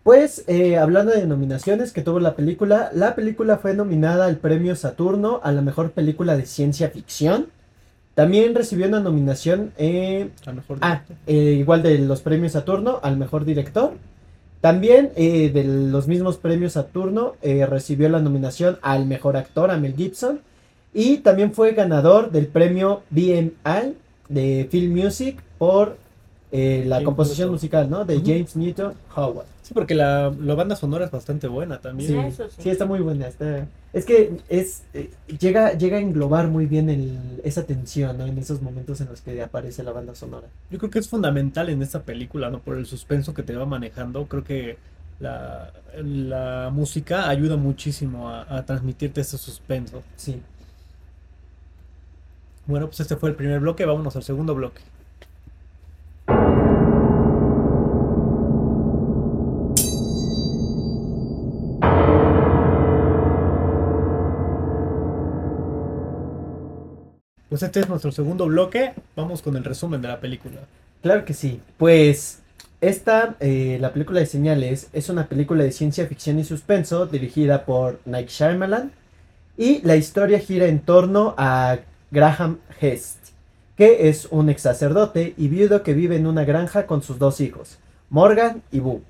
Pues 0.02 0.44
eh, 0.48 0.78
hablando 0.78 1.12
de 1.12 1.26
nominaciones 1.26 1.92
que 1.92 2.00
tuvo 2.02 2.20
la 2.20 2.34
película, 2.34 2.90
la 2.94 3.14
película 3.14 3.58
fue 3.58 3.74
nominada 3.74 4.24
al 4.24 4.38
premio 4.38 4.74
Saturno 4.74 5.40
a 5.44 5.52
la 5.52 5.60
mejor 5.60 5.90
película 5.90 6.36
de 6.36 6.46
ciencia 6.46 6.88
ficción. 6.88 7.48
También 8.14 8.54
recibió 8.54 8.86
una 8.88 9.00
nominación 9.00 9.72
eh, 9.76 10.30
A 10.46 10.52
mejor 10.52 10.78
Ah, 10.80 11.02
eh, 11.26 11.34
igual 11.58 11.82
de 11.82 11.98
los 11.98 12.22
premios 12.22 12.52
Saturno 12.52 12.98
al 13.02 13.18
mejor 13.18 13.44
director. 13.44 13.92
También 14.60 15.10
eh, 15.16 15.50
de 15.50 15.64
los 15.64 16.08
mismos 16.08 16.36
premios 16.38 16.72
Saturno 16.72 17.36
recibió 17.42 18.08
la 18.08 18.20
nominación 18.20 18.78
al 18.82 19.06
mejor 19.06 19.36
actor 19.36 19.70
a 19.70 19.76
Mel 19.76 19.94
Gibson. 19.94 20.40
Y 20.92 21.18
también 21.18 21.52
fue 21.52 21.72
ganador 21.72 22.30
del 22.30 22.46
premio 22.46 23.02
BMI 23.10 23.94
de 24.28 24.68
Film 24.70 24.92
Music 24.94 25.40
por 25.58 25.96
eh, 26.52 26.84
la 26.86 26.96
James 26.96 27.04
composición 27.06 27.46
Newton. 27.48 27.54
musical, 27.54 27.90
¿no? 27.90 28.04
De. 28.04 28.20
James 28.24 28.56
Newton 28.56 28.94
Howard. 29.14 29.46
Sí, 29.62 29.72
porque 29.72 29.94
la, 29.94 30.34
la 30.40 30.54
banda 30.56 30.74
sonora 30.74 31.04
es 31.04 31.12
bastante 31.12 31.46
buena 31.46 31.78
también. 31.80 32.10
Sí, 32.10 32.18
Eso 32.42 32.48
sí. 32.50 32.62
sí, 32.62 32.70
está 32.70 32.86
muy 32.86 32.98
buena. 33.00 33.28
Está... 33.28 33.68
Es 33.92 34.04
que 34.04 34.32
es 34.48 34.82
eh, 34.94 35.10
llega, 35.38 35.74
llega 35.74 35.98
a 35.98 36.00
englobar 36.00 36.48
muy 36.48 36.66
bien 36.66 36.90
el, 36.90 37.40
esa 37.44 37.62
tensión, 37.64 38.18
¿no? 38.18 38.26
En 38.26 38.36
esos 38.38 38.62
momentos 38.62 39.00
en 39.00 39.08
los 39.08 39.20
que 39.20 39.40
aparece 39.42 39.84
la 39.84 39.92
banda 39.92 40.16
sonora. 40.16 40.48
Yo 40.70 40.78
creo 40.78 40.90
que 40.90 40.98
es 40.98 41.08
fundamental 41.08 41.68
en 41.68 41.82
esta 41.82 42.02
película, 42.02 42.50
¿no? 42.50 42.58
Por 42.58 42.78
el 42.78 42.86
suspenso 42.86 43.32
que 43.32 43.44
te 43.44 43.54
va 43.54 43.64
manejando. 43.64 44.26
Creo 44.26 44.42
que 44.42 44.76
la, 45.20 45.72
la 46.02 46.70
música 46.72 47.28
ayuda 47.28 47.56
muchísimo 47.56 48.28
a, 48.28 48.56
a 48.56 48.66
transmitirte 48.66 49.20
ese 49.20 49.38
suspenso. 49.38 50.02
Sí. 50.16 50.40
Bueno, 52.66 52.86
pues 52.86 53.00
este 53.00 53.16
fue 53.16 53.30
el 53.30 53.36
primer 53.36 53.60
bloque, 53.60 53.84
vámonos 53.84 54.16
al 54.16 54.22
segundo 54.22 54.54
bloque. 54.54 54.80
Pues 67.50 67.64
este 67.64 67.80
es 67.80 67.88
nuestro 67.88 68.12
segundo 68.12 68.46
bloque, 68.46 68.92
vamos 69.16 69.42
con 69.42 69.56
el 69.56 69.64
resumen 69.64 70.00
de 70.00 70.06
la 70.06 70.20
película. 70.20 70.60
Claro 71.02 71.24
que 71.24 71.34
sí. 71.34 71.60
Pues 71.78 72.42
esta, 72.80 73.34
eh, 73.40 73.78
la 73.80 73.92
película 73.92 74.20
de 74.20 74.26
señales, 74.26 74.88
es 74.92 75.08
una 75.08 75.26
película 75.26 75.64
de 75.64 75.72
ciencia 75.72 76.06
ficción 76.06 76.38
y 76.38 76.44
suspenso 76.44 77.06
dirigida 77.06 77.64
por 77.64 77.98
Nick 78.04 78.28
Shyamalan 78.28 78.92
y 79.58 79.82
la 79.82 79.96
historia 79.96 80.38
gira 80.38 80.66
en 80.66 80.78
torno 80.78 81.34
a 81.36 81.80
Graham 82.10 82.58
Hest, 82.80 83.18
que 83.76 84.08
es 84.08 84.26
un 84.30 84.50
ex 84.50 84.62
sacerdote 84.62 85.34
y 85.36 85.48
viudo 85.48 85.82
que 85.82 85.94
vive 85.94 86.16
en 86.16 86.26
una 86.26 86.44
granja 86.44 86.86
con 86.86 87.02
sus 87.02 87.18
dos 87.18 87.40
hijos, 87.40 87.78
Morgan 88.10 88.62
y 88.72 88.80
Boo. 88.80 89.02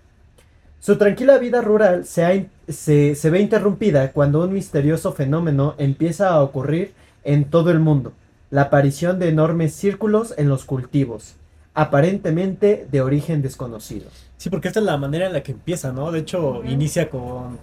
Su 0.81 0.97
tranquila 0.97 1.39
vida 1.39 1.61
rural 1.61 2.05
se, 2.07 2.25
ha 2.25 2.35
in- 2.35 2.49
se- 2.69 3.15
se 3.15 3.31
ve 3.31 3.41
interrumpida 3.41 4.13
cuando 4.13 4.43
un 4.43 4.53
misterioso 4.53 5.13
fenómeno 5.13 5.75
empieza 5.79 6.29
a 6.31 6.43
ocurrir 6.43 6.93
en 7.25 7.45
todo 7.45 7.71
el 7.71 7.81
mundo, 7.81 8.13
la 8.51 8.63
aparición 8.63 9.19
de 9.19 9.29
enormes 9.29 9.75
círculos 9.75 10.35
en 10.39 10.49
los 10.49 10.65
cultivos, 10.65 11.35
aparentemente 11.75 12.87
de 12.91 13.01
origen 13.01 13.43
desconocido. 13.43 14.07
Sí, 14.37 14.49
porque 14.49 14.69
esta 14.69 14.81
es 14.81 14.87
la 14.87 14.97
manera 14.97 15.27
en 15.27 15.33
la 15.35 15.43
que 15.43 15.53
empieza, 15.53 15.93
¿no? 15.93 16.11
De 16.13 16.21
hecho, 16.21 16.63
inicia 16.65 17.11
con, 17.11 17.59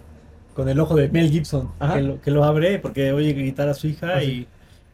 con 0.53 0.69
el 0.69 0.79
ojo 0.79 0.95
de 0.95 1.09
Mel 1.09 1.31
Gibson, 1.31 1.69
que 1.93 2.01
lo, 2.01 2.21
que 2.21 2.31
lo 2.31 2.43
abre 2.43 2.77
porque 2.79 3.11
oye 3.13 3.33
gritar 3.33 3.67
a 3.69 3.73
su 3.73 3.87
hija 3.87 4.17
Ah, 4.17 4.23
y, 4.23 4.27
sí. 4.27 4.47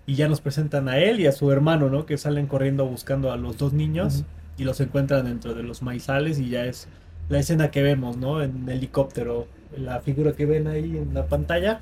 Y 0.06 0.16
ya 0.16 0.28
nos 0.28 0.41
presentan 0.41 0.89
a 0.89 0.97
él 0.97 1.20
y 1.20 1.28
a 1.28 1.32
su 1.32 1.51
hermano, 1.51 1.89
¿no? 1.89 2.06
Que 2.06 2.18
salen 2.18 2.47
corriendo 2.47 2.86
buscando 2.86 3.32
a 3.32 3.38
los 3.38 3.58
dos 3.58 3.74
niños 3.74 4.24
y 4.58 4.64
los 4.64 4.80
encuentran 4.82 5.26
dentro 5.26 5.54
de 5.54 5.64
los 5.64 5.82
maizales 5.82 6.39
y 6.39 6.49
ya 6.49 6.66
es 6.66 6.88
la 7.30 7.39
escena 7.39 7.72
que 7.72 7.82
vemos, 7.82 8.18
¿no? 8.18 8.41
En 8.41 8.68
helicóptero, 8.68 9.47
la 9.78 10.01
figura 10.01 10.34
que 10.34 10.45
ven 10.45 10.68
ahí 10.68 10.97
en 10.97 11.14
la 11.14 11.26
pantalla. 11.28 11.82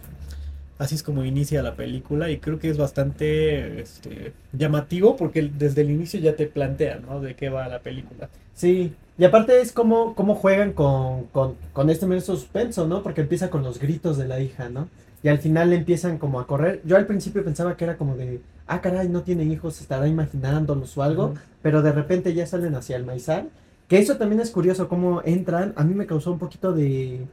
Así 0.78 0.96
es 0.96 1.04
como 1.04 1.24
inicia 1.24 1.62
la 1.62 1.76
película 1.76 2.32
y 2.32 2.38
creo 2.38 2.58
que 2.58 2.70
es 2.70 2.78
bastante 2.78 3.82
este, 3.82 4.34
llamativo 4.52 5.16
porque 5.16 5.44
desde 5.44 5.82
el 5.82 5.92
inicio 5.92 6.20
ya 6.20 6.36
te 6.36 6.48
plantean, 6.48 7.04
¿no? 7.04 7.22
De 7.22 7.36
qué 7.36 7.50
va 7.50 7.68
la 7.68 7.80
película. 7.80 8.30
Sí, 8.56 8.94
y 9.18 9.24
aparte 9.24 9.62
es 9.62 9.72
como, 9.72 10.16
como 10.16 10.36
juegan 10.36 10.74
con, 10.74 11.26
con, 11.26 11.56
con 11.74 11.90
este 11.92 12.08
medio 12.08 12.22
suspenso, 12.22 12.88
¿no? 12.88 13.04
Porque 13.04 13.22
empieza 13.22 13.52
con 13.52 13.64
los 13.64 13.80
gritos 13.80 14.18
de 14.18 14.28
la 14.28 14.40
hija, 14.40 14.70
¿no? 14.70 14.88
Y 15.24 15.28
al 15.28 15.38
final 15.40 15.72
empiezan 15.74 16.18
como 16.18 16.40
a 16.40 16.48
correr. 16.48 16.82
Yo 16.84 16.98
al 16.98 17.06
principio 17.06 17.44
pensaba 17.44 17.78
que 17.78 17.84
era 17.84 17.98
como 17.98 18.16
de, 18.16 18.42
ah, 18.68 18.82
caray, 18.82 19.08
no 19.08 19.22
tiene 19.22 19.44
hijos, 19.44 19.80
estará 19.82 20.08
imaginándolos 20.08 20.98
o 20.98 21.04
algo, 21.04 21.34
pero 21.62 21.82
de 21.82 21.92
repente 21.92 22.34
ya 22.34 22.46
salen 22.48 22.74
hacia 22.76 22.96
el 22.98 23.06
maizal. 23.06 23.50
Que 23.88 24.00
eso 24.00 24.18
también 24.18 24.42
es 24.42 24.50
curioso, 24.52 24.88
cómo 24.88 25.22
entran. 25.26 25.74
A 25.76 25.84
mí 25.84 25.94
me 25.94 26.06
causó 26.08 26.32
un 26.32 26.40
poquito 26.40 26.74
de... 26.74 27.26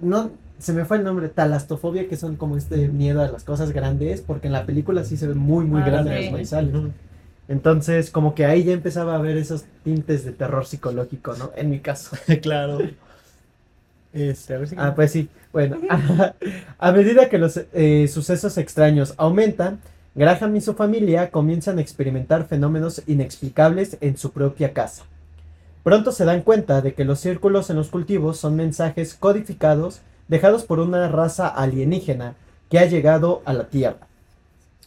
No, 0.00 0.30
se 0.58 0.72
me 0.72 0.84
fue 0.84 0.98
el 0.98 1.04
nombre, 1.04 1.28
talastofobia, 1.28 2.08
que 2.08 2.16
son 2.16 2.36
como 2.36 2.56
este 2.56 2.88
miedo 2.88 3.22
a 3.22 3.28
las 3.28 3.44
cosas 3.44 3.72
grandes, 3.72 4.20
porque 4.20 4.48
en 4.48 4.52
la 4.52 4.66
película 4.66 5.04
sí 5.04 5.16
se 5.16 5.26
ven 5.26 5.38
muy, 5.38 5.64
muy 5.64 5.82
Ah, 5.82 5.86
grandes 5.86 6.16
sí. 6.18 6.22
los 6.24 6.32
maizales. 6.32 6.74
Entonces, 7.46 8.10
como 8.10 8.34
que 8.34 8.46
ahí 8.46 8.64
ya 8.64 8.72
empezaba 8.72 9.14
a 9.16 9.18
ver 9.18 9.36
esos 9.36 9.64
tintes 9.82 10.24
de 10.24 10.32
terror 10.32 10.64
psicológico, 10.66 11.34
¿no? 11.36 11.50
En 11.56 11.70
mi 11.70 11.80
caso. 11.80 12.16
claro. 12.42 12.78
Este, 14.14 14.54
a 14.54 14.58
ver 14.58 14.68
si... 14.68 14.76
Ah, 14.78 14.94
pues 14.94 15.10
sí. 15.12 15.28
Bueno, 15.52 15.76
a 16.78 16.92
medida 16.92 17.28
que 17.28 17.38
los 17.38 17.60
eh, 17.72 18.08
sucesos 18.08 18.56
extraños 18.58 19.14
aumentan, 19.18 19.80
Graham 20.14 20.56
y 20.56 20.60
su 20.60 20.74
familia 20.74 21.30
comienzan 21.30 21.78
a 21.78 21.80
experimentar 21.80 22.46
fenómenos 22.46 23.02
inexplicables 23.06 23.98
en 24.00 24.16
su 24.16 24.30
propia 24.30 24.72
casa. 24.72 25.04
Pronto 25.82 26.12
se 26.12 26.24
dan 26.24 26.42
cuenta 26.42 26.80
de 26.80 26.94
que 26.94 27.04
los 27.04 27.20
círculos 27.20 27.68
en 27.68 27.76
los 27.76 27.88
cultivos 27.88 28.38
son 28.38 28.56
mensajes 28.56 29.14
codificados 29.14 30.00
dejados 30.28 30.62
por 30.64 30.78
una 30.78 31.08
raza 31.08 31.48
alienígena 31.48 32.34
que 32.70 32.78
ha 32.78 32.86
llegado 32.86 33.42
a 33.44 33.52
la 33.52 33.64
Tierra. 33.64 34.06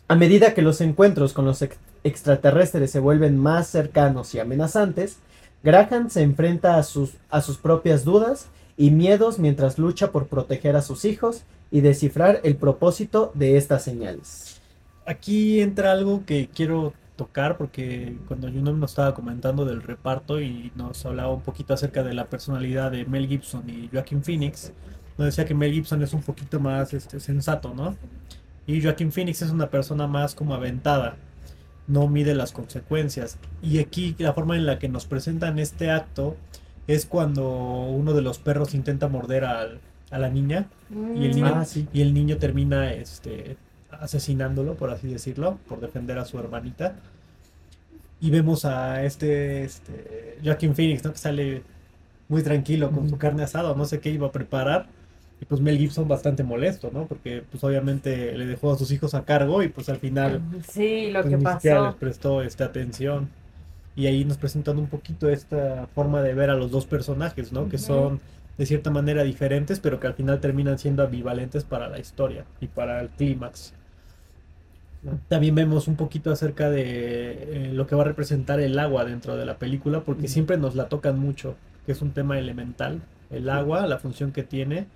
A 0.08 0.16
medida 0.16 0.54
que 0.54 0.62
los 0.62 0.80
encuentros 0.82 1.34
con 1.34 1.46
los 1.46 1.62
ex- 1.62 1.78
extraterrestres 2.04 2.90
se 2.90 3.00
vuelven 3.00 3.38
más 3.38 3.68
cercanos 3.68 4.34
y 4.34 4.40
amenazantes, 4.40 5.18
Graham 5.64 6.10
se 6.10 6.22
enfrenta 6.24 6.78
a 6.78 6.84
sus, 6.84 7.12
a 7.30 7.42
sus 7.42 7.58
propias 7.58 8.06
dudas 8.06 8.48
y 8.78 8.92
miedos 8.92 9.40
mientras 9.40 9.80
lucha 9.80 10.12
por 10.12 10.28
proteger 10.28 10.76
a 10.76 10.82
sus 10.82 11.04
hijos 11.04 11.44
y 11.72 11.82
descifrar 11.82 12.40
el 12.44 12.56
propósito 12.56 13.32
de 13.34 13.58
estas 13.58 13.84
señales. 13.84 14.62
Aquí 15.06 15.62
entra 15.62 15.92
algo 15.92 16.24
que 16.26 16.48
quiero 16.48 16.94
tocar 17.16 17.58
porque 17.58 18.16
cuando 18.28 18.50
Juno 18.50 18.72
nos 18.74 18.92
estaba 18.92 19.16
comentando 19.16 19.66
del 19.66 19.82
reparto 19.82 20.40
y 20.40 20.72
nos 20.76 21.06
hablaba 21.06 21.34
un 21.34 21.42
poquito 21.42 21.74
acerca 21.74 22.04
de 22.04 22.14
la 22.14 22.26
personalidad 22.26 22.92
de 22.92 23.06
Mel 23.06 23.28
Gibson 23.28 23.68
y 23.68 23.90
Joaquin 23.92 24.24
Phoenix, 24.24 24.72
nos 25.18 25.26
decía 25.26 25.46
que 25.46 25.56
Mel 25.56 25.74
Gibson 25.74 26.04
es 26.04 26.14
un 26.14 26.22
poquito 26.22 26.60
más 26.60 26.94
este, 26.94 27.20
sensato, 27.20 27.74
¿no? 27.74 27.96
Y 28.68 28.82
Joaquin 28.82 29.12
Phoenix 29.12 29.42
es 29.42 29.50
una 29.50 29.70
persona 29.70 30.06
más 30.08 30.36
como 30.36 30.54
aventada, 30.54 31.16
no 31.88 32.08
mide 32.08 32.36
las 32.36 32.52
consecuencias. 32.52 33.40
Y 33.64 33.80
aquí 33.80 34.16
la 34.20 34.34
forma 34.34 34.56
en 34.56 34.66
la 34.66 34.78
que 34.78 34.90
nos 34.90 35.06
presentan 35.06 35.58
este 35.58 35.90
acto 35.90 36.36
es 36.88 37.06
cuando 37.06 37.48
uno 37.50 38.14
de 38.14 38.22
los 38.22 38.40
perros 38.40 38.74
intenta 38.74 39.08
morder 39.08 39.44
al- 39.46 39.80
a 40.10 40.18
la 40.20 40.30
niña 40.30 40.68
y 40.90 41.26
el 41.26 41.36
niño, 41.36 41.52
Ah, 41.54 41.66
sí. 41.66 41.88
y 41.92 42.02
el 42.02 42.14
niño 42.14 42.38
termina 42.38 42.94
este, 42.94 43.58
asesinándolo, 43.92 44.76
por 44.76 44.90
así 44.90 45.08
decirlo, 45.08 45.58
por 45.68 45.80
defender 45.82 46.18
a 46.18 46.26
su 46.26 46.40
hermanita. 46.40 46.96
Y 48.20 48.32
vemos 48.32 48.66
a 48.66 49.04
este, 49.04 49.64
este 49.64 50.38
Joaquin 50.44 50.74
Phoenix, 50.76 51.04
¿no? 51.04 51.12
Que 51.12 51.18
sale 51.20 51.64
muy 52.30 52.42
tranquilo 52.42 52.90
con 52.92 53.10
su 53.10 53.18
carne 53.18 53.44
asada, 53.44 53.76
no 53.76 53.86
sé 53.86 54.00
qué 54.00 54.10
iba 54.10 54.28
a 54.28 54.32
preparar. 54.32 54.88
Y 55.40 55.46
pues 55.46 55.62
Mel 55.62 55.78
Gibson 55.78 56.08
bastante 56.08 56.42
molesto, 56.44 56.90
¿no? 56.92 57.06
Porque 57.06 57.44
pues 57.52 57.64
obviamente 57.64 58.36
le 58.36 58.48
dejó 58.48 58.72
a 58.74 58.78
sus 58.78 58.90
hijos 58.92 59.14
a 59.14 59.24
cargo 59.24 59.62
y 59.62 59.68
pues 59.68 59.88
al 59.90 59.98
final 59.98 60.42
Sí, 60.68 61.12
lo 61.12 61.22
pues, 61.22 61.32
que 61.32 61.38
ni 61.38 61.46
siquiera 61.52 61.80
les 61.82 61.86
pasó. 61.90 61.98
prestó 62.00 62.42
esta 62.42 62.66
atención. 62.66 63.30
Y 63.98 64.06
ahí 64.06 64.24
nos 64.24 64.38
presentan 64.38 64.78
un 64.78 64.88
poquito 64.88 65.30
esta 65.30 65.88
forma 65.94 66.22
de 66.22 66.34
ver 66.34 66.50
a 66.50 66.56
los 66.56 66.72
dos 66.72 66.86
personajes, 66.86 67.52
¿no? 67.52 67.68
Que 67.68 67.78
son 67.78 68.22
de 68.58 68.66
cierta 68.66 68.92
manera 68.92 69.24
diferentes, 69.24 69.80
pero 69.80 70.00
que 70.00 70.08
al 70.08 70.14
final 70.14 70.40
terminan 70.40 70.80
siendo 70.80 71.04
ambivalentes 71.04 71.64
para 71.64 71.90
la 71.90 72.00
historia 72.00 72.46
y 72.62 72.68
para 72.68 73.02
el 73.02 73.10
clímax. 73.10 73.74
También 75.28 75.56
vemos 75.56 75.88
un 75.88 75.96
poquito 75.96 76.32
acerca 76.32 76.70
de 76.70 77.70
eh, 77.70 77.74
lo 77.74 77.88
que 77.88 77.96
va 77.96 78.02
a 78.04 78.06
representar 78.06 78.60
el 78.60 78.78
agua 78.80 79.06
dentro 79.06 79.36
de 79.36 79.46
la 79.46 79.58
película, 79.58 80.02
porque 80.02 80.28
siempre 80.28 80.58
nos 80.58 80.76
la 80.76 80.90
tocan 80.90 81.20
mucho, 81.20 81.56
que 81.86 81.92
es 81.92 82.02
un 82.02 82.12
tema 82.12 82.40
elemental. 82.40 83.02
El 83.30 83.50
agua, 83.50 83.86
la 83.88 84.00
función 84.00 84.32
que 84.32 84.44
tiene, 84.44 84.88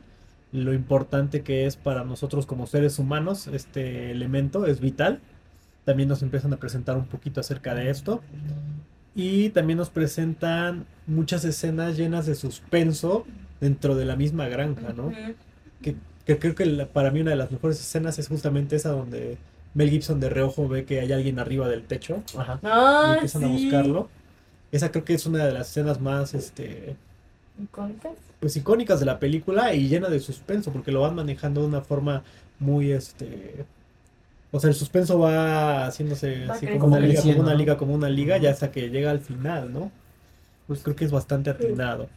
lo 0.52 0.74
importante 0.74 1.42
que 1.42 1.66
es 1.66 1.76
para 1.76 2.04
nosotros 2.04 2.46
como 2.46 2.68
seres 2.68 3.00
humanos, 3.00 3.48
este 3.48 4.12
elemento 4.12 4.66
es 4.66 4.80
vital. 4.80 5.22
También 5.86 6.10
nos 6.10 6.22
empiezan 6.24 6.54
a 6.54 6.58
presentar 6.58 6.98
un 6.98 7.06
poquito 7.06 7.40
acerca 7.40 7.74
de 7.74 7.90
esto. 7.90 8.22
Y 9.16 9.50
también 9.50 9.78
nos 9.78 9.90
presentan 9.90 10.86
muchas 11.08 11.44
escenas 11.44 11.98
llenas 11.98 12.26
de 12.26 12.36
suspenso 12.36 13.26
dentro 13.60 13.96
de 13.96 14.06
la 14.06 14.16
misma 14.16 14.48
granja, 14.48 14.94
¿no? 14.94 15.12
Que, 15.82 15.96
que 16.26 16.38
creo 16.40 16.56
que 16.56 16.66
la- 16.66 16.86
para 16.88 17.12
mí 17.12 17.20
una 17.22 17.32
de 17.32 17.38
las 17.38 17.52
mejores 17.52 17.80
escenas 17.80 18.18
es 18.20 18.28
justamente 18.28 18.76
esa 18.76 18.90
donde 18.90 19.38
Mel 19.74 19.90
Gibson 19.90 20.20
de 20.20 20.30
reojo 20.30 20.68
ve 20.68 20.86
que 20.86 21.00
hay 21.02 21.12
alguien 21.12 21.40
arriba 21.40 21.68
del 21.68 21.84
techo 21.84 22.24
Ajá. 22.38 22.60
y 22.62 22.66
Ah, 22.68 23.12
empiezan 23.16 23.44
a 23.44 23.48
buscarlo. 23.48 24.10
Esa 24.72 24.92
creo 24.92 25.04
que 25.04 25.14
es 25.16 25.26
una 25.26 25.46
de 25.46 25.52
las 25.52 25.70
escenas 25.70 26.00
más 26.00 26.34
este, 26.34 26.96
¿Icónicas? 27.62 28.14
pues, 28.40 28.56
icónicas 28.56 29.00
de 29.02 29.06
la 29.06 29.20
película 29.20 29.74
y 29.74 29.88
llena 29.90 30.08
de 30.10 30.20
suspenso 30.22 30.72
porque 30.72 30.92
lo 30.94 31.02
van 31.02 31.16
manejando 31.16 31.62
de 31.62 31.68
una 31.68 31.82
forma 31.82 32.24
muy 32.60 32.92
este 32.92 33.66
o 34.52 34.60
sea, 34.60 34.70
el 34.70 34.76
suspenso 34.76 35.20
va 35.20 35.86
haciéndose 35.88 36.46
Va 36.46 36.54
así 36.56 36.68
como 36.68 36.88
una 36.98 37.00
liga, 37.00 37.22
como 37.22 37.42
una 37.42 37.54
liga, 37.56 37.78
como 37.78 37.94
una 37.96 38.10
liga, 38.10 38.38
ya 38.38 38.52
hasta 38.52 38.72
que 38.72 38.90
llega 38.90 39.12
al 39.12 39.20
final, 39.22 39.72
¿no? 39.74 39.92
Pues 40.68 40.82
creo 40.84 40.96
que 40.96 41.06
es 41.06 41.12
bastante 41.12 41.50
atinado. 41.50 42.08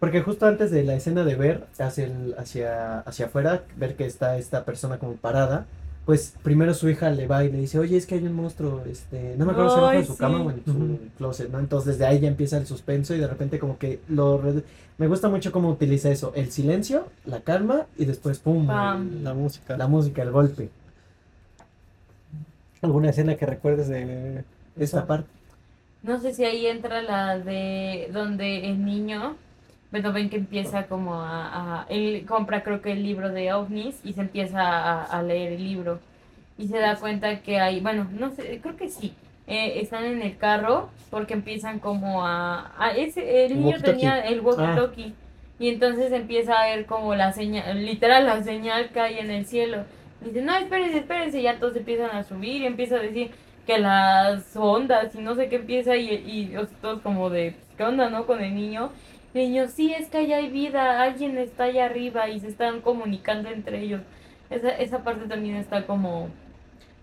Porque 0.00 0.20
justo 0.22 0.46
antes 0.46 0.70
de 0.70 0.84
la 0.84 0.94
escena 0.94 1.24
de 1.24 1.34
ver 1.36 1.66
hacia, 1.78 2.04
el, 2.04 2.34
hacia, 2.38 3.00
hacia 3.00 3.26
afuera, 3.26 3.62
ver 3.76 3.96
que 3.96 4.04
está 4.06 4.36
esta 4.38 4.64
persona 4.64 4.98
como 4.98 5.14
parada, 5.14 5.66
pues 6.04 6.34
primero 6.42 6.74
su 6.74 6.90
hija 6.90 7.08
le 7.10 7.26
va 7.26 7.44
y 7.44 7.50
le 7.50 7.58
dice, 7.58 7.78
oye, 7.78 7.96
es 7.96 8.04
que 8.06 8.16
hay 8.16 8.24
un 8.24 8.34
monstruo, 8.34 8.82
este, 8.90 9.36
no 9.38 9.46
me 9.46 9.52
acuerdo 9.52 9.70
si 9.70 9.78
abajo 9.78 9.92
de 9.92 9.98
Ay, 9.98 10.04
su 10.04 10.12
sí. 10.12 10.18
cama 10.18 10.42
o 10.42 10.50
en 10.50 10.62
su 10.64 10.98
closet, 11.16 11.50
¿no? 11.50 11.58
Entonces 11.58 11.96
desde 11.96 12.06
ahí 12.06 12.20
ya 12.20 12.28
empieza 12.28 12.58
el 12.58 12.66
suspenso 12.66 13.14
y 13.14 13.18
de 13.18 13.26
repente 13.26 13.58
como 13.58 13.78
que 13.78 14.00
lo... 14.08 14.36
re- 14.38 14.62
Me 14.98 15.06
gusta 15.06 15.28
mucho 15.30 15.50
cómo 15.50 15.70
utiliza 15.70 16.10
eso, 16.10 16.32
el 16.36 16.50
silencio, 16.52 17.06
la 17.24 17.40
calma 17.40 17.86
y 17.96 18.04
después, 18.04 18.38
¡pum! 18.40 18.66
Pam. 18.66 19.22
La 19.22 19.32
música. 19.32 19.76
la 19.78 19.86
música, 19.88 20.22
el 20.22 20.30
golpe. 20.32 20.68
¿Alguna 22.84 23.10
escena 23.10 23.36
que 23.36 23.46
recuerdes 23.46 23.88
de 23.88 24.44
Esta 24.78 25.06
parte. 25.06 25.28
No 26.02 26.20
sé 26.20 26.34
si 26.34 26.44
ahí 26.44 26.66
entra 26.66 27.00
la 27.02 27.38
de 27.38 28.08
donde 28.12 28.66
el 28.68 28.84
niño, 28.84 29.36
bueno, 29.90 30.12
ven 30.12 30.28
que 30.28 30.36
empieza 30.36 30.86
como 30.86 31.14
a, 31.22 31.80
a- 31.82 31.86
él 31.88 32.26
compra 32.28 32.62
creo 32.62 32.82
que 32.82 32.92
el 32.92 33.02
libro 33.02 33.30
de 33.30 33.52
ovnis 33.54 33.96
y 34.04 34.12
se 34.12 34.20
empieza 34.20 34.60
a, 34.60 35.04
a 35.04 35.22
leer 35.22 35.52
el 35.54 35.64
libro. 35.64 35.98
Y 36.58 36.68
se 36.68 36.78
da 36.78 36.96
cuenta 36.96 37.40
que 37.40 37.58
hay, 37.58 37.80
bueno, 37.80 38.06
no 38.12 38.30
sé, 38.32 38.60
creo 38.62 38.76
que 38.76 38.88
sí, 38.90 39.14
eh, 39.46 39.80
están 39.80 40.04
en 40.04 40.20
el 40.22 40.36
carro 40.36 40.90
porque 41.10 41.32
empiezan 41.34 41.78
como 41.78 42.26
a, 42.26 42.72
a 42.78 42.90
ese, 42.90 43.46
el 43.46 43.56
niño 43.56 43.76
tenía 43.82 44.20
el 44.20 44.42
walkie-talkie. 44.42 45.14
Y 45.58 45.68
entonces 45.70 46.12
empieza 46.12 46.60
a 46.60 46.66
ver 46.66 46.84
como 46.86 47.14
la 47.14 47.32
señal, 47.32 47.84
literal 47.86 48.26
la 48.26 48.42
señal 48.42 48.90
que 48.90 49.00
hay 49.00 49.18
en 49.18 49.30
el 49.30 49.46
cielo. 49.46 49.84
Dice, 50.24 50.42
no, 50.42 50.56
espérense, 50.56 50.98
espérense, 50.98 51.40
y 51.40 51.42
ya 51.42 51.58
todos 51.60 51.76
empiezan 51.76 52.10
a 52.16 52.24
subir 52.24 52.62
y 52.62 52.66
empieza 52.66 52.96
a 52.96 53.00
decir 53.00 53.30
que 53.66 53.78
las 53.78 54.56
ondas 54.56 55.14
y 55.14 55.20
no 55.20 55.34
sé 55.34 55.48
qué 55.48 55.56
empieza 55.56 55.96
y, 55.96 56.08
y 56.14 56.54
todos 56.80 57.02
como 57.02 57.30
de, 57.30 57.56
¿qué 57.76 57.84
onda, 57.84 58.10
no? 58.10 58.26
Con 58.26 58.40
el 58.42 58.54
niño. 58.54 58.92
El 59.34 59.42
niño, 59.50 59.68
sí, 59.68 59.92
es 59.92 60.08
que 60.10 60.18
allá 60.18 60.36
hay 60.38 60.50
vida, 60.50 61.02
alguien 61.02 61.38
está 61.38 61.64
allá 61.64 61.86
arriba 61.86 62.28
y 62.30 62.40
se 62.40 62.48
están 62.48 62.80
comunicando 62.82 63.50
entre 63.50 63.82
ellos. 63.82 64.02
Esa, 64.50 64.70
esa 64.70 65.04
parte 65.04 65.26
también 65.28 65.56
está 65.56 65.86
como... 65.86 66.38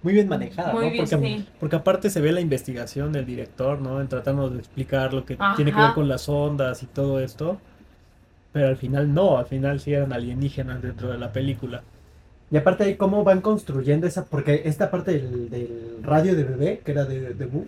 muy 0.02 0.14
bien 0.14 0.28
manejada, 0.28 0.74
Muy 0.74 0.86
¿no? 0.86 0.92
bien, 0.92 1.08
porque, 1.10 1.18
sí. 1.18 1.48
porque 1.60 1.76
aparte 1.76 2.10
se 2.10 2.22
ve 2.22 2.32
la 2.32 2.42
investigación 2.42 3.12
del 3.12 3.26
director, 3.26 3.82
¿no? 3.82 4.02
En 4.02 4.08
tratarnos 4.10 4.52
de 4.54 4.60
explicar 4.60 5.14
lo 5.14 5.26
que 5.26 5.40
tiene 5.56 5.74
que 5.74 5.82
ver 5.82 5.94
con 5.94 6.08
las 6.08 6.28
ondas 6.30 6.84
y 6.84 6.88
todo 6.88 7.20
esto. 7.20 7.62
Pero 8.52 8.68
al 8.70 8.78
final 8.78 9.14
no, 9.14 9.38
al 9.38 9.46
final 9.48 9.80
sí 9.82 9.94
eran 9.94 10.14
alienígenas 10.14 10.82
dentro 10.82 11.10
de 11.12 11.18
la 11.18 11.32
película. 11.34 11.86
Y 12.52 12.58
aparte 12.58 12.84
ahí 12.84 12.96
cómo 12.96 13.24
van 13.24 13.42
construyendo 13.42 14.06
esa, 14.08 14.26
porque 14.26 14.64
esta 14.66 14.92
parte 14.92 15.12
del, 15.14 15.50
del 15.50 16.00
radio 16.04 16.36
de 16.36 16.44
bebé, 16.44 16.82
que 16.84 16.92
era 16.92 17.06
de, 17.06 17.34
de 17.34 17.46
Boo, 17.46 17.66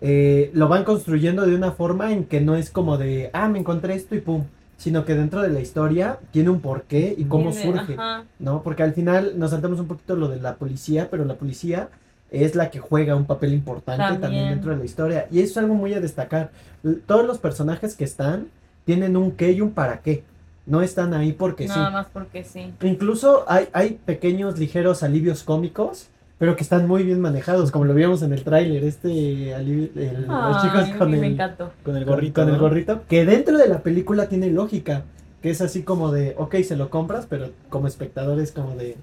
eh, 0.00 0.50
lo 0.54 0.68
van 0.68 0.84
construyendo 0.84 1.46
de 1.46 1.54
una 1.54 1.72
forma 1.72 2.12
en 2.12 2.24
que 2.24 2.40
no 2.40 2.56
es 2.56 2.70
como 2.70 2.98
de, 2.98 3.30
ah, 3.32 3.48
me 3.48 3.58
encontré 3.58 3.94
esto 3.94 4.14
y 4.14 4.20
pum, 4.20 4.44
sino 4.76 5.04
que 5.04 5.14
dentro 5.14 5.42
de 5.42 5.48
la 5.48 5.60
historia 5.60 6.18
tiene 6.32 6.50
un 6.50 6.60
porqué 6.60 7.14
y 7.16 7.24
cómo 7.24 7.52
surge, 7.52 7.94
ajá. 7.94 8.24
¿no? 8.40 8.62
Porque 8.62 8.82
al 8.82 8.94
final 8.94 9.38
nos 9.38 9.50
saltamos 9.50 9.78
un 9.78 9.86
poquito 9.86 10.16
lo 10.16 10.28
de 10.28 10.40
la 10.40 10.56
policía, 10.56 11.08
pero 11.10 11.24
la 11.24 11.34
policía 11.34 11.88
es 12.32 12.54
la 12.54 12.70
que 12.70 12.80
juega 12.80 13.14
un 13.14 13.26
papel 13.26 13.52
importante 13.52 14.02
también, 14.02 14.20
También. 14.20 14.48
dentro 14.50 14.72
de 14.72 14.78
la 14.78 14.84
historia. 14.84 15.28
Y 15.30 15.38
eso 15.40 15.52
es 15.52 15.56
algo 15.58 15.74
muy 15.74 15.94
a 15.94 16.00
destacar. 16.00 16.50
Todos 17.06 17.24
los 17.26 17.38
personajes 17.38 17.94
que 17.94 18.04
están 18.04 18.48
tienen 18.84 19.16
un 19.16 19.32
qué 19.32 19.52
y 19.52 19.60
un 19.60 19.70
para 19.70 20.00
qué. 20.00 20.24
No 20.66 20.80
están 20.82 21.12
ahí 21.14 21.32
porque 21.32 21.64
sí. 21.64 21.70
Nada 21.70 21.90
más 21.90 22.06
porque 22.12 22.44
sí. 22.44 22.72
Incluso 22.82 23.44
hay, 23.48 23.68
hay 23.72 23.98
pequeños, 24.04 24.58
ligeros 24.58 25.02
alivios 25.02 25.42
cómicos, 25.42 26.08
pero 26.38 26.56
que 26.56 26.62
están 26.62 26.86
muy 26.88 27.02
bien 27.02 27.20
manejados, 27.20 27.70
como 27.70 27.84
lo 27.84 27.94
vimos 27.94 28.22
en 28.22 28.32
el 28.32 28.44
tráiler, 28.44 28.84
este 28.84 29.54
alivio, 29.54 29.88
el- 29.96 30.26
los 30.26 30.62
chicos 30.62 30.88
con 30.98 31.14
el. 31.14 31.36
Con 31.84 31.96
el 31.96 32.04
gorrito. 32.04 32.40
con 32.40 32.48
el 32.50 32.56
¿no? 32.56 32.60
gorrito, 32.60 33.02
que 33.08 33.24
dentro 33.24 33.58
de 33.58 33.68
la 33.68 33.80
película 33.80 34.28
tiene 34.28 34.50
lógica, 34.50 35.02
que 35.40 35.50
es 35.50 35.60
así 35.60 35.82
como 35.82 36.12
de, 36.12 36.34
ok, 36.38 36.56
se 36.62 36.76
lo 36.76 36.90
compras, 36.90 37.26
pero 37.28 37.50
como 37.68 37.86
espectador 37.88 38.38
es 38.40 38.52
como 38.52 38.76
de... 38.76 38.96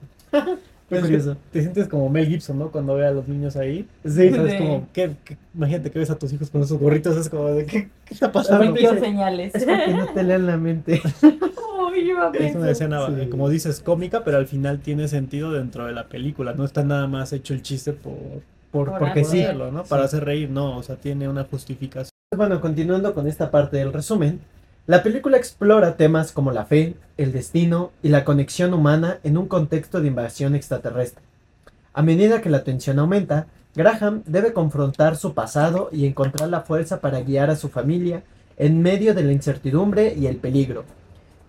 Pues 0.89 1.01
es 1.03 1.07
curioso. 1.07 1.37
te 1.51 1.61
sientes 1.61 1.87
como 1.87 2.09
Mel 2.09 2.25
Gibson, 2.27 2.57
¿no? 2.59 2.71
Cuando 2.71 2.95
ve 2.95 3.05
a 3.05 3.11
los 3.11 3.27
niños 3.27 3.55
ahí. 3.55 3.87
Sí, 4.03 4.31
¿Sabes? 4.31 4.51
Sí. 4.53 4.57
Como, 4.57 4.87
¿qué, 4.91 5.11
qué- 5.23 5.37
imagínate 5.53 5.91
que 5.91 5.99
ves 5.99 6.09
a 6.09 6.17
tus 6.17 6.33
hijos 6.33 6.49
con 6.49 6.61
esos 6.63 6.79
gorritos, 6.79 7.15
es 7.17 7.29
como 7.29 7.49
de, 7.49 7.65
¿qué, 7.65 7.89
qué 8.05 8.13
está 8.13 8.31
pasando? 8.31 8.73
dice- 8.73 8.99
señales. 8.99 9.53
es 9.55 9.65
porque 9.65 9.93
no 9.93 10.07
te 10.07 10.23
lean 10.23 10.45
la 10.47 10.57
mente. 10.57 11.01
Es 12.39 12.55
una 12.55 12.71
escena, 12.71 13.05
Sí. 13.07 13.27
como 13.29 13.49
dices, 13.49 13.81
cómica, 13.81 14.23
pero 14.23 14.37
al 14.37 14.47
final 14.47 14.79
tiene 14.79 15.07
sentido 15.07 15.51
dentro 15.51 15.85
de 15.85 15.91
la 15.93 16.07
película. 16.07 16.53
No 16.53 16.63
está 16.63 16.83
nada 16.83 17.07
más 17.07 17.33
hecho 17.33 17.53
el 17.53 17.61
chiste 17.61 17.91
por, 17.93 18.13
Por, 18.71 18.89
Por 18.89 18.99
porque 18.99 19.21
por 19.21 19.29
sí. 19.31 19.41
hacerlo, 19.41 19.71
¿no? 19.71 19.83
Para 19.83 20.03
hacer 20.05 20.23
reír, 20.23 20.49
no. 20.49 20.77
O 20.77 20.83
sea, 20.83 20.95
tiene 20.95 21.27
una 21.27 21.43
justificación. 21.43 22.11
Bueno, 22.35 22.61
continuando 22.61 23.13
con 23.13 23.27
esta 23.27 23.51
parte 23.51 23.77
del 23.77 23.91
resumen, 23.91 24.39
la 24.89 25.03
película 25.03 25.37
explora 25.37 25.97
temas 25.97 26.31
como 26.31 26.51
la 26.51 26.65
fe, 26.65 26.95
el 27.15 27.31
destino 27.31 27.91
y 28.01 28.09
la 28.09 28.25
conexión 28.25 28.73
humana 28.73 29.19
en 29.23 29.37
un 29.37 29.47
contexto 29.47 30.01
de 30.01 30.07
invasión 30.07 30.55
extraterrestre. 30.55 31.21
A 31.93 32.01
medida 32.01 32.41
que 32.41 32.49
la 32.49 32.63
tensión 32.63 32.97
aumenta, 32.97 33.45
Graham 33.75 34.23
debe 34.25 34.51
confrontar 34.51 35.15
su 35.15 35.35
pasado 35.35 35.89
y 35.91 36.07
encontrar 36.07 36.49
la 36.49 36.61
fuerza 36.61 37.01
para 37.01 37.21
guiar 37.21 37.51
a 37.51 37.55
su 37.55 37.69
familia 37.69 38.23
en 38.57 38.81
medio 38.81 39.13
de 39.13 39.21
la 39.21 39.31
incertidumbre 39.31 40.15
y 40.15 40.25
el 40.25 40.37
peligro. 40.37 40.85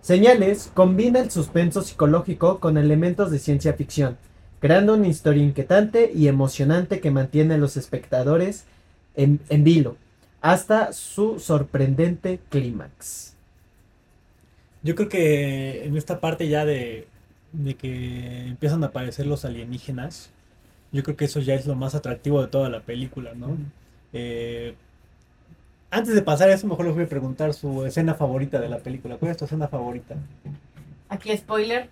Señales 0.01 0.69
combina 0.75 1.19
el 1.19 1.31
suspenso 1.31 1.81
psicológico 1.81 2.59
con 2.59 2.77
elementos 2.77 3.31
de 3.31 3.39
ciencia 3.39 3.73
ficción, 3.73 4.17
creando 4.59 4.93
una 4.93 5.07
historia 5.07 5.43
inquietante 5.43 6.11
y 6.13 6.27
emocionante 6.27 6.99
que 6.99 7.09
mantiene 7.09 7.55
a 7.55 7.57
los 7.57 7.75
espectadores 7.75 8.65
en, 9.15 9.39
en 9.49 9.63
vilo 9.63 9.95
hasta 10.41 10.91
su 10.91 11.39
sorprendente 11.39 12.39
clímax. 12.49 13.30
Yo 14.83 14.95
creo 14.95 15.09
que 15.09 15.85
en 15.85 15.95
esta 15.97 16.19
parte 16.19 16.47
ya 16.47 16.65
de, 16.65 17.07
de 17.51 17.75
que 17.75 18.47
empiezan 18.47 18.83
a 18.83 18.87
aparecer 18.87 19.27
los 19.27 19.45
alienígenas, 19.45 20.31
yo 20.91 21.03
creo 21.03 21.15
que 21.15 21.25
eso 21.25 21.39
ya 21.39 21.53
es 21.55 21.65
lo 21.67 21.75
más 21.75 21.95
atractivo 21.95 22.41
de 22.41 22.47
toda 22.47 22.69
la 22.69 22.81
película, 22.81 23.33
¿no? 23.35 23.57
Eh, 24.13 24.75
antes 25.89 26.15
de 26.15 26.21
pasar 26.21 26.49
a 26.49 26.53
eso, 26.53 26.67
mejor 26.67 26.85
les 26.85 26.95
voy 26.95 27.03
a 27.03 27.09
preguntar 27.09 27.53
su 27.53 27.85
escena 27.85 28.15
favorita 28.15 28.59
de 28.59 28.69
la 28.69 28.77
película. 28.79 29.17
¿Cuál 29.17 29.31
es 29.31 29.37
tu 29.37 29.45
escena 29.45 29.67
favorita? 29.67 30.15
Aquí 31.09 31.35
spoiler. 31.35 31.89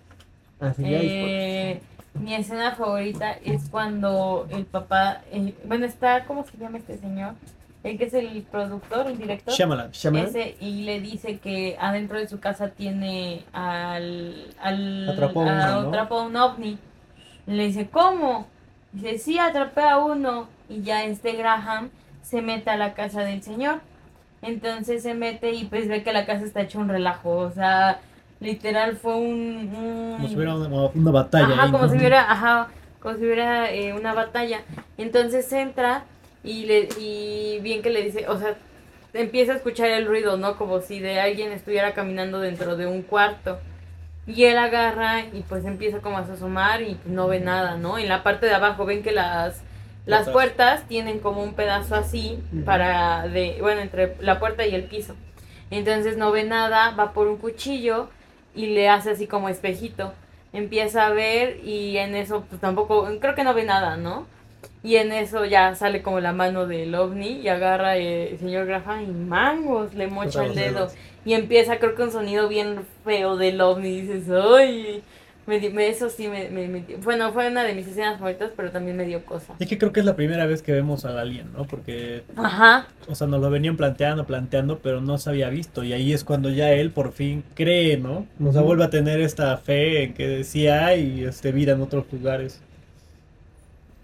Es, 0.60 0.74
Eh, 0.78 1.80
mi 2.14 2.34
escena 2.34 2.74
favorita 2.74 3.32
es 3.32 3.68
cuando 3.70 4.46
el 4.50 4.64
papá, 4.64 5.22
eh, 5.30 5.54
bueno, 5.64 5.86
está, 5.86 6.24
¿cómo 6.24 6.44
se 6.44 6.56
llama 6.58 6.78
este 6.78 6.98
señor? 6.98 7.34
El 7.82 7.96
que 7.96 8.04
es 8.04 8.14
el 8.14 8.42
productor, 8.50 9.06
el 9.06 9.16
director. 9.16 9.54
Shyamalan. 9.54 9.90
Shyamalan. 9.90 10.26
Ese, 10.28 10.56
y 10.60 10.82
le 10.82 11.00
dice 11.00 11.38
que 11.38 11.76
adentro 11.80 12.18
de 12.18 12.28
su 12.28 12.38
casa 12.38 12.68
tiene 12.68 13.44
al, 13.52 14.54
al 14.60 15.08
Atrapó 15.08 15.40
a 15.40 15.44
uno, 15.44 15.82
¿no? 15.82 15.88
atrapó 15.88 16.22
un 16.22 16.36
ovni. 16.36 16.78
Le 17.46 17.66
dice, 17.66 17.88
¿cómo? 17.88 18.46
Dice, 18.92 19.18
sí, 19.18 19.38
atrapé 19.38 19.82
a 19.82 19.96
uno. 19.98 20.48
Y 20.68 20.82
ya 20.82 21.04
este 21.04 21.32
Graham 21.32 21.88
se 22.22 22.42
mete 22.42 22.68
a 22.70 22.76
la 22.76 22.92
casa 22.92 23.22
del 23.22 23.42
señor. 23.42 23.80
Entonces 24.42 25.02
se 25.02 25.14
mete 25.14 25.52
y 25.52 25.64
pues 25.64 25.88
ve 25.88 26.02
que 26.02 26.12
la 26.12 26.26
casa 26.26 26.44
está 26.44 26.60
hecha 26.60 26.78
un 26.78 26.88
relajo. 26.90 27.30
O 27.30 27.50
sea, 27.50 28.00
literal 28.40 28.96
fue 28.96 29.16
un... 29.16 29.70
un- 29.74 30.12
Como 30.16 30.28
si 30.28 30.36
hubiera 30.36 30.54
una, 30.54 30.68
una 30.94 31.10
batalla. 31.10 31.46
Ajá, 31.54 31.62
ahí, 31.64 31.70
como 31.72 31.86
¿no? 31.86 31.90
si 31.92 31.98
hubiera, 31.98 32.30
ajá, 32.30 32.68
como 33.00 33.16
si 33.16 33.24
hubiera 33.24 33.70
eh, 33.72 33.94
una 33.94 34.12
batalla. 34.14 34.60
Entonces 34.98 35.50
entra 35.52 36.04
y 36.42 36.64
le 36.64 36.88
y 36.98 37.58
bien 37.60 37.82
que 37.82 37.90
le 37.90 38.02
dice, 38.02 38.28
o 38.28 38.38
sea, 38.38 38.56
empieza 39.12 39.52
a 39.52 39.56
escuchar 39.56 39.90
el 39.90 40.06
ruido, 40.06 40.36
¿no? 40.36 40.56
Como 40.56 40.80
si 40.80 41.00
de 41.00 41.20
alguien 41.20 41.52
estuviera 41.52 41.94
caminando 41.94 42.40
dentro 42.40 42.76
de 42.76 42.86
un 42.86 43.02
cuarto. 43.02 43.58
Y 44.26 44.44
él 44.44 44.58
agarra 44.58 45.20
y 45.20 45.44
pues 45.48 45.64
empieza 45.64 46.00
como 46.00 46.18
a 46.18 46.20
asomar 46.20 46.82
y 46.82 46.98
no 47.06 47.26
ve 47.26 47.40
nada, 47.40 47.76
¿no? 47.76 47.98
En 47.98 48.08
la 48.08 48.22
parte 48.22 48.46
de 48.46 48.54
abajo 48.54 48.84
ven 48.84 49.02
que 49.02 49.12
las 49.12 49.62
las 50.06 50.28
Puertas. 50.28 50.86
tienen 50.88 51.18
como 51.20 51.42
un 51.42 51.54
pedazo 51.54 51.94
así 51.94 52.38
para 52.64 53.28
de 53.28 53.58
bueno, 53.60 53.80
entre 53.80 54.16
la 54.20 54.38
puerta 54.38 54.66
y 54.66 54.74
el 54.74 54.84
piso. 54.84 55.14
Entonces 55.70 56.16
no 56.16 56.32
ve 56.32 56.44
nada, 56.44 56.92
va 56.92 57.12
por 57.12 57.28
un 57.28 57.36
cuchillo 57.36 58.08
y 58.54 58.66
le 58.66 58.88
hace 58.88 59.10
así 59.10 59.26
como 59.26 59.48
espejito. 59.48 60.12
Empieza 60.52 61.06
a 61.06 61.10
ver 61.10 61.60
y 61.64 61.96
en 61.98 62.16
eso 62.16 62.44
pues 62.48 62.60
tampoco 62.60 63.08
creo 63.20 63.34
que 63.34 63.44
no 63.44 63.54
ve 63.54 63.64
nada, 63.64 63.96
¿no? 63.96 64.26
Y 64.82 64.96
en 64.96 65.12
eso 65.12 65.44
ya 65.44 65.74
sale 65.74 66.00
como 66.02 66.20
la 66.20 66.32
mano 66.32 66.66
del 66.66 66.94
ovni 66.94 67.40
y 67.42 67.48
agarra 67.48 67.98
eh, 67.98 68.30
el 68.32 68.38
señor 68.38 68.66
Graham 68.66 69.02
y 69.02 69.06
mangos, 69.08 69.94
le 69.94 70.06
mocha 70.06 70.44
el 70.46 70.54
dedo. 70.54 70.88
Y 71.24 71.34
empieza 71.34 71.78
creo 71.78 71.94
que 71.94 72.02
un 72.02 72.12
sonido 72.12 72.48
bien 72.48 72.80
feo 73.04 73.36
del 73.36 73.60
ovni 73.60 73.88
y 73.88 74.00
dices, 74.02 74.24
¡ay! 74.30 75.02
Me, 75.46 75.58
me- 75.70 75.88
eso 75.88 76.08
sí 76.10 76.28
me, 76.28 76.48
me, 76.48 76.66
Bueno, 77.02 77.32
fue 77.32 77.48
una 77.48 77.64
de 77.64 77.74
mis 77.74 77.86
escenas 77.88 78.18
favoritas, 78.18 78.52
pero 78.56 78.70
también 78.70 78.96
me 78.96 79.04
dio 79.04 79.24
cosa. 79.24 79.54
Es 79.58 79.66
que 79.68 79.78
creo 79.78 79.92
que 79.92 80.00
es 80.00 80.06
la 80.06 80.14
primera 80.14 80.46
vez 80.46 80.62
que 80.62 80.72
vemos 80.72 81.04
al 81.04 81.18
alien, 81.18 81.52
¿no? 81.52 81.64
Porque, 81.64 82.22
Ajá. 82.36 82.86
o 83.08 83.14
sea, 83.14 83.26
nos 83.26 83.40
lo 83.40 83.50
venían 83.50 83.76
planteando, 83.76 84.24
planteando, 84.26 84.78
pero 84.78 85.00
no 85.00 85.18
se 85.18 85.28
había 85.28 85.50
visto. 85.50 85.82
Y 85.82 85.92
ahí 85.92 86.12
es 86.12 86.24
cuando 86.24 86.50
ya 86.50 86.72
él 86.72 86.90
por 86.90 87.12
fin 87.12 87.42
cree, 87.54 87.96
¿no? 87.96 88.26
O 88.42 88.52
sea, 88.52 88.60
Ujú. 88.60 88.68
vuelve 88.68 88.84
a 88.84 88.90
tener 88.90 89.20
esta 89.20 89.56
fe 89.56 90.04
en 90.04 90.14
que 90.14 90.44
sí 90.44 90.68
hay 90.68 91.24
este, 91.24 91.52
vida 91.52 91.72
en 91.72 91.80
otros 91.82 92.04
lugares. 92.12 92.62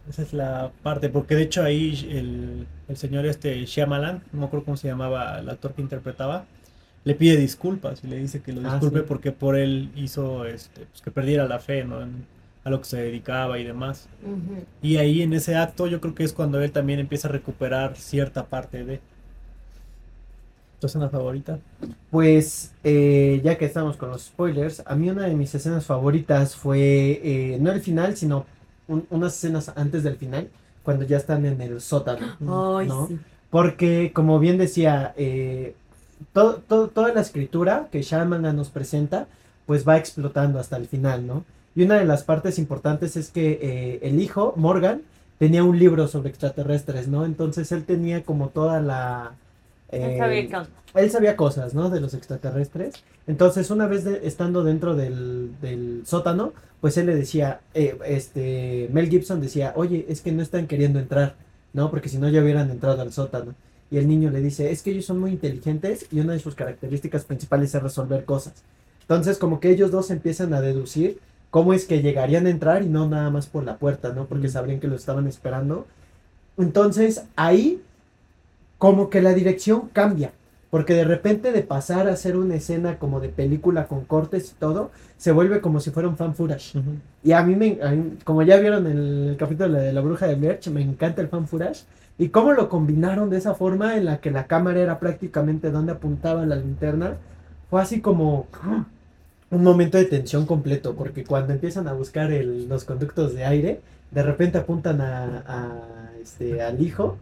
Esa 0.09 0.22
es 0.22 0.32
la 0.32 0.70
parte, 0.82 1.09
porque 1.09 1.34
de 1.34 1.42
hecho 1.42 1.62
ahí 1.64 2.09
el, 2.12 2.66
el 2.88 2.96
señor 2.96 3.26
este 3.26 3.64
Shyamalan, 3.66 4.22
no 4.32 4.40
me 4.40 4.46
acuerdo 4.46 4.64
cómo 4.66 4.76
se 4.76 4.86
llamaba 4.88 5.38
el 5.40 5.48
actor 5.50 5.72
que 5.74 5.82
interpretaba, 5.82 6.44
le 7.04 7.14
pide 7.14 7.36
disculpas 7.36 8.02
y 8.04 8.09
le 8.09 8.16
dice 8.16 8.40
que 8.40 8.52
lo 8.52 8.68
Ah, 8.68 8.72
disculpe 8.74 9.00
sí. 9.00 9.04
porque 9.09 9.32
por 9.32 9.57
él 9.57 9.90
hizo 9.96 10.44
este, 10.44 10.86
pues, 10.86 11.02
que 11.02 11.11
perdiera 11.11 11.46
la 11.46 11.59
fe, 11.59 11.84
¿no? 11.84 12.02
En- 12.02 12.24
a 12.64 12.70
lo 12.70 12.80
que 12.80 12.86
se 12.86 12.96
dedicaba 13.00 13.61
y 13.61 13.64
demás. 13.64 14.09
Y 14.82 14.96
ahí 14.96 15.22
en 15.22 15.32
ese 15.34 15.54
acto 15.54 15.86
yo 15.86 16.00
creo 16.00 16.16
que 16.16 16.24
es 16.24 16.32
cuando 16.32 16.61
él 16.61 16.72
también 16.72 16.98
empieza 16.98 17.28
a 17.28 17.30
recuperar 17.30 17.96
cierta 17.96 18.46
parte 18.46 18.84
de... 18.84 19.00
¿Tu 20.80 20.88
escena 20.88 21.09
favorita? 21.09 21.61
Pues 22.11 22.72
eh, 22.82 23.40
ya 23.44 23.57
que 23.57 23.64
estamos 23.66 23.96
con 23.96 24.11
los 24.11 24.24
spoilers, 24.24 24.82
a 24.84 24.96
mí 24.96 25.09
una 25.09 25.26
de 25.28 25.34
mis 25.36 25.54
escenas 25.54 25.86
favoritas 25.86 26.57
fue 26.57 27.20
eh, 27.22 27.59
no 27.61 27.70
el 27.70 27.80
final, 27.80 28.16
sino 28.16 28.44
un- 28.89 29.07
unas 29.11 29.34
escenas 29.34 29.72
antes 29.76 30.03
del 30.03 30.16
final, 30.16 30.49
cuando 30.82 31.05
ya 31.05 31.16
están 31.16 31.45
en 31.47 31.61
el 31.61 31.80
sótano. 31.80 32.26
Ay, 32.78 32.89
¿no? 32.89 33.07
sí. 33.09 33.18
Porque, 33.51 34.12
como 34.12 34.39
bien 34.39 34.59
decía, 34.59 35.14
eh, 35.16 35.74
todo, 36.32 36.57
todo- 36.66 36.89
toda 36.89 37.12
la 37.12 37.20
escritura 37.20 37.89
que 37.91 38.03
Shyamalan 38.03 38.57
nos 38.57 38.68
presenta, 38.70 39.26
pues 39.66 39.87
va 39.87 39.97
explotando 39.97 40.59
hasta 40.59 40.76
el 40.76 40.87
final, 40.87 41.26
¿no? 41.26 41.45
Y 41.74 41.82
una 41.82 41.97
de 41.97 42.05
las 42.07 42.22
partes 42.24 42.59
importantes 42.59 43.16
es 43.16 43.30
que 43.30 43.59
eh, 43.61 43.99
el 44.03 44.20
hijo, 44.20 44.55
Morgan, 44.57 45.03
tenía 45.39 45.62
un 45.64 45.78
libro 45.78 46.09
sobre 46.09 46.30
extraterrestres, 46.30 47.09
¿no? 47.09 47.24
Entonces 47.26 47.70
él 47.72 47.84
tenía 47.84 48.22
como 48.22 48.49
toda 48.49 48.80
la... 48.80 49.32
Él 49.91 50.03
eh, 50.03 50.18
sabía 50.18 50.66
él 50.95 51.11
sabía 51.11 51.37
cosas, 51.37 51.74
¿no? 51.74 51.91
De 51.91 52.01
los 52.01 52.14
extraterrestres. 52.14 52.95
Entonces, 53.27 53.70
una 53.70 53.87
vez 53.87 54.05
de- 54.05 54.27
estando 54.27 54.62
dentro 54.64 54.95
del, 54.95 55.51
del 55.61 56.03
sótano, 56.07 56.53
pues 56.81 56.97
él 56.97 57.07
le 57.07 57.14
decía, 57.16 57.61
eh, 57.74 57.99
este, 58.07 58.89
Mel 58.93 59.09
Gibson 59.09 59.41
decía, 59.41 59.72
oye, 59.77 60.07
es 60.09 60.20
que 60.20 60.33
no 60.33 60.43
están 60.43 60.66
queriendo 60.68 60.99
entrar, 61.01 61.35
¿no? 61.72 61.91
Porque 61.91 62.09
si 62.09 62.18
no 62.18 62.29
ya 62.29 62.43
hubieran 62.43 62.70
entrado 62.70 63.03
al 63.03 63.12
sótano. 63.12 63.55
Y 63.91 63.99
el 63.99 64.09
niño 64.09 64.31
le 64.31 64.41
dice, 64.41 64.70
es 64.72 64.83
que 64.83 64.91
ellos 64.91 65.07
son 65.07 65.18
muy 65.18 65.31
inteligentes 65.33 66.07
y 66.12 66.20
una 66.20 66.33
de 66.35 66.41
sus 66.41 66.55
características 66.55 67.24
principales 67.24 67.74
es 67.74 67.83
resolver 67.83 68.24
cosas. 68.24 68.55
Entonces, 69.03 69.39
como 69.39 69.61
que 69.61 69.70
ellos 69.70 69.91
dos 69.91 70.11
empiezan 70.11 70.53
a 70.55 70.61
deducir 70.61 71.18
cómo 71.51 71.72
es 71.72 71.85
que 71.87 72.03
llegarían 72.03 72.47
a 72.47 72.51
entrar 72.51 72.83
y 72.83 72.89
no 72.89 73.09
nada 73.09 73.31
más 73.31 73.47
por 73.47 73.64
la 73.64 73.79
puerta, 73.79 74.12
¿no? 74.12 74.27
Porque 74.27 74.49
sabrían 74.49 74.81
que 74.81 74.89
lo 74.89 74.97
estaban 74.97 75.27
esperando. 75.27 75.87
Entonces, 76.59 77.24
ahí 77.37 77.81
como 78.79 79.11
que 79.11 79.22
la 79.22 79.35
dirección 79.35 79.89
cambia. 79.93 80.33
Porque 80.77 80.93
de 80.93 81.05
repente 81.05 81.53
de 81.53 81.62
pasar 81.62 82.07
a 82.07 82.12
hacer 82.12 82.37
una 82.37 82.55
escena 82.57 82.99
como 82.99 83.18
de 83.18 83.31
película 83.31 83.87
con 83.87 84.05
cortes 84.05 84.51
y 84.53 84.55
todo, 84.61 84.91
se 85.16 85.33
vuelve 85.33 85.62
como 85.62 85.81
si 85.81 85.91
fuera 85.91 86.07
un 86.07 86.18
fan 86.18 86.35
footage. 86.35 86.74
Y 87.24 87.33
a 87.33 87.43
mí, 87.43 87.57
me, 87.57 87.79
a 87.83 87.93
mí, 87.93 88.18
como 88.24 88.43
ya 88.43 88.59
vieron 88.59 88.87
en 88.87 88.99
el 89.31 89.37
capítulo 89.39 89.72
de 89.72 89.91
la 89.95 90.03
bruja 90.03 90.27
de 90.27 90.35
Blair, 90.35 90.61
me 90.70 90.83
encanta 90.83 91.22
el 91.22 91.29
fan 91.29 91.49
footage. 91.49 91.85
Y 92.18 92.29
cómo 92.29 92.53
lo 92.53 92.68
combinaron 92.68 93.31
de 93.31 93.39
esa 93.39 93.55
forma 93.55 93.97
en 93.97 94.05
la 94.05 94.18
que 94.20 94.31
la 94.31 94.47
cámara 94.47 94.79
era 94.81 94.99
prácticamente 95.01 95.70
donde 95.70 95.93
apuntaba 95.93 96.45
la 96.45 96.57
linterna. 96.57 97.14
Fue 97.70 97.81
así 97.81 98.03
como 98.03 98.47
un 99.51 99.62
momento 99.62 99.97
de 99.97 100.05
tensión 100.05 100.45
completo. 100.45 100.95
Porque 100.95 101.24
cuando 101.24 101.55
empiezan 101.55 101.89
a 101.89 101.95
buscar 101.95 102.31
el- 102.33 102.68
los 102.68 102.85
conductos 102.85 103.33
de 103.35 103.47
aire, 103.47 103.81
de 104.11 104.22
repente 104.22 104.59
apuntan 104.59 105.01
a, 105.01 105.43
a, 105.47 106.11
este, 106.20 106.61
al 106.61 106.83
hijo. 106.83 107.16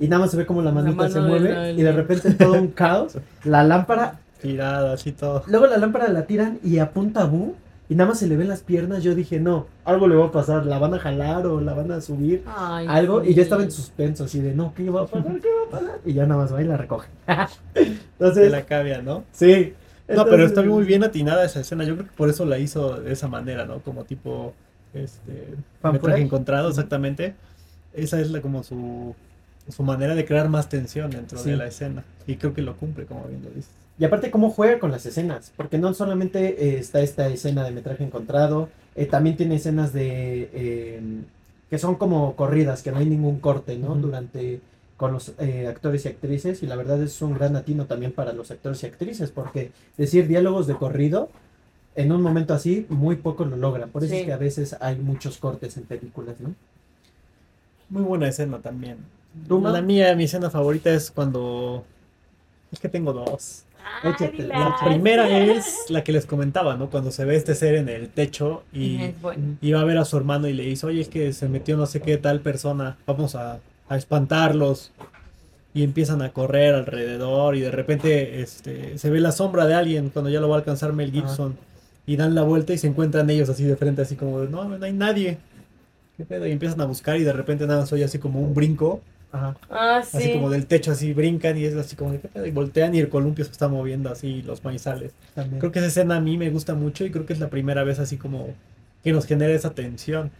Y 0.00 0.08
nada 0.08 0.22
más 0.22 0.32
se 0.32 0.36
ve 0.36 0.46
como 0.46 0.62
la 0.62 0.72
manita 0.72 1.08
se 1.08 1.20
mueve. 1.20 1.72
Y 1.72 1.82
de 1.82 1.92
repente 1.92 2.32
todo 2.34 2.54
un 2.54 2.68
caos. 2.68 3.18
La 3.44 3.62
lámpara 3.62 4.18
Tirada, 4.40 4.94
así 4.94 5.12
todo. 5.12 5.42
Luego 5.46 5.66
la 5.66 5.76
lámpara 5.76 6.08
la 6.08 6.24
tiran 6.26 6.58
y 6.64 6.78
apunta 6.78 7.22
a 7.22 7.24
Bu 7.26 7.54
y 7.88 7.94
nada 7.94 8.08
más 8.10 8.18
se 8.18 8.26
le 8.26 8.36
ven 8.36 8.48
las 8.48 8.62
piernas. 8.62 9.02
Yo 9.02 9.14
dije, 9.14 9.38
no, 9.38 9.66
algo 9.84 10.08
le 10.08 10.14
va 10.14 10.26
a 10.26 10.32
pasar, 10.32 10.64
la 10.64 10.78
van 10.78 10.94
a 10.94 10.98
jalar 10.98 11.46
o 11.46 11.60
la 11.60 11.74
van 11.74 11.92
a 11.92 12.00
subir, 12.00 12.42
Ay, 12.46 12.86
algo. 12.88 13.22
sí. 13.22 13.30
Y 13.30 13.34
yo 13.34 13.42
estaba 13.42 13.62
en 13.62 13.70
suspenso, 13.70 14.24
así 14.24 14.40
de, 14.40 14.54
no, 14.54 14.72
¿qué 14.74 14.88
va 14.88 15.02
a 15.02 15.06
pasar? 15.06 15.40
¿Qué 15.40 15.48
va 15.48 15.66
a 15.66 15.80
pasar? 15.80 16.00
Y 16.04 16.14
ya 16.14 16.24
nada 16.26 16.40
más 16.40 16.54
va 16.54 16.62
y 16.62 16.64
la 16.64 16.76
recoge. 16.76 17.08
De 17.74 17.98
Entonces, 18.18 18.50
la 18.50 18.62
cavia, 18.62 19.02
¿no? 19.02 19.24
sí. 19.32 19.74
No, 20.08 20.24
pero 20.24 20.44
está 20.44 20.60
muy 20.62 20.84
bien 20.84 21.04
atinada 21.04 21.44
esa 21.44 21.60
escena. 21.60 21.84
Yo 21.84 21.94
creo 21.94 22.08
que 22.08 22.16
por 22.16 22.28
eso 22.28 22.44
la 22.44 22.58
hizo 22.58 23.00
de 23.00 23.12
esa 23.12 23.28
manera, 23.28 23.64
¿no? 23.64 23.78
Como 23.78 24.02
tipo, 24.02 24.54
este, 24.92 25.54
metraje 25.84 26.20
encontrado, 26.20 26.68
exactamente. 26.68 27.34
Esa 27.92 28.20
es 28.20 28.32
la, 28.32 28.40
como 28.40 28.64
su, 28.64 29.14
su 29.72 29.82
manera 29.82 30.14
de 30.14 30.24
crear 30.24 30.48
más 30.48 30.68
tensión 30.68 31.10
dentro 31.10 31.38
Sí. 31.38 31.50
de 31.50 31.56
la 31.56 31.66
escena. 31.66 32.04
Y 32.26 32.36
creo 32.36 32.54
que 32.54 32.62
lo 32.62 32.76
cumple, 32.76 33.06
como 33.06 33.24
bien 33.26 33.42
lo 33.42 33.50
dices. 33.50 33.70
Y 33.98 34.04
aparte 34.04 34.30
cómo 34.30 34.50
juega 34.50 34.78
con 34.78 34.90
las 34.90 35.04
escenas, 35.04 35.52
porque 35.56 35.76
no 35.78 35.92
solamente 35.92 36.68
eh, 36.68 36.78
está 36.78 37.00
esta 37.02 37.28
escena 37.28 37.64
de 37.64 37.70
metraje 37.70 38.02
encontrado, 38.02 38.68
eh, 38.94 39.04
también 39.06 39.36
tiene 39.36 39.56
escenas 39.56 39.92
de 39.92 40.50
eh, 40.54 41.00
que 41.68 41.78
son 41.78 41.96
como 41.96 42.34
corridas, 42.34 42.82
que 42.82 42.90
no 42.92 42.98
hay 42.98 43.06
ningún 43.06 43.38
corte, 43.40 43.76
¿no? 43.76 43.94
Durante 43.94 44.60
con 44.96 45.12
los 45.12 45.32
eh, 45.38 45.66
actores 45.66 46.04
y 46.04 46.08
actrices 46.08 46.62
y 46.62 46.66
la 46.66 46.76
verdad 46.76 47.00
es 47.02 47.22
un 47.22 47.32
gran 47.34 47.56
atino 47.56 47.86
también 47.86 48.12
para 48.12 48.32
los 48.34 48.50
actores 48.50 48.82
y 48.82 48.86
actrices 48.86 49.30
porque 49.30 49.70
decir 49.96 50.26
diálogos 50.28 50.66
de 50.66 50.74
corrido 50.74 51.30
en 51.94 52.12
un 52.12 52.20
momento 52.20 52.52
así 52.52 52.84
muy 52.90 53.16
poco 53.16 53.46
lo 53.46 53.56
logran, 53.56 53.88
por 53.90 54.04
eso 54.04 54.12
Sí. 54.12 54.20
es 54.20 54.26
que 54.26 54.32
a 54.34 54.36
veces 54.36 54.76
hay 54.80 54.96
muchos 54.96 55.38
cortes 55.38 55.76
en 55.78 55.84
películas, 55.84 56.38
¿no? 56.40 56.54
Muy 57.88 58.02
buena 58.02 58.28
escena 58.28 58.58
también. 58.58 58.98
¿Tú, 59.48 59.60
Mau? 59.60 59.72
La 59.72 59.82
mía, 59.82 60.14
mi 60.14 60.24
escena 60.24 60.50
favorita 60.50 60.90
es 60.90 61.10
cuando... 61.10 61.84
Es 62.72 62.78
que 62.78 62.88
tengo 62.88 63.12
dos. 63.12 63.64
Ay. 64.02 64.14
La 64.38 64.76
primera 64.84 65.28
es 65.28 65.86
la 65.88 66.04
que 66.04 66.12
les 66.12 66.26
comentaba, 66.26 66.76
¿no? 66.76 66.90
Cuando 66.90 67.10
se 67.10 67.24
ve 67.24 67.36
este 67.36 67.54
ser 67.54 67.74
en 67.74 67.88
el 67.88 68.08
techo 68.08 68.62
y, 68.72 69.12
bueno. 69.22 69.56
y 69.60 69.72
va 69.72 69.80
a 69.80 69.84
ver 69.84 69.98
a 69.98 70.04
su 70.04 70.16
hermano 70.16 70.48
y 70.48 70.52
le 70.52 70.64
dice, 70.64 70.86
oye, 70.86 71.00
es 71.00 71.08
que 71.08 71.32
se 71.32 71.48
metió 71.48 71.76
no 71.76 71.86
sé 71.86 72.00
qué 72.00 72.16
tal 72.16 72.40
persona, 72.40 72.96
vamos 73.06 73.34
a, 73.34 73.60
a 73.88 73.96
espantarlos. 73.96 74.92
Y 75.72 75.84
empiezan 75.84 76.20
a 76.20 76.32
correr 76.32 76.74
alrededor 76.74 77.54
y 77.54 77.60
de 77.60 77.70
repente 77.70 78.40
este, 78.40 78.98
se 78.98 79.08
ve 79.08 79.20
la 79.20 79.30
sombra 79.30 79.66
de 79.66 79.74
alguien 79.74 80.10
cuando 80.10 80.28
ya 80.28 80.40
lo 80.40 80.48
va 80.48 80.56
a 80.56 80.58
alcanzar 80.58 80.92
Mel 80.92 81.12
Gibson. 81.12 81.56
Y 82.06 82.16
dan 82.16 82.34
la 82.34 82.42
vuelta 82.42 82.72
y 82.72 82.78
se 82.78 82.88
encuentran 82.88 83.30
ellos 83.30 83.48
así 83.48 83.62
de 83.62 83.76
frente, 83.76 84.02
así 84.02 84.16
como, 84.16 84.40
no, 84.40 84.64
no 84.64 84.84
hay 84.84 84.92
nadie. 84.92 85.38
¿Qué 86.16 86.24
pedo? 86.24 86.46
Y 86.46 86.50
empiezan 86.50 86.80
a 86.80 86.86
buscar 86.86 87.18
y 87.18 87.22
de 87.22 87.32
repente 87.32 87.66
nada 87.66 87.80
más 87.80 87.92
oye 87.92 88.04
así 88.04 88.18
como 88.18 88.40
un 88.40 88.52
brinco, 88.52 89.00
Ajá. 89.32 89.56
Ah, 89.70 90.02
sí. 90.04 90.16
así 90.16 90.32
como 90.32 90.50
del 90.50 90.66
techo, 90.66 90.90
así 90.92 91.12
brincan 91.12 91.56
y 91.56 91.64
es 91.64 91.76
así 91.76 91.94
como, 91.96 92.12
de. 92.12 92.48
Y 92.48 92.50
voltean 92.50 92.94
y 92.94 92.98
el 92.98 93.08
columpio 93.08 93.44
se 93.44 93.52
está 93.52 93.68
moviendo 93.68 94.10
así, 94.10 94.42
los 94.42 94.64
maizales. 94.64 95.12
También. 95.34 95.60
Creo 95.60 95.70
que 95.72 95.78
esa 95.78 95.88
escena 95.88 96.16
a 96.16 96.20
mí 96.20 96.36
me 96.36 96.50
gusta 96.50 96.74
mucho 96.74 97.04
y 97.04 97.10
creo 97.10 97.26
que 97.26 97.32
es 97.32 97.38
la 97.40 97.48
primera 97.48 97.84
vez 97.84 97.98
así 98.00 98.16
como 98.16 98.48
que 99.04 99.12
nos 99.12 99.26
genera 99.26 99.52
esa 99.52 99.70
tensión. 99.70 100.30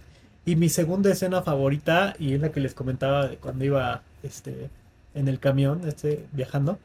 Y 0.44 0.56
mi 0.56 0.68
segunda 0.68 1.10
escena 1.10 1.42
favorita, 1.42 2.14
y 2.18 2.32
es 2.34 2.40
la 2.40 2.50
que 2.50 2.60
les 2.60 2.74
comentaba 2.74 3.28
de 3.28 3.36
cuando 3.36 3.64
iba 3.64 4.02
este, 4.22 4.70
en 5.14 5.28
el 5.28 5.38
camión 5.38 5.82
este, 5.86 6.24
viajando, 6.32 6.78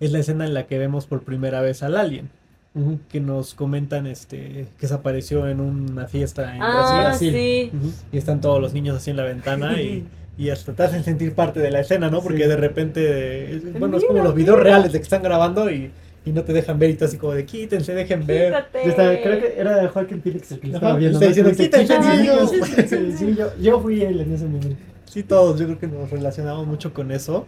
es 0.00 0.10
la 0.10 0.18
escena 0.18 0.44
en 0.44 0.54
la 0.54 0.66
que 0.66 0.78
vemos 0.78 1.06
por 1.06 1.22
primera 1.22 1.60
vez 1.60 1.82
al 1.82 1.96
alien, 1.96 2.30
Ujú. 2.74 2.98
que 3.08 3.20
nos 3.20 3.54
comentan 3.54 4.06
este, 4.06 4.66
que 4.78 4.88
se 4.88 4.94
apareció 4.94 5.46
en 5.46 5.60
una 5.60 6.08
fiesta 6.08 6.56
en 6.56 6.62
Ah, 6.62 7.02
Brasil. 7.04 7.32
sí. 7.32 7.70
Ujú. 7.76 7.92
Y 8.12 8.18
están 8.18 8.40
todos 8.40 8.60
los 8.60 8.72
niños 8.74 8.96
así 8.96 9.10
en 9.10 9.16
la 9.16 9.24
ventana 9.24 9.80
y, 9.80 10.04
y 10.36 10.50
hasta 10.50 10.72
te 10.72 10.82
hacen 10.82 11.04
sentir 11.04 11.32
parte 11.34 11.60
de 11.60 11.70
la 11.70 11.80
escena, 11.80 12.10
¿no? 12.10 12.20
Porque 12.22 12.42
Sí. 12.44 12.48
de 12.48 12.56
repente, 12.56 13.54
es- 13.56 13.78
bueno, 13.78 13.96
es 13.98 14.04
como 14.04 14.22
los 14.22 14.34
videos 14.34 14.58
reales 14.60 14.92
de 14.92 14.98
que 14.98 15.02
están 15.04 15.22
grabando 15.22 15.70
y, 15.70 15.90
y 16.24 16.32
no 16.32 16.42
te 16.42 16.52
dejan 16.52 16.78
ver 16.78 16.90
y 16.90 16.94
tú 16.94 17.04
así 17.04 17.16
como 17.18 17.34
de 17.34 17.44
quítense, 17.44 17.94
dejen 17.94 18.26
ver. 18.26 18.52
Estaba- 18.84 19.14
creo 19.22 19.40
que 19.40 19.54
era 19.60 19.88
Joaquín 19.88 20.22
Phoenix 20.22 20.50
el 20.52 20.60
que 20.60 20.68
lo 20.68 20.74
estaba 20.74 20.96
viendo. 20.96 21.18
está 21.18 21.26
¿no? 21.26 21.28
diciendo, 21.28 21.50
Que 21.50 21.56
dice, 21.56 21.70
"Quítense, 21.70 21.94
"Quítense, 21.94 22.22
niños". 22.22 22.52
niños". 22.52 22.68
Sí, 23.16 23.16
sí, 23.26 23.34
yo, 23.38 23.46
yo 23.60 23.80
fui 23.80 24.02
él 24.02 24.20
en 24.20 24.32
ese 24.34 24.44
momento. 24.46 24.76
Sí, 25.04 25.22
todos, 25.22 25.60
yo 25.60 25.66
creo 25.66 25.78
que 25.78 25.86
nos 25.86 26.10
relacionamos 26.10 26.66
mucho 26.66 26.92
con 26.92 27.12
eso. 27.12 27.46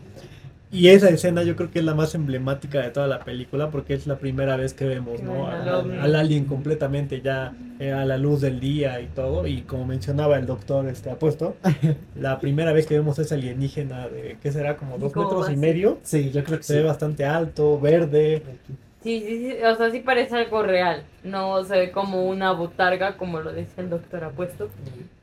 Y 0.71 0.89
esa 0.89 1.09
escena 1.11 1.45
yo 1.45 1.55
creo 1.55 1.71
que 1.71 1.79
es 1.79 1.85
la 1.85 1.95
más 1.95 2.15
emblemática 2.15 2.81
de 2.83 2.91
toda 2.91 3.07
la 3.07 3.21
película 3.21 3.71
porque 3.71 3.95
es 3.95 4.07
la 4.07 4.19
primera 4.19 4.57
vez 4.57 4.75
que 4.75 4.85
vemos 4.85 5.21
Que 5.21 5.27
¿no? 5.27 5.47
al 5.47 6.17
alien 6.17 6.45
completamente 6.45 7.21
ya 7.21 7.55
eh, 7.79 7.93
a 7.93 8.05
la 8.05 8.19
luz 8.19 8.41
del 8.41 8.59
día 8.59 9.01
y 9.01 9.07
todo. 9.07 9.47
Y 9.47 9.63
como 9.63 9.87
mencionaba 9.87 10.37
el 10.39 10.47
doctor 10.47 10.89
este 10.89 11.11
apuesto, 11.11 11.57
la 12.17 12.41
primera 12.41 12.73
vez 12.73 12.87
que 12.87 12.95
vemos 12.95 13.19
ese 13.19 13.35
alienígena 13.35 14.09
de, 14.09 14.39
¿qué 14.43 14.51
será? 14.51 14.77
Como 14.77 14.99
dos 14.99 15.13
¿Cómo 15.13 15.29
metros 15.29 15.51
y 15.51 15.57
medio. 15.57 15.99
Sí, 16.03 16.31
yo 16.33 16.43
creo 16.43 16.59
que 16.59 16.65
Se 16.65 16.75
sí. 16.75 16.79
ve 16.81 16.85
bastante 16.85 17.25
alto, 17.25 17.79
verde. 17.81 18.43
Sí, 19.03 19.21
sí, 19.25 19.39
sí, 19.39 19.63
o 19.63 19.77
sea, 19.77 19.91
sí 19.91 20.01
parece 20.01 20.35
algo 20.37 20.63
real. 20.63 21.05
No 21.23 21.63
se 21.65 21.79
ve 21.79 21.93
como 21.93 22.27
una 22.27 22.53
botarga, 22.53 23.17
como 23.17 23.41
lo 23.41 23.53
decía 23.53 23.85
el 23.85 23.91
doctor 23.91 24.25
Apuesto. 24.25 24.69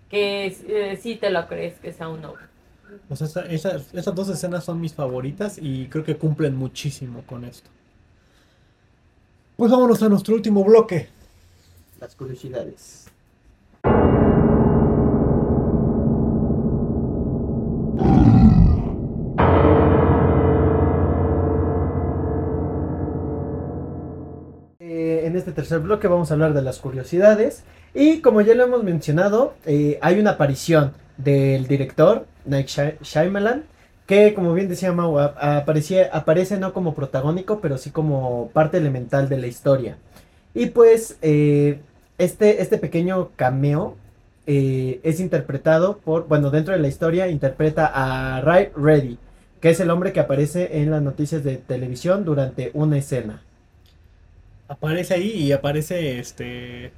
Que 0.09 0.45
eh, 0.67 0.97
sí 1.01 1.15
te 1.15 1.29
lo 1.31 1.47
crees 1.47 1.79
que 1.79 1.91
sea 1.91 2.07
un 2.07 2.23
ovni. 2.23 2.52
O 3.09 3.15
sea, 3.15 3.27
esa- 3.27 3.45
esas, 3.45 3.93
esas 3.93 4.15
dos 4.15 4.29
escenas 4.29 4.63
son 4.63 4.79
mis 4.81 4.93
favoritas 4.93 5.57
y 5.61 5.87
creo 5.87 6.03
que 6.03 6.17
cumplen 6.17 6.55
muchísimo 6.55 7.23
con 7.25 7.43
esto. 7.45 7.69
Pues 9.57 9.71
vámonos 9.71 10.01
a 10.03 10.09
nuestro 10.09 10.35
último 10.35 10.63
bloque. 10.63 11.09
Las 11.99 12.15
curiosidades. 12.15 13.07
Eh, 24.79 25.21
en 25.25 25.35
este 25.35 25.51
tercer 25.51 25.79
bloque 25.79 26.07
vamos 26.07 26.29
a 26.31 26.33
hablar 26.33 26.53
de 26.53 26.61
las 26.61 26.79
curiosidades. 26.79 27.63
Y 27.93 28.19
como 28.21 28.41
ya 28.41 28.53
lo 28.55 28.63
hemos 28.63 28.83
mencionado, 28.83 29.53
eh, 29.65 29.97
hay 30.01 30.19
una 30.19 30.31
aparición 30.31 30.91
del 31.17 31.67
director, 31.67 32.25
Night 32.45 32.67
Shy- 32.67 32.97
Shyamalan, 33.01 33.63
que 34.07 34.33
como 34.33 34.53
bien 34.53 34.67
decía 34.69 34.91
Mau, 34.91 35.17
aparecía- 35.19 36.09
aparece 36.13 36.57
no 36.59 36.73
como 36.73 36.93
protagónico, 36.95 37.59
pero 37.61 37.77
sí 37.77 37.91
como 37.91 38.49
parte 38.53 38.77
elemental 38.77 39.29
de 39.29 39.37
la 39.37 39.47
historia. 39.47 39.97
Y 40.53 40.67
pues 40.67 41.17
eh, 41.21 41.79
este, 42.17 42.61
este 42.61 42.77
pequeño 42.77 43.29
cameo 43.35 43.95
eh, 44.45 44.99
es 45.03 45.19
interpretado 45.19 45.97
por, 45.99 46.27
bueno, 46.27 46.49
dentro 46.51 46.73
de 46.73 46.79
la 46.81 46.87
historia 46.89 47.27
interpreta 47.29 47.91
a 47.93 48.41
Ray 48.41 48.69
Reddy, 48.75 49.17
que 49.61 49.69
es 49.69 49.79
el 49.79 49.89
hombre 49.89 50.11
que 50.13 50.19
aparece 50.19 50.79
en 50.81 50.91
las 50.91 51.01
noticias 51.01 51.43
de 51.43 51.57
televisión 51.57 52.25
durante 52.25 52.71
una 52.73 52.97
escena. 52.97 53.41
Aparece 54.67 55.13
ahí 55.13 55.29
y 55.31 55.51
aparece 55.51 56.19
este. 56.19 56.91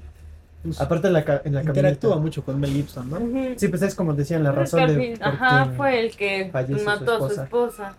Pues, 0.66 0.82
Aparte 0.82 1.08
en 1.08 1.14
la, 1.14 1.24
ca- 1.24 1.42
en 1.46 1.54
la 1.54 1.62
interactúa 1.62 2.12
camioneta. 2.12 2.22
mucho 2.22 2.44
con 2.44 2.60
Mel 2.60 2.72
Gibson, 2.72 3.10
¿no? 3.10 3.20
Sí, 3.58 3.68
pues 3.70 3.82
es 3.82 3.96
como 3.96 4.14
decían, 4.14 4.44
la 4.44 4.52
razón 4.52 4.88
de 4.88 5.16
por 5.18 5.28
Ajá, 5.28 5.66
fue 5.78 6.00
el 6.06 6.16
que 6.16 6.52
su 6.68 6.84
mató 6.84 7.26
a 7.26 7.30
su 7.30 7.42
esposa. 7.42 7.96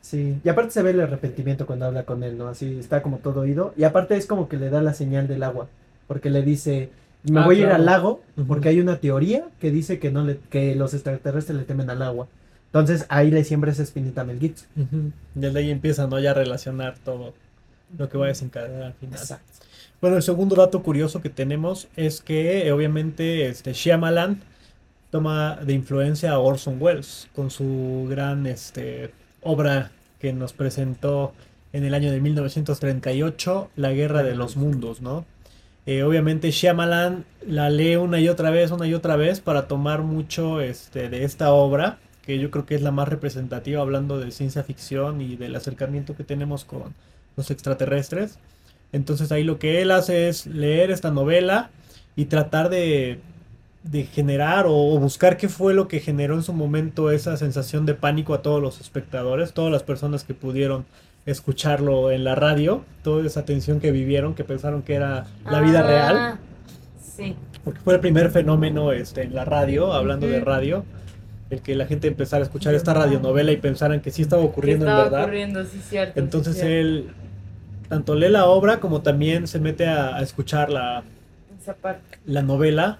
Sí, 0.00 0.38
y 0.44 0.48
aparte 0.48 0.70
se 0.70 0.82
ve 0.82 0.90
el 0.90 1.00
arrepentimiento 1.00 1.66
cuando 1.66 1.86
habla 1.86 2.04
con 2.04 2.22
él, 2.22 2.38
¿no? 2.38 2.48
Así 2.48 2.78
está 2.78 3.02
como 3.02 3.18
todo 3.18 3.40
oído. 3.40 3.74
Y 3.76 3.84
aparte 3.84 4.16
es 4.16 4.26
como 4.26 4.48
que 4.48 4.56
le 4.56 4.70
da 4.70 4.80
la 4.80 4.94
señal 4.94 5.26
del 5.28 5.42
agua, 5.42 5.66
porque 6.06 6.30
le 6.30 6.42
dice, 6.42 6.90
me 7.24 7.40
Ah, 7.40 7.44
voy 7.44 7.56
a 7.60 7.62
ir 7.62 7.66
al 7.70 7.84
lago, 7.86 8.20
porque 8.46 8.68
hay 8.68 8.80
una 8.80 8.98
teoría 8.98 9.46
que 9.60 9.70
dice 9.72 9.98
que 9.98 10.12
no 10.12 10.22
le, 10.24 10.38
que 10.50 10.76
los 10.76 10.94
extraterrestres 10.94 11.58
le 11.58 11.64
temen 11.64 11.90
al 11.90 12.02
agua. 12.02 12.28
Entonces 12.66 13.06
ahí 13.08 13.30
le 13.30 13.42
siembra 13.42 13.72
esa 13.72 13.82
espinita 13.82 14.20
a 14.20 14.24
Mel 14.24 14.38
Gibson. 14.38 14.68
Ujú. 14.76 15.10
Desde 15.34 15.58
ahí 15.58 15.70
empieza, 15.70 16.06
¿no? 16.06 16.20
Ya 16.20 16.30
a 16.32 16.34
relacionar 16.34 16.94
todo 17.04 17.34
lo 17.98 18.08
que 18.08 18.16
va 18.18 18.26
a 18.26 18.28
desencadenar 18.28 18.82
al 18.84 18.92
final. 18.94 19.18
Bueno, 20.06 20.18
el 20.18 20.22
segundo 20.22 20.54
dato 20.54 20.84
curioso 20.84 21.20
que 21.20 21.30
tenemos 21.30 21.88
es 21.96 22.20
que 22.20 22.68
eh, 22.68 22.70
obviamente 22.70 23.48
este 23.48 23.72
Shyamalan 23.72 24.40
toma 25.10 25.56
de 25.56 25.72
influencia 25.72 26.30
a 26.30 26.38
Orson 26.38 26.76
Welles 26.80 27.28
con 27.34 27.50
su 27.50 28.06
gran 28.08 28.46
este, 28.46 29.10
obra 29.42 29.90
que 30.20 30.32
nos 30.32 30.52
presentó 30.52 31.32
en 31.72 31.82
el 31.82 31.92
año 31.92 32.12
de 32.12 32.20
1938, 32.20 33.70
La 33.74 33.90
Guerra 33.90 34.22
de 34.22 34.36
los 34.36 34.56
Mundos, 34.56 35.00
¿no? 35.00 35.24
Eh, 35.86 36.04
obviamente 36.04 36.52
Shyamalan 36.52 37.24
la 37.44 37.68
lee 37.68 37.96
una 37.96 38.20
y 38.20 38.28
otra 38.28 38.50
vez, 38.50 38.70
una 38.70 38.86
y 38.86 38.94
otra 38.94 39.16
vez 39.16 39.40
para 39.40 39.66
tomar 39.66 40.02
mucho 40.02 40.60
este, 40.60 41.08
de 41.08 41.24
esta 41.24 41.50
obra, 41.50 41.98
que 42.22 42.38
yo 42.38 42.52
creo 42.52 42.64
que 42.64 42.76
es 42.76 42.82
la 42.82 42.92
más 42.92 43.08
representativa 43.08 43.82
hablando 43.82 44.20
de 44.20 44.30
ciencia 44.30 44.62
ficción 44.62 45.20
y 45.20 45.34
del 45.34 45.56
acercamiento 45.56 46.14
que 46.14 46.22
tenemos 46.22 46.64
con 46.64 46.94
los 47.36 47.50
extraterrestres. 47.50 48.38
Entonces 48.92 49.32
ahí 49.32 49.44
lo 49.44 49.58
que 49.58 49.82
él 49.82 49.90
hace 49.90 50.28
es 50.28 50.46
leer 50.46 50.90
esta 50.90 51.10
novela 51.10 51.70
y 52.14 52.26
tratar 52.26 52.68
de, 52.70 53.18
de 53.82 54.04
generar 54.04 54.66
o, 54.66 54.74
o 54.74 54.98
buscar 54.98 55.36
qué 55.36 55.48
fue 55.48 55.74
lo 55.74 55.86
que 55.88 56.00
generó 56.00 56.34
en 56.34 56.42
su 56.42 56.52
momento 56.52 57.10
esa 57.10 57.36
sensación 57.36 57.84
de 57.86 57.94
pánico 57.94 58.32
a 58.34 58.42
todos 58.42 58.62
los 58.62 58.80
espectadores, 58.80 59.52
todas 59.52 59.70
las 59.72 59.82
personas 59.82 60.24
que 60.24 60.34
pudieron 60.34 60.86
escucharlo 61.26 62.10
en 62.12 62.22
la 62.24 62.36
radio, 62.36 62.84
toda 63.02 63.26
esa 63.26 63.44
tensión 63.44 63.80
que 63.80 63.90
vivieron, 63.90 64.34
que 64.34 64.44
pensaron 64.44 64.82
que 64.82 64.94
era 64.94 65.26
la 65.50 65.60
vida 65.60 65.80
Ah, 65.80 65.86
real, 65.86 66.38
Sí. 67.00 67.34
porque 67.64 67.80
fue 67.80 67.94
el 67.94 68.00
primer 68.00 68.30
fenómeno 68.30 68.92
este, 68.92 69.22
en 69.22 69.34
la 69.34 69.44
radio, 69.44 69.92
hablando 69.92 70.26
de 70.28 70.38
radio, 70.40 70.84
el 71.50 71.62
que 71.62 71.74
la 71.74 71.86
gente 71.86 72.06
empezara 72.08 72.42
a 72.42 72.46
escuchar 72.46 72.74
esta 72.74 72.94
radionovela 72.94 73.50
y 73.52 73.56
pensaran 73.56 74.00
que 74.00 74.10
sí 74.12 74.22
estaba 74.22 74.42
ocurriendo 74.42 74.84
en 74.84 74.90
estaba 74.90 75.04
verdad. 75.04 75.22
ocurriendo, 75.22 75.64
sí, 75.64 75.80
cierto. 75.88 76.12
sí, 76.14 76.20
Entonces 76.20 76.54
cierto. 76.54 76.72
él 76.72 77.08
tanto 77.88 78.14
lee 78.14 78.28
la 78.28 78.46
obra 78.46 78.80
como 78.80 79.02
también 79.02 79.46
se 79.46 79.58
mete 79.60 79.86
a, 79.86 80.16
a 80.16 80.22
escuchar 80.22 80.70
la, 80.70 81.04
Esa 81.60 81.74
parte. 81.74 82.18
la 82.26 82.42
novela 82.42 82.98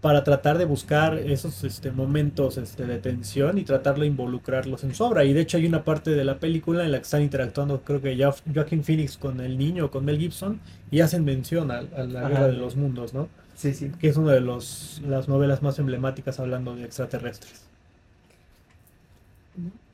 para 0.00 0.24
tratar 0.24 0.56
de 0.56 0.64
buscar 0.64 1.18
esos 1.18 1.62
este, 1.62 1.90
momentos 1.90 2.56
este, 2.56 2.86
de 2.86 2.98
tensión 2.98 3.58
y 3.58 3.64
tratar 3.64 3.98
de 4.00 4.06
involucrarlos 4.06 4.82
en 4.84 4.94
su 4.94 5.04
obra. 5.04 5.24
Y 5.24 5.34
de 5.34 5.42
hecho 5.42 5.58
hay 5.58 5.66
una 5.66 5.84
parte 5.84 6.10
de 6.12 6.24
la 6.24 6.38
película 6.38 6.84
en 6.86 6.92
la 6.92 6.98
que 6.98 7.02
están 7.04 7.22
interactuando, 7.22 7.82
creo 7.82 8.00
que 8.00 8.16
ya 8.16 8.32
Joaquin 8.54 8.82
Phoenix 8.82 9.18
con 9.18 9.40
el 9.40 9.58
niño, 9.58 9.90
con 9.90 10.06
Mel 10.06 10.18
Gibson, 10.18 10.58
y 10.90 11.00
hacen 11.00 11.24
mención 11.26 11.70
a, 11.70 11.78
a 11.80 12.04
la 12.04 12.20
Ajá. 12.20 12.28
Guerra 12.30 12.46
de 12.46 12.52
los 12.54 12.76
Mundos, 12.76 13.12
¿no? 13.12 13.28
Sí, 13.54 13.74
sí. 13.74 13.90
Que 14.00 14.08
es 14.08 14.16
una 14.16 14.32
de 14.32 14.40
los, 14.40 15.02
las 15.06 15.28
novelas 15.28 15.60
más 15.62 15.78
emblemáticas 15.78 16.40
hablando 16.40 16.74
de 16.74 16.84
extraterrestres. 16.84 17.66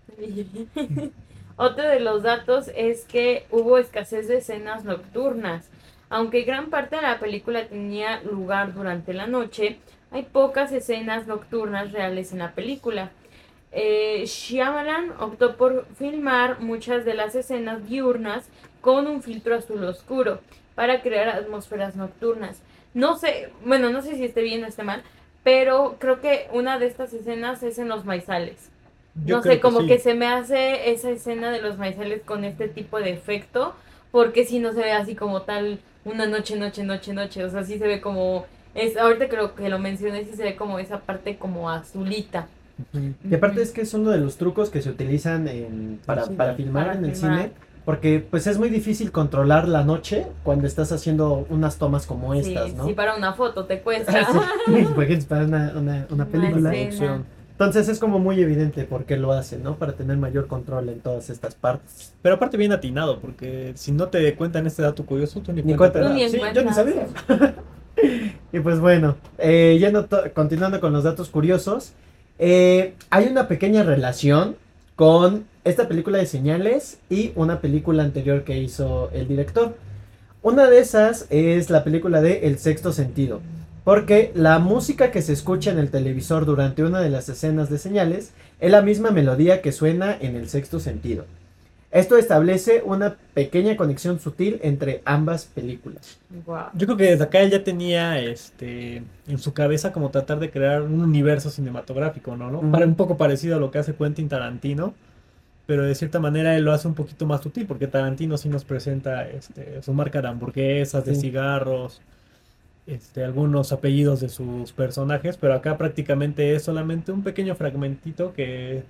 Otro 1.57 1.89
de 1.89 2.01
los 2.01 2.23
datos 2.23 2.71
es 2.77 3.07
que 3.07 3.47
hubo 3.51 3.79
escasez 3.79 4.29
de 4.29 4.39
escenas 4.39 4.85
nocturnas. 4.85 5.71
Aunque 6.11 6.43
gran 6.43 6.69
parte 6.69 6.97
de 6.97 7.03
la 7.03 7.19
película 7.19 7.67
tenía 7.67 8.21
lugar 8.23 8.75
durante 8.75 9.15
la 9.15 9.27
noche, 9.27 9.79
hay 10.11 10.25
pocas 10.25 10.71
escenas 10.71 11.27
nocturnas 11.27 11.93
reales 11.93 12.33
en 12.33 12.41
la 12.41 12.53
película. 12.53 13.11
Eh, 13.73 14.25
Shyamalan 14.27 15.13
optó 15.19 15.57
por 15.57 15.87
filmar 15.97 16.61
muchas 16.61 17.05
de 17.05 17.15
las 17.15 17.35
escenas 17.35 17.89
diurnas 17.89 18.49
con 18.83 19.07
un 19.07 19.23
filtro 19.23 19.57
azul 19.57 19.83
oscuro 19.85 20.41
para 20.75 21.01
crear 21.01 21.29
atmósferas 21.29 21.97
nocturnas. 21.97 22.63
No 22.93 23.17
sé, 23.17 23.51
bueno, 23.65 23.91
no 23.91 24.03
sé 24.03 24.15
si 24.15 24.25
esté 24.25 24.43
bien 24.43 24.63
o 24.63 24.67
esté 24.67 24.83
mal, 24.83 25.03
pero 25.43 25.97
creo 25.99 26.21
que 26.21 26.49
una 26.53 26.79
de 26.79 26.87
estas 26.87 27.13
escenas 27.15 27.63
es 27.63 27.79
en 27.79 27.89
los 27.89 28.05
maizales. 28.05 28.71
Yo 29.25 29.37
no 29.37 29.43
creo 29.43 29.55
sé, 29.55 29.61
como 29.61 29.81
sí. 29.81 29.87
que 29.87 29.99
se 29.99 30.15
me 30.15 30.27
hace 30.27 30.91
esa 30.91 31.11
escena 31.11 31.51
de 31.51 31.61
los 31.63 31.79
maizales 31.79 32.23
con 32.23 32.45
este 32.45 32.69
tipo 32.69 32.99
de 32.99 33.11
efecto, 33.11 33.75
porque 34.13 34.45
si 34.45 34.59
no 34.59 34.73
se 34.73 34.81
ve 34.81 34.93
así 34.93 35.15
como 35.15 35.43
tal 35.43 35.79
una 36.05 36.27
noche, 36.27 36.57
noche, 36.57 36.85
noche, 36.85 37.13
noche, 37.13 37.45
o 37.45 37.51
sea, 37.51 37.65
sí 37.65 37.79
se 37.79 37.87
ve 37.87 38.01
como, 38.01 38.47
es 38.75 38.97
ahorita 38.97 39.27
lo, 39.37 39.55
que 39.55 39.69
lo 39.69 39.79
mencioné, 39.79 40.25
sí 40.25 40.37
se 40.37 40.45
ve 40.45 40.57
como 40.57 40.79
esa 40.79 41.01
parte 41.01 41.37
como 41.37 41.71
azulita. 41.71 42.47
Y 43.29 43.35
aparte 43.35 43.63
es 43.63 43.73
que 43.73 43.81
es 43.83 43.95
uno 43.95 44.11
de 44.11 44.19
los 44.19 44.37
trucos 44.37 44.71
que 44.71 44.83
se 44.83 44.91
utilizan 44.91 45.49
en- 45.49 45.99
para, 46.05 46.27
Sí, 46.27 46.35
para 46.35 46.55
filmar 46.55 46.87
para 46.87 46.99
en 46.99 47.05
el 47.07 47.17
cine. 47.17 47.53
Porque 47.85 48.19
pues 48.19 48.47
es 48.49 48.59
muy 48.59 48.69
difícil 48.69 49.13
controlar 49.13 49.69
la 49.69 49.85
noche 49.85 50.27
cuando 50.43 50.67
estás 50.67 50.91
haciendo 50.91 51.47
unas 51.51 51.79
tomas 51.79 52.05
como 52.05 52.35
Sí, 52.35 52.41
estas, 52.41 52.75
¿no? 52.75 52.85
sí, 52.87 52.93
para 52.95 53.15
una 53.17 53.33
foto 53.33 53.65
te 53.65 53.81
cuesta. 53.81 54.29
Sí, 54.67 55.27
para 55.29 55.45
una, 55.45 55.73
una, 55.77 56.07
una 56.11 56.25
película. 56.27 56.73
Entonces 57.57 57.89
es 57.89 57.99
como 57.99 58.19
muy 58.19 58.39
evidente 58.39 58.85
por 58.85 59.07
qué 59.07 59.17
lo 59.17 59.33
hacen, 59.33 59.63
¿no? 59.63 59.77
Para 59.77 59.95
tener 59.95 60.19
mayor 60.19 60.47
control 60.47 60.91
en 60.91 61.01
todas 61.01 61.31
estas 61.31 61.55
partes. 61.55 62.13
Pero 62.21 62.35
aparte 62.35 62.59
bien 62.59 62.71
atinado, 62.73 63.19
porque 63.19 63.73
si 63.77 63.93
no 63.93 64.09
te 64.09 64.35
cuentan 64.35 64.67
este 64.67 64.83
dato 64.83 65.07
curioso, 65.07 65.41
tú 65.41 65.55
ni, 65.55 65.63
Ni 65.63 65.75
cuenta 65.75 66.01
cuenta 66.01 66.29
Sí, 66.29 66.39
yo 66.55 66.63
ni 66.63 66.73
sabía. 66.75 67.07
y 68.53 68.61
pues 68.61 68.79
bueno, 68.79 69.17
eh, 69.39 69.79
yendo 69.81 70.05
to- 70.05 70.31
continuando 70.35 70.81
con 70.81 70.93
los 70.93 71.05
datos 71.05 71.31
curiosos, 71.31 71.93
eh, 72.39 72.93
hay 73.09 73.27
una 73.29 73.49
pequeña 73.49 73.83
relación 73.85 74.57
con 74.95 75.45
esta 75.65 75.89
película 75.89 76.19
de 76.19 76.27
señales 76.27 76.99
y 77.09 77.33
una 77.37 77.63
película 77.63 78.03
anterior 78.03 78.45
que 78.45 78.59
hizo 78.59 79.09
el 79.15 79.29
director. 79.29 79.75
Una 80.43 80.69
de 80.69 80.79
esas 80.81 81.27
es 81.31 81.71
la 81.71 81.85
película 81.85 82.21
de 82.21 82.47
El 82.47 82.59
sexto 82.59 82.93
sentido, 82.93 83.41
porque 83.87 84.33
la 84.35 84.59
música 84.59 85.13
que 85.13 85.23
se 85.23 85.33
escucha 85.33 85.71
en 85.71 85.79
el 85.79 85.93
televisor 85.93 86.45
durante 86.45 86.83
una 86.83 87.01
de 87.01 87.09
las 87.09 87.29
escenas 87.29 87.71
de 87.71 87.79
señales 87.79 88.33
es 88.59 88.73
la 88.73 88.83
misma 88.83 89.13
melodía 89.13 89.63
que 89.63 89.71
suena 89.71 90.17
en 90.21 90.35
el 90.35 90.49
sexto 90.49 90.81
sentido. 90.81 91.25
Esto 91.93 92.19
establece 92.19 92.83
una 92.85 93.15
pequeña 93.33 93.77
conexión 93.77 94.19
sutil 94.19 94.59
entre 94.65 95.03
ambas 95.05 95.45
películas. 95.45 96.19
Yo 96.75 96.87
creo 96.89 96.97
que 96.97 97.05
desde 97.13 97.23
acá 97.23 97.39
él 97.39 97.53
ya 97.53 97.63
tenía 97.63 98.19
este 98.19 99.05
en 99.29 99.39
su 99.39 99.53
cabeza 99.55 99.93
como 99.93 100.11
tratar 100.11 100.41
de 100.41 100.51
crear 100.51 100.83
un 100.83 101.01
universo 101.01 101.49
cinematográfico, 101.49 102.37
¿no? 102.37 102.51
¿no? 102.51 102.59
Un 102.59 102.95
poco 102.97 103.17
parecido 103.17 103.55
a 103.55 103.61
lo 103.61 103.71
que 103.71 103.79
hace 103.79 103.95
Quentin 103.95 104.29
Tarantino, 104.29 104.95
pero 105.67 105.85
de 105.85 105.95
cierta 105.95 106.19
manera 106.19 106.57
él 106.57 106.65
lo 106.65 106.73
hace 106.73 106.89
un 106.89 106.95
poquito 106.95 107.25
más 107.25 107.41
sutil, 107.41 107.67
porque 107.67 107.87
Tarantino 107.87 108.37
sí 108.37 108.49
nos 108.49 108.65
presenta 108.65 109.29
este, 109.29 109.81
su 109.81 109.93
marca 109.93 110.21
de 110.21 110.27
hamburguesas, 110.27 111.05
de 111.05 111.15
Sí. 111.15 111.21
cigarros, 111.21 112.03
este, 112.87 113.25
algunos 113.25 113.73
apellidos 113.73 114.21
de 114.21 114.29
sus 114.29 114.73
personajes, 114.73 115.37
pero 115.37 115.55
acá 115.55 115.77
prácticamente 115.77 116.55
es 116.55 116.63
solamente 116.63 117.13
un 117.13 117.23
pequeño 117.23 117.55
fragmentito 117.55 118.33
que 118.33 118.85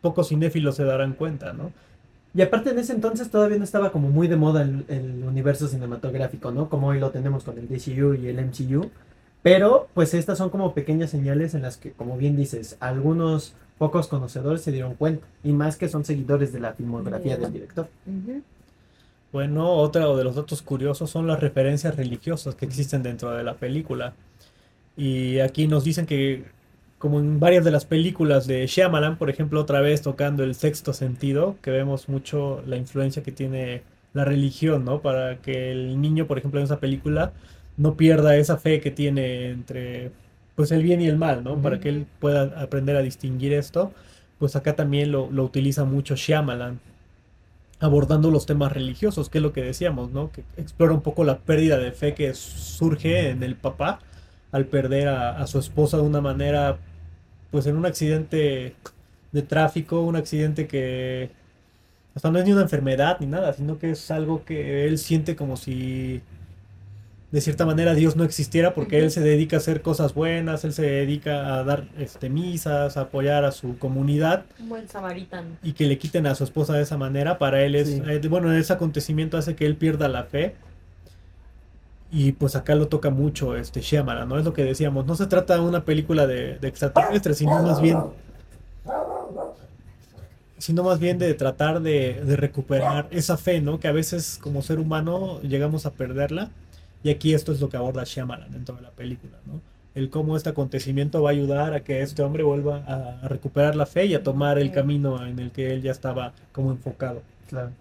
pocos 0.00 0.28
cinéfilos 0.28 0.76
se 0.76 0.84
darán 0.84 1.14
cuenta, 1.14 1.52
¿no? 1.52 1.72
Y 2.34 2.40
aparte 2.40 2.70
en 2.70 2.78
ese 2.78 2.92
entonces 2.94 3.30
todavía 3.30 3.58
no 3.58 3.64
estaba 3.64 3.92
como 3.92 4.08
muy 4.08 4.26
de 4.26 4.36
moda 4.36 4.62
el, 4.62 4.84
el 4.88 5.24
universo 5.24 5.68
cinematográfico, 5.68 6.50
¿no? 6.50 6.68
Como 6.68 6.88
hoy 6.88 6.98
lo 6.98 7.10
tenemos 7.10 7.44
con 7.44 7.58
el 7.58 7.68
DCU 7.68 8.14
y 8.14 8.28
el 8.28 8.38
MCU. 8.38 8.90
Pero 9.42 9.88
pues 9.92 10.14
estas 10.14 10.38
son 10.38 10.50
como 10.50 10.72
pequeñas 10.72 11.10
señales 11.10 11.54
en 11.54 11.62
las 11.62 11.76
que, 11.76 11.92
como 11.92 12.16
bien 12.16 12.36
dices, 12.36 12.76
algunos 12.80 13.54
pocos 13.76 14.06
conocedores 14.06 14.62
se 14.62 14.72
dieron 14.72 14.94
cuenta. 14.94 15.26
Y 15.42 15.52
más 15.52 15.76
que 15.76 15.88
son 15.88 16.04
seguidores 16.04 16.52
de 16.52 16.60
la 16.60 16.72
filmografía 16.72 17.36
del 17.36 17.52
director. 17.52 17.88
Ujú. 18.06 18.42
Bueno, 19.32 19.72
otro 19.72 20.16
de 20.16 20.24
los 20.24 20.36
datos 20.36 20.60
curiosos 20.60 21.08
son 21.10 21.26
las 21.26 21.40
referencias 21.40 21.96
religiosas 21.96 22.54
que 22.54 22.66
existen 22.66 23.02
dentro 23.02 23.30
de 23.30 23.42
la 23.42 23.54
película. 23.54 24.14
Y 24.96 25.40
aquí 25.40 25.66
nos 25.68 25.84
dicen 25.84 26.06
que, 26.06 26.44
como 26.98 27.18
en 27.20 27.40
varias 27.40 27.64
de 27.64 27.70
las 27.70 27.86
películas 27.86 28.46
de 28.46 28.66
Shyamalan, 28.66 29.16
por 29.18 29.30
ejemplo, 29.30 29.60
otra 29.60 29.80
vez 29.80 30.02
tocando 30.02 30.44
el 30.44 30.54
sexto 30.54 30.92
sentido, 30.92 31.56
que 31.62 31.70
vemos 31.70 32.08
mucho 32.10 32.62
la 32.66 32.76
influencia 32.76 33.22
que 33.22 33.32
tiene 33.32 33.82
la 34.14 34.24
religión, 34.26 34.84
¿no? 34.84 35.00
Para 35.02 35.38
que 35.40 35.72
el 35.72 36.00
niño, 36.00 36.26
por 36.26 36.38
ejemplo, 36.38 36.60
en 36.60 36.64
esa 36.64 36.80
película 36.80 37.32
no 37.78 37.96
pierda 37.96 38.36
esa 38.36 38.58
fe 38.58 38.80
que 38.80 38.90
tiene 38.90 39.50
entre, 39.50 40.12
pues, 40.56 40.72
el 40.72 40.82
bien 40.82 41.00
y 41.00 41.06
el 41.08 41.16
mal, 41.18 41.42
¿no? 41.44 41.60
Para 41.62 41.80
que 41.80 41.88
él 41.88 42.06
pueda 42.20 42.60
aprender 42.62 42.96
a 42.96 43.02
distinguir 43.02 43.54
esto, 43.54 43.92
pues 44.38 44.56
acá 44.56 44.76
también 44.76 45.12
lo, 45.12 45.30
lo 45.30 45.44
utiliza 45.44 45.84
mucho 45.84 46.16
Shyamalan 46.16 46.80
abordando 47.82 48.30
los 48.30 48.46
temas 48.46 48.72
religiosos, 48.72 49.28
que 49.28 49.38
es 49.38 49.42
lo 49.42 49.52
que 49.52 49.60
decíamos, 49.62 50.12
¿no? 50.12 50.30
Que 50.30 50.44
explora 50.56 50.94
un 50.94 51.02
poco 51.02 51.24
la 51.24 51.38
pérdida 51.40 51.78
de 51.78 51.90
fe 51.90 52.14
que 52.14 52.32
surge 52.32 53.30
en 53.30 53.42
el 53.42 53.56
papá 53.56 53.98
al 54.52 54.66
perder 54.66 55.08
a, 55.08 55.44
su 55.48 55.58
esposa 55.58 55.96
de 55.96 56.04
una 56.04 56.20
manera, 56.20 56.78
pues 57.50 57.66
en 57.66 57.76
un 57.76 57.84
accidente 57.84 58.76
de 59.32 59.42
tráfico, 59.42 60.02
un 60.02 60.14
accidente 60.14 60.68
que 60.68 61.30
hasta 62.14 62.30
no 62.30 62.38
es 62.38 62.44
ni 62.44 62.52
una 62.52 62.62
enfermedad 62.62 63.16
ni 63.18 63.26
nada, 63.26 63.52
sino 63.52 63.78
que 63.78 63.90
es 63.90 64.10
algo 64.12 64.44
que 64.44 64.86
él 64.86 64.98
siente 64.98 65.34
como 65.34 65.56
si 65.56 66.22
de 67.32 67.40
cierta 67.40 67.66
manera 67.66 67.94
Dios 67.94 68.14
no 68.14 68.24
existiera 68.24 68.74
porque 68.74 68.98
él 68.98 69.10
se 69.10 69.20
dedica 69.20 69.56
a 69.56 69.58
hacer 69.58 69.80
cosas 69.82 70.14
buenas, 70.14 70.64
él 70.64 70.72
se 70.72 70.82
dedica 70.82 71.54
a 71.56 71.64
dar 71.64 71.84
este, 71.98 72.28
misas, 72.28 72.96
a 72.96 73.00
apoyar 73.02 73.44
a 73.44 73.52
su 73.52 73.78
comunidad 73.78 74.44
Un 74.60 74.68
buen 74.68 74.88
samaritano. 74.88 75.48
y 75.62 75.72
que 75.72 75.86
le 75.86 75.96
quiten 75.98 76.26
a 76.26 76.34
su 76.34 76.44
esposa 76.44 76.74
de 76.74 76.82
esa 76.82 76.96
manera, 76.98 77.38
para 77.38 77.62
él 77.62 77.74
es, 77.74 77.88
Sí. 77.88 78.02
eh, 78.06 78.20
bueno, 78.28 78.52
ese 78.52 78.72
acontecimiento 78.74 79.38
hace 79.38 79.56
que 79.56 79.66
él 79.66 79.76
pierda 79.76 80.08
la 80.08 80.24
fe. 80.24 80.54
Y 82.14 82.32
pues 82.32 82.54
acá 82.56 82.74
lo 82.74 82.88
toca 82.88 83.08
mucho 83.08 83.56
este 83.56 83.80
Shyamalan, 83.80 84.28
¿no? 84.28 84.38
Es 84.38 84.44
lo 84.44 84.52
que 84.52 84.62
decíamos, 84.64 85.06
no 85.06 85.14
se 85.16 85.26
trata 85.26 85.54
de 85.54 85.60
una 85.60 85.86
película 85.86 86.26
de, 86.26 86.58
de 86.58 86.68
extraterrestres, 86.68 87.38
sino 87.38 87.62
más 87.62 87.80
bien 87.80 87.96
sino 90.58 90.84
más 90.84 91.00
bien 91.00 91.18
de 91.18 91.34
tratar 91.34 91.80
de, 91.80 92.22
de 92.24 92.36
recuperar 92.36 93.08
esa 93.10 93.36
fe, 93.36 93.60
¿no? 93.60 93.80
Que 93.80 93.88
a 93.88 93.92
veces 93.92 94.38
como 94.40 94.62
ser 94.62 94.78
humano 94.78 95.40
llegamos 95.40 95.86
a 95.86 95.90
perderla. 95.90 96.50
Y 97.02 97.10
aquí 97.10 97.34
esto 97.34 97.52
es 97.52 97.60
lo 97.60 97.68
que 97.68 97.76
aborda 97.76 98.04
Shyamalan 98.04 98.50
dentro 98.50 98.76
de 98.76 98.82
la 98.82 98.90
película, 98.90 99.38
¿no? 99.46 99.60
El 99.94 100.08
cómo 100.08 100.36
este 100.36 100.48
acontecimiento 100.48 101.22
va 101.22 101.30
a 101.30 101.32
ayudar 101.32 101.74
a 101.74 101.84
que 101.84 102.00
este 102.00 102.22
hombre 102.22 102.42
vuelva 102.42 102.82
a, 102.86 103.24
a 103.24 103.28
recuperar 103.28 103.76
la 103.76 103.84
fe 103.84 104.06
y 104.06 104.14
a 104.14 104.22
tomar 104.22 104.58
el 104.58 104.72
camino 104.72 105.26
en 105.26 105.38
el 105.38 105.50
que 105.50 105.72
él 105.72 105.82
ya 105.82 105.90
estaba 105.90 106.32
como 106.52 106.70
enfocado. 106.70 107.22
Claro. 107.48 107.72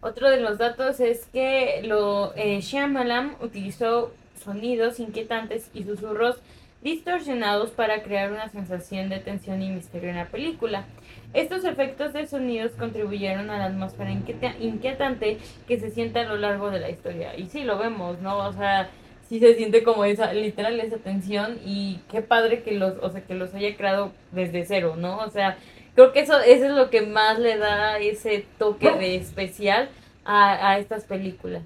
Otro 0.00 0.30
de 0.30 0.40
los 0.40 0.58
datos 0.58 0.98
es 0.98 1.26
que 1.32 1.80
lo 1.84 2.34
eh, 2.34 2.60
Shyamalan 2.60 3.36
utilizó 3.40 4.12
sonidos 4.44 4.98
inquietantes 4.98 5.70
y 5.72 5.84
susurros 5.84 6.36
distorsionados 6.82 7.70
para 7.70 8.02
crear 8.02 8.32
una 8.32 8.48
sensación 8.48 9.08
de 9.08 9.20
tensión 9.20 9.62
y 9.62 9.70
misterio 9.70 10.10
en 10.10 10.16
la 10.16 10.26
película. 10.26 10.86
Estos 11.34 11.64
efectos 11.64 12.12
de 12.12 12.26
sonidos 12.26 12.72
contribuyeron 12.78 13.48
a 13.50 13.58
la 13.58 13.64
atmósfera 13.66 14.10
inquieta- 14.10 14.54
inquietante 14.60 15.38
que 15.66 15.80
se 15.80 15.90
siente 15.90 16.18
a 16.20 16.24
lo 16.24 16.36
largo 16.36 16.70
de 16.70 16.80
la 16.80 16.90
historia. 16.90 17.36
Y 17.36 17.46
sí, 17.46 17.64
lo 17.64 17.78
vemos, 17.78 18.20
¿no? 18.20 18.38
O 18.46 18.52
sea, 18.52 18.90
sí 19.28 19.38
se 19.40 19.54
siente 19.54 19.82
como 19.82 20.04
esa, 20.04 20.32
literal, 20.34 20.78
esa 20.80 20.98
tensión 20.98 21.58
y 21.64 22.00
qué 22.10 22.20
padre 22.20 22.62
que 22.62 22.72
los, 22.72 22.94
o 23.00 23.10
sea, 23.10 23.22
que 23.22 23.34
los 23.34 23.54
haya 23.54 23.74
creado 23.76 24.12
desde 24.30 24.64
cero, 24.66 24.94
¿no? 24.98 25.18
O 25.20 25.30
sea, 25.30 25.56
creo 25.94 26.12
que 26.12 26.20
eso, 26.20 26.38
eso 26.40 26.66
es 26.66 26.72
lo 26.72 26.90
que 26.90 27.00
más 27.02 27.38
le 27.38 27.56
da 27.56 27.98
ese 27.98 28.44
toque 28.58 28.90
de 28.90 29.16
especial 29.16 29.88
a, 30.26 30.72
a 30.72 30.78
estas 30.78 31.04
películas. 31.04 31.62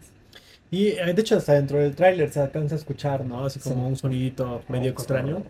Y 0.71 0.89
eh, 0.89 1.13
de 1.15 1.21
hecho 1.21 1.37
hasta 1.37 1.55
dentro 1.55 1.79
del 1.79 1.95
tráiler 1.97 2.31
se 2.31 2.41
alcanza 2.41 2.75
a 2.75 2.79
escuchar, 2.79 3.25
¿no? 3.25 3.45
Así 3.45 3.59
como 3.61 3.75
Sí. 3.77 3.81
un 3.91 3.97
sonidito 3.97 4.63
medio 4.69 4.91
extraño. 4.91 5.43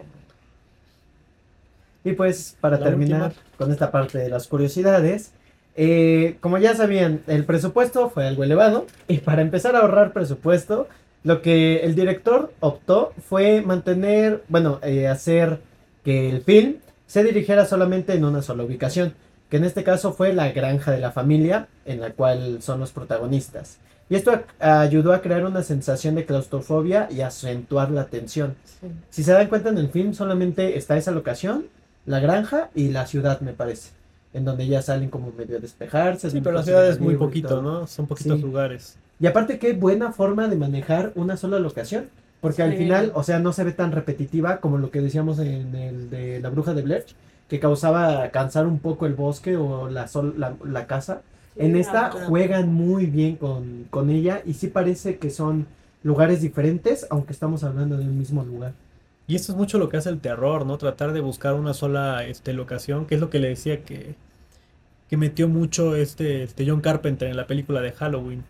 Y 2.06 2.12
pues 2.12 2.56
para 2.60 2.78
La 2.78 2.84
terminar 2.84 3.22
última. 3.30 3.42
con 3.58 3.72
esta 3.72 3.90
parte 3.90 4.18
de 4.18 4.28
las 4.28 4.46
curiosidades, 4.46 5.32
eh, 5.74 6.36
como 6.40 6.56
ya 6.58 6.76
sabían, 6.76 7.22
el 7.26 7.44
presupuesto 7.44 8.10
fue 8.10 8.28
algo 8.28 8.44
elevado 8.44 8.86
y 9.08 9.18
para 9.18 9.42
empezar 9.42 9.74
a 9.74 9.80
ahorrar 9.80 10.12
presupuesto, 10.12 10.86
lo 11.24 11.42
que 11.42 11.78
el 11.80 11.96
director 11.96 12.52
optó 12.60 13.12
fue 13.28 13.60
mantener, 13.60 14.44
bueno, 14.48 14.78
eh, 14.84 15.08
hacer 15.08 15.58
que 16.04 16.30
el 16.30 16.42
film 16.42 16.76
se 17.08 17.24
dirigiera 17.24 17.66
solamente 17.66 18.14
en 18.14 18.24
una 18.24 18.40
sola 18.40 18.62
ubicación, 18.62 19.14
que 19.50 19.56
en 19.56 19.64
este 19.64 19.82
caso 19.82 20.12
fue 20.12 20.32
la 20.32 20.52
granja 20.52 20.92
de 20.92 21.00
la 21.00 21.10
familia, 21.10 21.66
en 21.86 22.00
la 22.00 22.10
cual 22.12 22.62
son 22.62 22.78
los 22.78 22.92
protagonistas. 22.92 23.78
Y 24.08 24.14
esto 24.14 24.44
ayudó 24.60 25.12
a 25.12 25.20
crear 25.22 25.44
una 25.44 25.64
sensación 25.64 26.14
de 26.14 26.24
claustrofobia 26.24 27.08
y 27.10 27.22
acentuar 27.22 27.90
la 27.90 28.04
tensión. 28.06 28.54
Si 29.10 29.24
se 29.24 29.32
dan 29.32 29.48
cuenta 29.48 29.70
en 29.70 29.78
el 29.78 29.88
film 29.88 30.14
solamente 30.14 30.78
está 30.78 30.96
esa 30.96 31.10
locación, 31.10 31.66
la 32.06 32.20
granja 32.20 32.70
y 32.74 32.88
la 32.88 33.06
ciudad 33.06 33.40
me 33.40 33.52
parece, 33.52 33.90
en 34.32 34.44
donde 34.44 34.66
ya 34.66 34.80
salen 34.82 35.10
como 35.10 35.32
medio 35.36 35.58
a 35.58 35.60
despejarse. 35.60 36.30
Sí, 36.30 36.40
pero 36.40 36.56
la 36.56 36.62
ciudad 36.62 36.88
es 36.88 37.00
muy 37.00 37.16
poquito. 37.16 37.60
¿no? 37.62 37.86
Son 37.86 38.06
poquitos 38.06 38.38
Sí. 38.38 38.42
lugares. 38.44 38.96
Y 39.20 39.26
aparte 39.26 39.58
qué 39.58 39.72
buena 39.72 40.12
forma 40.12 40.46
de 40.48 40.56
manejar 40.56 41.12
una 41.14 41.36
sola 41.36 41.58
locación, 41.58 42.08
porque 42.40 42.62
al 42.62 42.74
final, 42.74 43.12
o 43.14 43.22
sea, 43.22 43.38
no 43.38 43.52
se 43.52 43.64
ve 43.64 43.72
tan 43.72 43.92
repetitiva 43.92 44.58
como 44.58 44.78
lo 44.78 44.90
que 44.90 45.00
decíamos 45.00 45.38
en 45.38 45.74
el 45.74 46.10
de 46.10 46.38
la 46.40 46.50
bruja 46.50 46.74
de 46.74 46.82
Blair, 46.82 47.04
que 47.48 47.58
causaba 47.60 48.28
cansar 48.30 48.66
un 48.66 48.78
poco 48.78 49.06
el 49.06 49.14
bosque 49.14 49.56
o 49.56 49.88
la, 49.88 50.06
sol- 50.06 50.34
la, 50.36 50.54
la 50.64 50.86
casa. 50.86 51.22
En 51.56 51.74
esta 51.76 52.10
juegan 52.10 52.72
muy 52.74 53.06
bien 53.06 53.36
con, 53.36 53.86
con 53.88 54.10
ella 54.10 54.42
y 54.44 54.52
sí 54.52 54.66
parece 54.68 55.16
que 55.16 55.30
son 55.30 55.66
lugares 56.02 56.42
diferentes, 56.42 57.06
aunque 57.08 57.32
estamos 57.32 57.64
hablando 57.64 57.96
de 57.96 58.04
un 58.04 58.18
mismo 58.18 58.44
lugar. 58.44 58.72
Y 59.28 59.34
esto 59.34 59.52
es 59.52 59.58
mucho 59.58 59.78
lo 59.78 59.88
que 59.88 59.96
hace 59.96 60.08
el 60.10 60.20
terror, 60.20 60.66
¿no? 60.66 60.78
Tratar 60.78 61.12
de 61.12 61.20
buscar 61.20 61.54
una 61.54 61.74
sola 61.74 62.24
este, 62.24 62.52
locación, 62.52 63.06
que 63.06 63.16
es 63.16 63.20
lo 63.20 63.30
que 63.30 63.40
le 63.40 63.48
decía 63.48 63.82
que, 63.84 64.14
que 65.08 65.16
metió 65.16 65.48
mucho 65.48 65.96
este, 65.96 66.44
este 66.44 66.68
John 66.68 66.80
Carpenter 66.80 67.28
en 67.28 67.36
la 67.36 67.46
película 67.46 67.80
de 67.80 67.92
Halloween. 67.92 68.44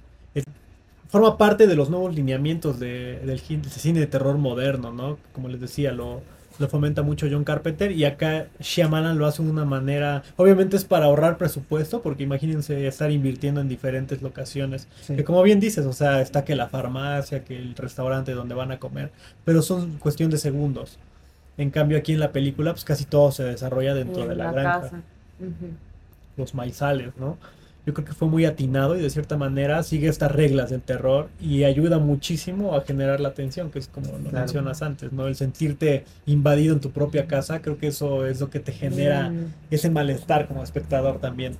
Forma 1.08 1.38
parte 1.38 1.66
de 1.66 1.76
los 1.76 1.88
nuevos 1.88 2.14
lineamientos 2.14 2.80
de- 2.80 3.20
del, 3.20 3.40
del 3.40 3.64
cine 3.70 4.00
de 4.00 4.06
terror 4.06 4.36
moderno, 4.38 4.92
¿no? 4.92 5.18
Como 5.32 5.48
les 5.48 5.60
decía, 5.60 5.92
lo, 5.92 6.20
lo 6.58 6.68
fomenta 6.68 7.02
mucho 7.02 7.26
John 7.30 7.44
Carpenter 7.44 7.92
y 7.92 8.04
acá 8.04 8.46
Shyamalan 8.60 9.18
lo 9.18 9.26
hace 9.26 9.42
de 9.42 9.50
una 9.50 9.64
manera, 9.64 10.22
obviamente 10.36 10.76
es 10.76 10.84
para 10.84 11.06
ahorrar 11.06 11.38
presupuesto, 11.38 12.02
porque 12.02 12.22
imagínense 12.22 12.86
estar 12.86 13.10
invirtiendo 13.10 13.60
en 13.60 13.68
diferentes 13.68 14.22
locaciones. 14.22 14.88
Que 15.06 15.24
como 15.24 15.42
bien 15.42 15.60
dices, 15.60 15.86
o 15.86 15.92
sea, 15.92 16.20
está 16.20 16.44
que 16.44 16.56
la 16.56 16.68
farmacia, 16.68 17.44
que 17.44 17.56
el 17.56 17.74
restaurante 17.74 18.32
donde 18.32 18.54
van 18.54 18.72
a 18.72 18.78
comer, 18.78 19.10
pero 19.44 19.62
son 19.62 19.98
cuestión 19.98 20.30
de 20.30 20.38
segundos. 20.38 20.98
En 21.58 21.70
cambio, 21.70 21.96
aquí 21.98 22.12
en 22.12 22.20
la 22.20 22.32
película, 22.32 22.72
pues 22.72 22.84
casi 22.84 23.04
todo 23.04 23.32
se 23.32 23.44
desarrolla 23.44 23.94
dentro 23.94 24.22
En 24.22 24.28
de 24.28 24.36
la, 24.36 24.44
la 24.46 24.52
granja, 24.52 24.80
casa. 24.82 25.02
Los 26.36 26.54
maizales, 26.54 27.16
¿no? 27.16 27.38
Yo 27.86 27.94
creo 27.94 28.04
que 28.04 28.12
fue 28.14 28.26
muy 28.26 28.44
atinado 28.44 28.96
y 28.96 29.00
de 29.00 29.08
cierta 29.10 29.36
manera 29.36 29.80
sigue 29.84 30.08
estas 30.08 30.32
reglas 30.32 30.70
del 30.70 30.80
terror 30.82 31.28
y 31.40 31.62
ayuda 31.62 32.00
muchísimo 32.00 32.74
a 32.74 32.80
generar 32.80 33.20
la 33.20 33.32
tensión, 33.32 33.70
que 33.70 33.78
es 33.78 33.86
como 33.86 34.08
lo 34.08 34.18
Claro. 34.18 34.38
mencionas 34.40 34.82
antes, 34.82 35.12
¿no? 35.12 35.28
El 35.28 35.36
sentirte 35.36 36.04
invadido 36.26 36.74
en 36.74 36.80
tu 36.80 36.90
propia 36.90 37.28
casa, 37.28 37.62
creo 37.62 37.78
que 37.78 37.86
eso 37.86 38.26
es 38.26 38.40
lo 38.40 38.50
que 38.50 38.58
te 38.58 38.72
genera 38.72 39.30
Mm. 39.30 39.52
ese 39.70 39.88
malestar 39.88 40.48
como 40.48 40.64
espectador 40.64 41.20
también. 41.20 41.56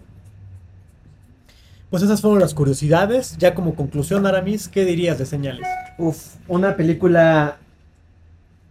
Pues 1.91 2.03
esas 2.03 2.21
fueron 2.21 2.41
las 2.41 2.55
curiosidades. 2.55 3.37
Ya 3.39 3.55
como 3.55 3.77
conclusión, 3.77 4.27
Aramis, 4.27 4.67
¿qué 4.67 4.85
dirías 4.85 5.19
de 5.21 5.27
señales? 5.27 5.67
Uf, 5.97 6.35
una 6.49 6.77
película 6.77 7.59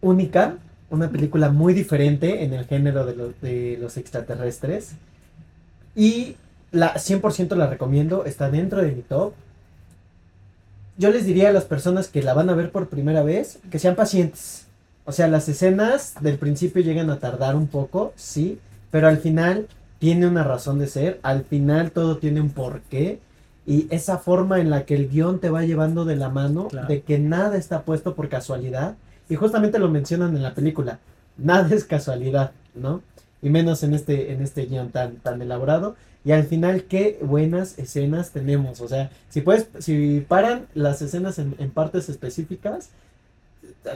única, 0.02 0.58
una 0.90 1.10
película 1.10 1.50
muy 1.50 1.74
diferente 1.74 2.44
en 2.44 2.54
el 2.54 2.66
género 2.66 3.06
de, 3.06 3.16
los- 3.16 3.42
de 3.42 3.78
los 3.80 3.96
extraterrestres. 3.96 4.92
Y 5.96 6.36
la 6.76 6.94
100% 6.96 7.56
la 7.56 7.68
recomiendo, 7.68 8.26
está 8.26 8.50
dentro 8.52 8.82
de 8.82 8.92
mi 8.92 9.02
top. 9.02 9.34
Yo 10.98 11.10
les 11.10 11.26
diría 11.26 11.50
a 11.50 11.54
las 11.54 11.66
personas 11.66 12.08
que 12.08 12.24
la 12.24 12.34
van 12.34 12.50
a 12.50 12.54
ver 12.56 12.72
por 12.72 12.88
primera 12.88 13.22
vez 13.24 13.60
que 13.70 13.80
sean 13.80 13.96
pacientes. 13.96 14.68
O 15.06 15.12
sea, 15.12 15.28
las 15.28 15.48
escenas 15.50 16.14
del 16.22 16.38
principio 16.38 16.82
llegan 16.82 17.10
a 17.10 17.20
tardar 17.20 17.56
un 17.56 17.68
poco, 17.68 18.14
sí, 18.16 18.60
pero 18.92 19.08
al 19.08 19.18
final 19.18 19.68
tiene 20.00 20.28
una 20.28 20.44
razón 20.44 20.80
de 20.80 20.88
ser, 20.88 21.20
al 21.22 21.44
final 21.44 21.92
todo 21.92 22.18
tiene 22.18 22.42
un 22.42 22.50
porqué 22.50 23.20
y 23.68 23.88
esa 23.90 24.18
forma 24.20 24.60
en 24.60 24.70
la 24.70 24.86
que 24.86 24.96
el 24.96 25.10
guion 25.10 25.40
te 25.40 25.50
va 25.50 25.64
llevando 25.64 26.06
de 26.06 26.16
la 26.16 26.30
mano, 26.30 26.68
Claro. 26.70 26.88
de 26.88 27.02
que 27.02 27.20
nada 27.20 27.58
está 27.58 27.82
puesto 27.82 28.14
por 28.16 28.30
casualidad, 28.30 28.96
y 29.28 29.36
justamente 29.36 29.80
lo 29.80 29.90
mencionan 29.90 30.36
en 30.36 30.44
la 30.44 30.54
película, 30.54 31.00
nada 31.38 31.74
es 31.76 31.84
casualidad, 31.84 32.52
¿no? 32.76 33.02
Y 33.46 33.50
menos 33.50 33.84
en 33.84 33.94
este, 33.94 34.34
en 34.34 34.42
este 34.42 34.66
guion 34.66 34.90
tan, 34.90 35.18
tan 35.18 35.42
elaborado. 35.42 35.96
Y 36.26 36.32
al 36.32 36.44
final, 36.46 36.84
qué 36.86 37.20
buenas 37.22 37.78
escenas 37.78 38.32
tenemos. 38.32 38.82
O 38.82 38.88
sea, 38.88 39.12
si 39.30 39.42
puedes, 39.42 39.68
si 39.80 40.26
paran 40.28 40.66
las 40.74 41.02
escenas 41.02 41.38
en, 41.38 41.56
en 41.60 41.70
partes 41.70 42.10
específicas, 42.10 42.90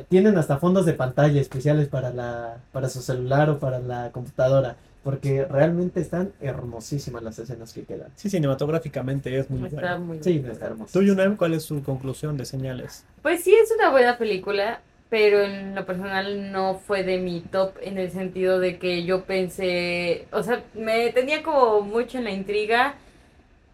tienen 0.07 0.37
hasta 0.37 0.57
fondos 0.57 0.85
de 0.85 0.93
pantalla 0.93 1.41
especiales 1.41 1.87
para 1.87 2.11
la, 2.11 2.57
para 2.71 2.89
su 2.89 3.01
celular 3.01 3.49
o 3.49 3.59
para 3.59 3.79
la 3.79 4.11
computadora. 4.11 4.75
Porque 5.03 5.45
realmente 5.45 6.01
están 6.01 6.33
hermosísimas 6.41 7.23
las 7.23 7.39
escenas 7.39 7.71
que 7.73 7.83
quedan. 7.83 8.09
Sí, 8.15 8.29
cinematográficamente 8.29 9.35
es 9.39 9.49
muy 9.49 9.65
Está 9.67 9.79
bueno. 9.95 9.99
muy 10.05 10.23
Sí, 10.23 10.37
bueno. 10.39 10.53
está 10.53 10.65
hermoso. 10.67 10.91
¿Tú, 10.99 11.05
Yunem, 11.05 11.37
cuál 11.37 11.53
es 11.53 11.63
su 11.63 11.81
conclusión 11.83 12.37
de 12.37 12.45
señales? 12.45 13.05
Pues 13.21 13.41
sí, 13.43 13.53
es 13.55 13.71
una 13.71 13.89
buena 13.91 14.17
película, 14.17 14.81
pero 15.09 15.41
en 15.43 15.75
lo 15.75 15.85
personal 15.85 16.51
no 16.51 16.75
fue 16.75 17.03
de 17.03 17.17
mi 17.17 17.41
top 17.41 17.73
en 17.81 17.97
el 17.97 18.11
sentido 18.11 18.59
de 18.59 18.77
que 18.77 19.03
yo 19.03 19.23
pensé, 19.25 20.27
o 20.31 20.43
sea, 20.43 20.63
me 20.75 21.09
tenía 21.11 21.41
como 21.43 21.81
mucho 21.81 22.19
en 22.19 22.25
la 22.25 22.31
intriga 22.31 22.95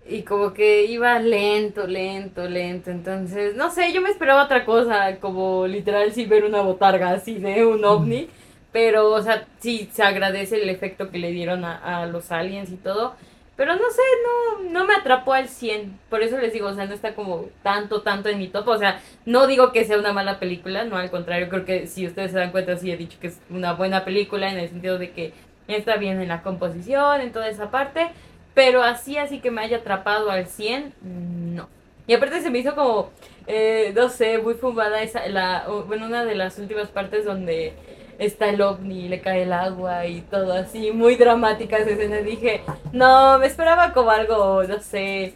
y 0.07 0.21
como 0.23 0.53
que 0.53 0.85
iba 0.85 1.19
lento, 1.19 1.87
lento, 1.87 2.47
lento. 2.47 2.91
Entonces, 2.91 3.55
no 3.55 3.71
sé, 3.71 3.91
yo 3.91 4.01
me 4.01 4.09
esperaba 4.11 4.43
otra 4.45 4.65
cosa, 4.65 5.17
como 5.19 5.67
literal 5.67 6.13
sí 6.13 6.25
ver 6.25 6.45
una 6.45 6.61
botarga 6.61 7.11
así 7.11 7.35
de 7.35 7.65
un 7.65 7.83
ovni. 7.83 8.29
Pero, 8.71 9.11
o 9.11 9.21
sea, 9.21 9.45
sí 9.59 9.89
se 9.93 10.03
agradece 10.03 10.61
el 10.61 10.69
efecto 10.69 11.09
que 11.09 11.17
le 11.17 11.31
dieron 11.31 11.63
a, 11.65 12.01
a 12.01 12.05
los 12.07 12.31
aliens 12.31 12.69
y 12.71 12.75
todo. 12.77 13.15
Pero 13.55 13.75
no 13.75 13.89
sé, 13.89 14.01
no, 14.23 14.69
no 14.69 14.85
me 14.85 14.95
atrapó 14.95 15.33
al 15.33 15.47
100. 15.47 15.97
Por 16.09 16.21
eso 16.21 16.37
les 16.37 16.51
digo, 16.51 16.67
o 16.67 16.73
sea, 16.73 16.85
no 16.85 16.93
está 16.93 17.15
como 17.15 17.45
tanto, 17.63 18.01
tanto 18.01 18.29
en 18.29 18.37
mi 18.37 18.47
top. 18.49 18.67
O 18.67 18.77
sea, 18.77 18.99
no 19.25 19.47
digo 19.47 19.71
que 19.71 19.85
sea 19.85 19.97
una 19.97 20.11
mala 20.11 20.39
película, 20.39 20.83
no, 20.83 20.97
al 20.97 21.09
contrario, 21.09 21.47
creo 21.49 21.65
que 21.65 21.87
si 21.87 22.05
ustedes 22.05 22.31
se 22.31 22.37
dan 22.37 22.51
cuenta, 22.51 22.75
sí 22.75 22.91
he 22.91 22.97
dicho 22.97 23.17
que 23.19 23.27
es 23.27 23.39
una 23.49 23.73
buena 23.73 24.03
película 24.03 24.51
en 24.51 24.59
el 24.59 24.69
sentido 24.69 24.97
de 24.97 25.11
que 25.11 25.33
está 25.67 25.95
bien 25.95 26.21
en 26.21 26.27
la 26.27 26.41
composición, 26.43 27.21
en 27.21 27.31
toda 27.31 27.47
esa 27.47 27.71
parte. 27.71 28.09
Pero 28.53 28.83
así, 28.83 29.17
así 29.17 29.39
que 29.39 29.51
me 29.51 29.61
haya 29.61 29.77
atrapado 29.77 30.31
al 30.31 30.47
100, 30.47 30.93
no. 31.01 31.69
Y 32.07 32.13
aparte 32.13 32.41
se 32.41 32.49
me 32.49 32.59
hizo 32.59 32.75
como, 32.75 33.09
eh, 33.47 33.91
no 33.95 34.09
sé, 34.09 34.37
muy 34.37 34.53
fumada 34.53 35.01
esa, 35.01 35.27
la, 35.27 35.65
bueno, 35.87 36.05
una 36.05 36.23
de 36.23 36.35
las 36.35 36.59
últimas 36.59 36.89
partes 36.89 37.25
donde 37.25 37.73
está 38.19 38.49
el 38.49 38.61
ovni, 38.61 39.07
le 39.09 39.21
cae 39.21 39.43
el 39.43 39.53
agua 39.53 40.05
y 40.05 40.21
todo 40.21 40.53
así, 40.53 40.91
muy 40.91 41.15
dramática 41.15 41.77
esa 41.77 41.91
escena. 41.91 42.17
Dije, 42.17 42.61
no, 42.93 43.39
me 43.39 43.47
esperaba 43.47 43.93
como 43.93 44.11
algo, 44.11 44.63
no 44.63 44.79
sé, 44.79 45.33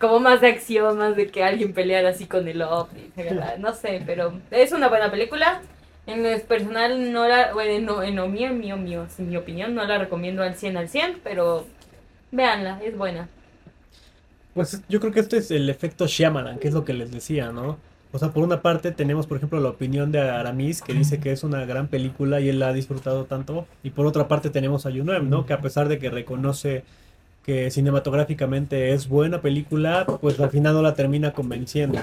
como 0.00 0.20
más 0.20 0.40
de 0.40 0.48
acción, 0.48 0.98
más 0.98 1.16
de 1.16 1.28
que 1.28 1.44
alguien 1.44 1.72
peleara 1.72 2.10
así 2.10 2.26
con 2.26 2.48
el 2.48 2.62
ovni, 2.62 3.10
no 3.58 3.74
sé, 3.74 4.02
pero 4.06 4.32
es 4.50 4.72
una 4.72 4.88
buena 4.88 5.10
película. 5.10 5.60
En 6.06 6.22
lo 6.22 6.38
personal, 6.40 7.12
no 7.12 7.26
la, 7.26 7.54
bueno, 7.54 7.94
no, 7.94 8.02
en 8.02 8.16
lo 8.16 8.28
mío, 8.28 8.48
en 8.48 8.60
mío, 8.60 8.76
mío, 8.76 9.06
sin 9.08 9.30
mi 9.30 9.38
opinión, 9.38 9.74
no 9.74 9.84
la 9.84 9.96
recomiendo 9.96 10.42
al 10.42 10.54
100 10.54 10.76
al 10.76 10.88
100, 10.90 11.20
pero 11.24 11.66
véanla, 12.30 12.80
es 12.84 12.96
buena. 12.96 13.28
Pues 14.52 14.82
yo 14.88 15.00
creo 15.00 15.12
que 15.12 15.20
este 15.20 15.38
es 15.38 15.50
el 15.50 15.68
efecto 15.70 16.06
Shyamalan, 16.06 16.58
que 16.58 16.68
es 16.68 16.74
lo 16.74 16.84
que 16.84 16.92
les 16.92 17.10
decía, 17.10 17.50
¿no? 17.52 17.78
O 18.14 18.18
sea, 18.20 18.30
por 18.30 18.44
una 18.44 18.62
parte 18.62 18.92
tenemos, 18.92 19.26
por 19.26 19.38
ejemplo, 19.38 19.58
la 19.58 19.70
opinión 19.70 20.12
de 20.12 20.20
Aramis, 20.20 20.82
que 20.82 20.94
dice 20.94 21.18
que 21.18 21.32
es 21.32 21.42
una 21.42 21.66
gran 21.66 21.88
película 21.88 22.40
y 22.40 22.48
él 22.48 22.60
la 22.60 22.68
ha 22.68 22.72
disfrutado 22.72 23.24
tanto. 23.24 23.66
Y 23.82 23.90
por 23.90 24.06
otra 24.06 24.28
parte 24.28 24.50
tenemos 24.50 24.86
a 24.86 24.90
Yunem, 24.90 25.28
¿no? 25.28 25.46
Que 25.46 25.52
a 25.52 25.60
pesar 25.60 25.88
de 25.88 25.98
que 25.98 26.10
reconoce 26.10 26.84
que 27.44 27.72
cinematográficamente 27.72 28.92
es 28.92 29.08
buena 29.08 29.40
película, 29.40 30.06
pues 30.20 30.38
al 30.38 30.50
final 30.50 30.74
no 30.74 30.82
la 30.82 30.94
termina 30.94 31.32
convenciendo. 31.32 31.98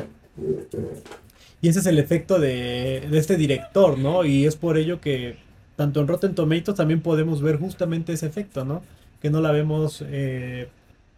Y 1.62 1.70
ese 1.70 1.80
es 1.80 1.86
el 1.86 1.98
efecto 1.98 2.40
de, 2.42 3.08
de 3.10 3.18
este 3.18 3.38
director, 3.38 3.98
¿no? 3.98 4.26
Y 4.26 4.46
es 4.46 4.58
por 4.58 4.78
ello 4.78 5.00
que 5.00 5.38
tanto 5.78 6.02
en 6.02 6.10
Rotten 6.10 6.36
Tomatoes 6.36 6.76
también 6.76 7.00
podemos 7.00 7.42
ver 7.42 7.58
justamente 7.58 8.12
ese 8.12 8.26
efecto, 8.28 8.66
¿no? 8.66 8.82
Que 9.22 9.30
no 9.30 9.40
la 9.40 9.54
vemos 9.54 10.04
eh, 10.06 10.68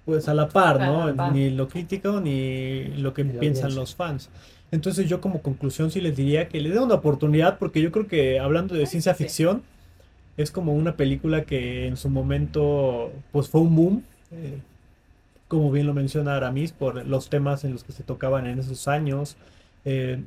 pues 0.06 0.28
a 0.28 0.34
la 0.34 0.50
par, 0.50 0.82
A 0.82 0.86
¿no? 0.88 1.08
la 1.08 1.16
par. 1.16 1.32
Ni 1.34 1.50
lo 1.50 1.68
crítico 1.68 2.20
ni 2.20 2.86
lo 2.98 3.14
que 3.14 3.24
Ni 3.24 3.32
piensan 3.34 3.66
audiencia. 3.66 3.80
los 3.82 3.96
fans. 3.96 4.30
Entonces 4.72 5.08
yo 5.08 5.22
como 5.22 5.42
conclusión 5.42 5.92
sí 5.92 6.02
les 6.02 6.16
diría 6.16 6.48
que 6.50 6.60
le 6.60 6.70
den 6.70 6.80
una 6.84 6.96
oportunidad 6.96 7.58
porque 7.60 7.82
yo 7.82 7.92
creo 7.92 8.08
que 8.08 8.40
hablando 8.40 8.76
de 8.76 8.86
ciencia 8.88 9.14
sí. 9.14 9.24
ficción 9.24 9.64
es 10.38 10.50
como 10.52 10.74
una 10.74 10.96
película 10.98 11.44
que 11.46 11.88
en 11.88 11.96
su 11.98 12.10
momento 12.10 13.12
pues 13.32 13.50
fue 13.50 13.62
un 13.62 13.76
boom, 13.76 14.04
eh, 14.32 14.60
como 15.48 15.72
bien 15.72 15.86
lo 15.86 15.94
menciona 15.94 16.36
Aramis, 16.36 16.72
por 16.72 17.06
los 17.06 17.30
temas 17.30 17.64
en 17.64 17.74
los 17.74 17.84
que 17.84 17.92
se 17.92 18.04
tocaban 18.04 18.48
en 18.48 18.58
esos 18.60 18.88
años, 18.88 19.38
eh, 19.86 20.24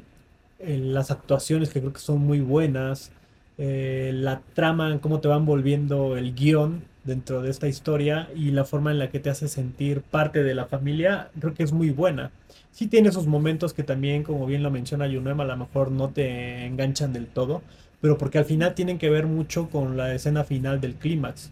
las 0.60 1.10
actuaciones 1.10 1.70
que 1.70 1.80
creo 1.80 1.92
que 1.92 1.98
son 2.00 2.20
muy 2.20 2.40
buenas, 2.40 3.10
eh, 3.58 4.12
la 4.14 4.42
trama, 4.54 4.92
en 4.92 5.00
cómo 5.00 5.20
te 5.20 5.28
van 5.28 5.44
volviendo 5.44 6.16
el 6.16 6.34
guion 6.34 6.82
dentro 7.06 7.40
de 7.40 7.50
esta 7.50 7.68
historia 7.68 8.28
y 8.34 8.50
la 8.50 8.64
forma 8.64 8.90
en 8.90 8.98
la 8.98 9.10
que 9.10 9.20
te 9.20 9.30
hace 9.30 9.48
sentir 9.48 10.02
parte 10.02 10.42
de 10.42 10.54
la 10.54 10.66
familia, 10.66 11.30
creo 11.40 11.54
que 11.54 11.62
es 11.62 11.72
muy 11.72 11.90
buena. 11.90 12.30
Sí 12.72 12.88
tiene 12.88 13.08
esos 13.08 13.26
momentos 13.26 13.72
que 13.72 13.82
también, 13.82 14.22
como 14.22 14.44
bien 14.46 14.62
lo 14.62 14.70
menciona 14.70 15.06
Yunem, 15.06 15.40
a 15.40 15.44
lo 15.44 15.56
mejor 15.56 15.90
no 15.90 16.10
te 16.10 16.66
enganchan 16.66 17.12
del 17.12 17.26
todo, 17.26 17.62
pero 18.00 18.18
porque 18.18 18.38
al 18.38 18.44
final 18.44 18.74
tienen 18.74 18.98
que 18.98 19.08
ver 19.08 19.26
mucho 19.26 19.68
con 19.70 19.96
la 19.96 20.14
escena 20.14 20.44
final 20.44 20.80
del 20.80 20.94
clímax. 20.96 21.50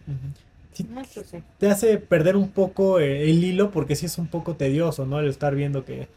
Sí. 0.72 0.86
te 1.58 1.70
hace 1.70 1.98
perder 1.98 2.36
un 2.36 2.48
poco 2.48 2.98
eh, 2.98 3.30
el 3.30 3.44
hilo 3.44 3.70
porque 3.70 3.94
sí 3.94 4.06
es 4.06 4.18
un 4.18 4.26
poco 4.26 4.56
tedioso, 4.56 5.06
¿no? 5.06 5.20
El 5.20 5.28
estar 5.28 5.54
viendo 5.54 5.84
que, 5.84 6.08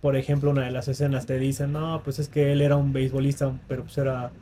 por 0.00 0.16
ejemplo, 0.16 0.50
una 0.50 0.64
de 0.64 0.70
las 0.70 0.88
escenas 0.88 1.26
te 1.26 1.38
dicen, 1.38 1.72
no, 1.72 2.00
pues 2.02 2.18
es 2.18 2.28
que 2.28 2.52
él 2.52 2.62
era 2.62 2.76
un 2.76 2.94
beisbolista, 2.94 3.52
pero 3.68 3.82
pues 3.82 3.98
era 3.98 4.32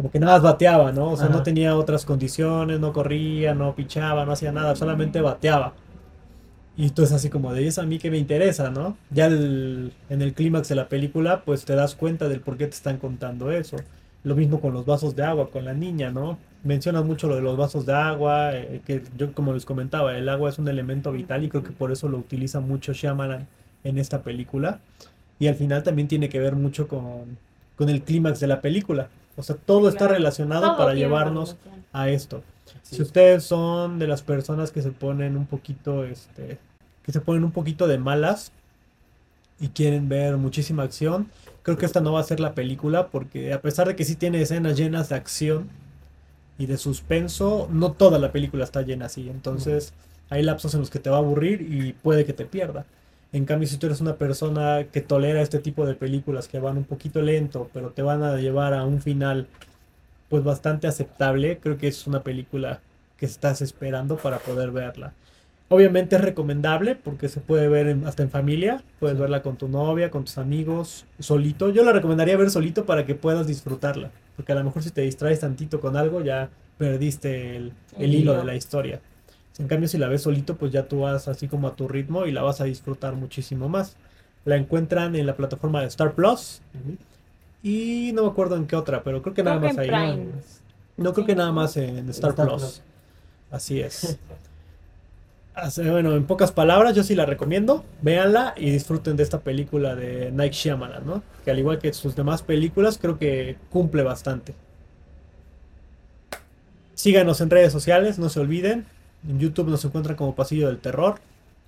como 0.00 0.10
que 0.10 0.18
nada 0.18 0.32
más 0.32 0.42
bateaba, 0.42 0.92
¿no? 0.92 1.10
O 1.10 1.16
sea, 1.18 1.28
no 1.28 1.34
Ajá. 1.36 1.42
tenía 1.42 1.76
otras 1.76 2.06
condiciones, 2.06 2.80
no 2.80 2.90
corría, 2.94 3.54
no 3.54 3.74
pichaba, 3.74 4.24
no 4.24 4.32
hacía 4.32 4.50
nada, 4.50 4.74
solamente 4.74 5.20
bateaba. 5.20 5.74
Y 6.74 6.88
tú 6.88 7.02
es 7.02 7.12
así 7.12 7.28
como 7.28 7.52
de, 7.52 7.62
"¿Y 7.62 7.66
eso 7.66 7.82
a 7.82 7.84
mí 7.84 7.98
que 7.98 8.10
me 8.10 8.16
interesa, 8.16 8.70
¿no? 8.70 8.96
Ya 9.10 9.26
el- 9.26 9.92
en 10.08 10.22
el 10.22 10.32
clímax 10.32 10.68
de 10.70 10.74
la 10.76 10.88
película, 10.88 11.42
pues 11.44 11.66
te 11.66 11.74
das 11.74 11.94
cuenta 11.94 12.28
del 12.30 12.40
por 12.40 12.56
qué 12.56 12.64
te 12.66 12.74
están 12.76 12.96
contando 12.96 13.50
eso. 13.50 13.76
Lo 14.24 14.34
mismo 14.34 14.58
con 14.62 14.72
los 14.72 14.86
vasos 14.86 15.14
de 15.16 15.22
agua, 15.22 15.50
con 15.50 15.66
la 15.66 15.74
niña, 15.74 16.10
¿no? 16.10 16.38
Mencionan 16.64 17.06
mucho 17.06 17.28
lo 17.28 17.34
de 17.36 17.42
los 17.42 17.58
vasos 17.58 17.84
de 17.84 17.92
agua, 17.92 18.52
eh, 18.56 18.80
que 18.86 19.02
yo 19.18 19.34
como 19.34 19.52
les 19.52 19.66
comentaba, 19.66 20.16
el 20.16 20.30
agua 20.30 20.48
es 20.48 20.58
un 20.58 20.68
elemento 20.68 21.12
vital 21.12 21.44
y 21.44 21.50
creo 21.50 21.62
que 21.62 21.72
por 21.72 21.92
eso 21.92 22.08
lo 22.08 22.16
utiliza 22.16 22.60
mucho 22.60 22.94
Shyamalan 22.94 23.46
en 23.84 23.98
esta 23.98 24.22
película. 24.22 24.80
Y 25.38 25.48
al 25.48 25.56
final 25.56 25.82
también 25.82 26.08
tiene 26.08 26.30
que 26.30 26.38
ver 26.40 26.56
mucho 26.56 26.88
con, 26.88 27.36
con 27.76 27.90
el 27.90 28.00
clímax 28.02 28.40
de 28.40 28.46
la 28.46 28.62
película. 28.62 29.08
O 29.40 29.42
sea, 29.42 29.56
todo 29.56 29.88
está 29.88 30.06
relacionado 30.08 30.66
Todo 30.68 30.76
para 30.76 30.94
llevarnos 30.94 31.56
relación. 31.64 31.84
a 31.92 32.08
esto. 32.08 32.42
Sí. 32.84 32.96
Si 32.96 33.02
ustedes 33.02 33.44
son 33.44 33.98
de 33.98 34.06
las 34.06 34.22
personas 34.22 34.70
que 34.70 34.82
se 34.82 34.90
ponen 34.90 35.36
un 35.36 35.46
poquito, 35.46 36.04
este, 36.04 36.58
que 37.02 37.12
se 37.12 37.20
ponen 37.20 37.44
un 37.44 37.50
poquito 37.52 37.86
de 37.88 37.98
malas 37.98 38.52
y 39.58 39.68
quieren 39.68 40.08
ver 40.08 40.36
muchísima 40.36 40.84
acción, 40.84 41.28
creo 41.62 41.76
que 41.76 41.86
esta 41.86 42.00
no 42.00 42.12
va 42.12 42.20
a 42.20 42.24
ser 42.24 42.40
la 42.40 42.54
película 42.54 43.08
porque 43.08 43.52
a 43.52 43.60
pesar 43.60 43.88
de 43.88 43.96
que 43.96 44.04
sí 44.04 44.14
tiene 44.16 44.40
escenas 44.40 44.76
llenas 44.76 45.08
de 45.08 45.16
acción 45.16 45.68
y 46.58 46.66
de 46.66 46.76
suspenso, 46.76 47.68
no 47.70 47.92
toda 47.92 48.18
la 48.18 48.32
película 48.32 48.64
está 48.64 48.82
llena 48.82 49.06
así. 49.06 49.28
Entonces 49.28 49.92
hay 50.28 50.42
lapsos 50.42 50.74
en 50.74 50.80
los 50.80 50.90
que 50.90 50.98
te 50.98 51.10
va 51.10 51.16
a 51.16 51.20
aburrir 51.20 51.62
y 51.62 51.92
puede 51.92 52.24
que 52.24 52.32
te 52.32 52.44
pierda. 52.44 52.84
En 53.32 53.44
cambio, 53.44 53.68
si 53.68 53.76
tú 53.76 53.86
eres 53.86 54.00
una 54.00 54.16
persona 54.16 54.84
que 54.92 55.00
tolera 55.00 55.40
este 55.40 55.60
tipo 55.60 55.86
de 55.86 55.94
películas 55.94 56.48
que 56.48 56.58
van 56.58 56.76
un 56.78 56.84
poquito 56.84 57.22
lento, 57.22 57.70
pero 57.72 57.90
te 57.90 58.02
van 58.02 58.22
a 58.24 58.36
llevar 58.36 58.74
a 58.74 58.84
un 58.84 59.00
final 59.00 59.46
pues 60.28 60.42
bastante 60.44 60.86
aceptable, 60.86 61.58
creo 61.58 61.76
que 61.78 61.88
es 61.88 62.06
una 62.06 62.22
película 62.22 62.80
que 63.16 63.26
estás 63.26 63.62
esperando 63.62 64.16
para 64.16 64.38
poder 64.38 64.70
verla. 64.70 65.12
Obviamente 65.68 66.16
es 66.16 66.22
recomendable 66.22 66.96
porque 66.96 67.28
se 67.28 67.40
puede 67.40 67.68
ver 67.68 67.86
en- 67.86 68.06
hasta 68.06 68.24
en 68.24 68.30
familia, 68.30 68.82
puedes 68.98 69.18
verla 69.18 69.42
con 69.42 69.56
tu 69.56 69.68
novia, 69.68 70.10
con 70.10 70.24
tus 70.24 70.38
amigos, 70.38 71.04
solito. 71.20 71.70
Yo 71.70 71.84
la 71.84 71.92
recomendaría 71.92 72.36
ver 72.36 72.50
solito 72.50 72.84
para 72.86 73.06
que 73.06 73.14
puedas 73.14 73.46
disfrutarla, 73.46 74.10
porque 74.36 74.50
a 74.52 74.56
lo 74.56 74.64
mejor 74.64 74.82
si 74.82 74.90
te 74.90 75.02
distraes 75.02 75.40
tantito 75.40 75.80
con 75.80 75.96
algo 75.96 76.22
ya 76.24 76.48
perdiste 76.78 77.56
el, 77.56 77.72
el 77.96 78.04
El 78.04 78.14
hilo 78.14 78.32
hilo. 78.32 78.38
de 78.38 78.44
la 78.44 78.56
historia. 78.56 79.00
En 79.60 79.68
cambio 79.68 79.88
si 79.88 79.98
la 79.98 80.08
ves 80.08 80.22
solito 80.22 80.56
pues 80.56 80.72
ya 80.72 80.84
tú 80.88 81.00
vas 81.00 81.28
así 81.28 81.46
como 81.46 81.68
a 81.68 81.76
tu 81.76 81.86
ritmo 81.86 82.26
y 82.26 82.32
la 82.32 82.42
vas 82.42 82.60
a 82.60 82.64
disfrutar 82.64 83.14
muchísimo 83.14 83.68
más. 83.68 83.96
La 84.44 84.56
encuentran 84.56 85.14
en 85.16 85.26
la 85.26 85.36
plataforma 85.36 85.82
de 85.82 85.86
Star 85.88 86.14
Plus 86.14 86.62
y 87.62 88.10
no 88.14 88.22
me 88.24 88.28
acuerdo 88.30 88.56
en 88.56 88.66
qué 88.66 88.74
otra, 88.74 89.02
pero 89.02 89.20
creo 89.22 89.34
que 89.34 89.42
nada 89.42 89.58
Creo 89.58 89.68
más 89.74 89.76
que 89.86 89.92
ahí. 89.94 90.12
Prime. 90.14 90.26
No 90.96 91.12
creo 91.12 91.26
que 91.26 91.34
nada 91.36 91.52
más 91.52 91.76
en 91.76 92.08
Star, 92.08 92.30
Star 92.30 92.46
Plus. 92.48 92.62
Plus. 92.62 92.82
Así 93.50 93.80
es. 93.80 94.18
Así- 95.54 95.82
bueno, 95.88 96.14
en 96.16 96.24
pocas 96.24 96.52
palabras, 96.52 96.94
yo 96.94 97.02
sí 97.02 97.14
la 97.14 97.26
recomiendo. 97.26 97.84
Véanla 98.00 98.54
y 98.56 98.70
disfruten 98.70 99.16
de 99.16 99.24
esta 99.24 99.40
película 99.40 99.94
de 99.94 100.30
Night 100.32 100.52
Shyamalan, 100.54 101.04
¿no? 101.06 101.22
Que 101.44 101.50
al 101.50 101.58
igual 101.58 101.78
que 101.78 101.92
sus 101.92 102.16
demás 102.16 102.42
películas, 102.42 102.96
creo 102.98 103.18
que 103.18 103.56
cumple 103.68 104.02
bastante. 104.02 104.54
Síganos 106.94 107.40
en 107.40 107.50
redes 107.50 107.72
sociales, 107.72 108.18
no 108.18 108.28
se 108.28 108.40
olviden. 108.40 108.86
En 109.28 109.38
YouTube 109.38 109.68
nos 109.68 109.84
encuentran 109.84 110.16
como 110.16 110.34
Pasillo 110.34 110.68
del 110.68 110.78
Terror. 110.78 111.16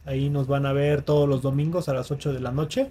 Ahí 0.04 0.30
nos 0.30 0.46
van 0.46 0.66
a 0.66 0.72
ver 0.72 1.02
todos 1.02 1.28
los 1.28 1.42
domingos 1.42 1.88
a 1.88 1.94
las 1.94 2.10
8 2.10 2.32
de 2.32 2.40
la 2.40 2.50
noche. 2.50 2.90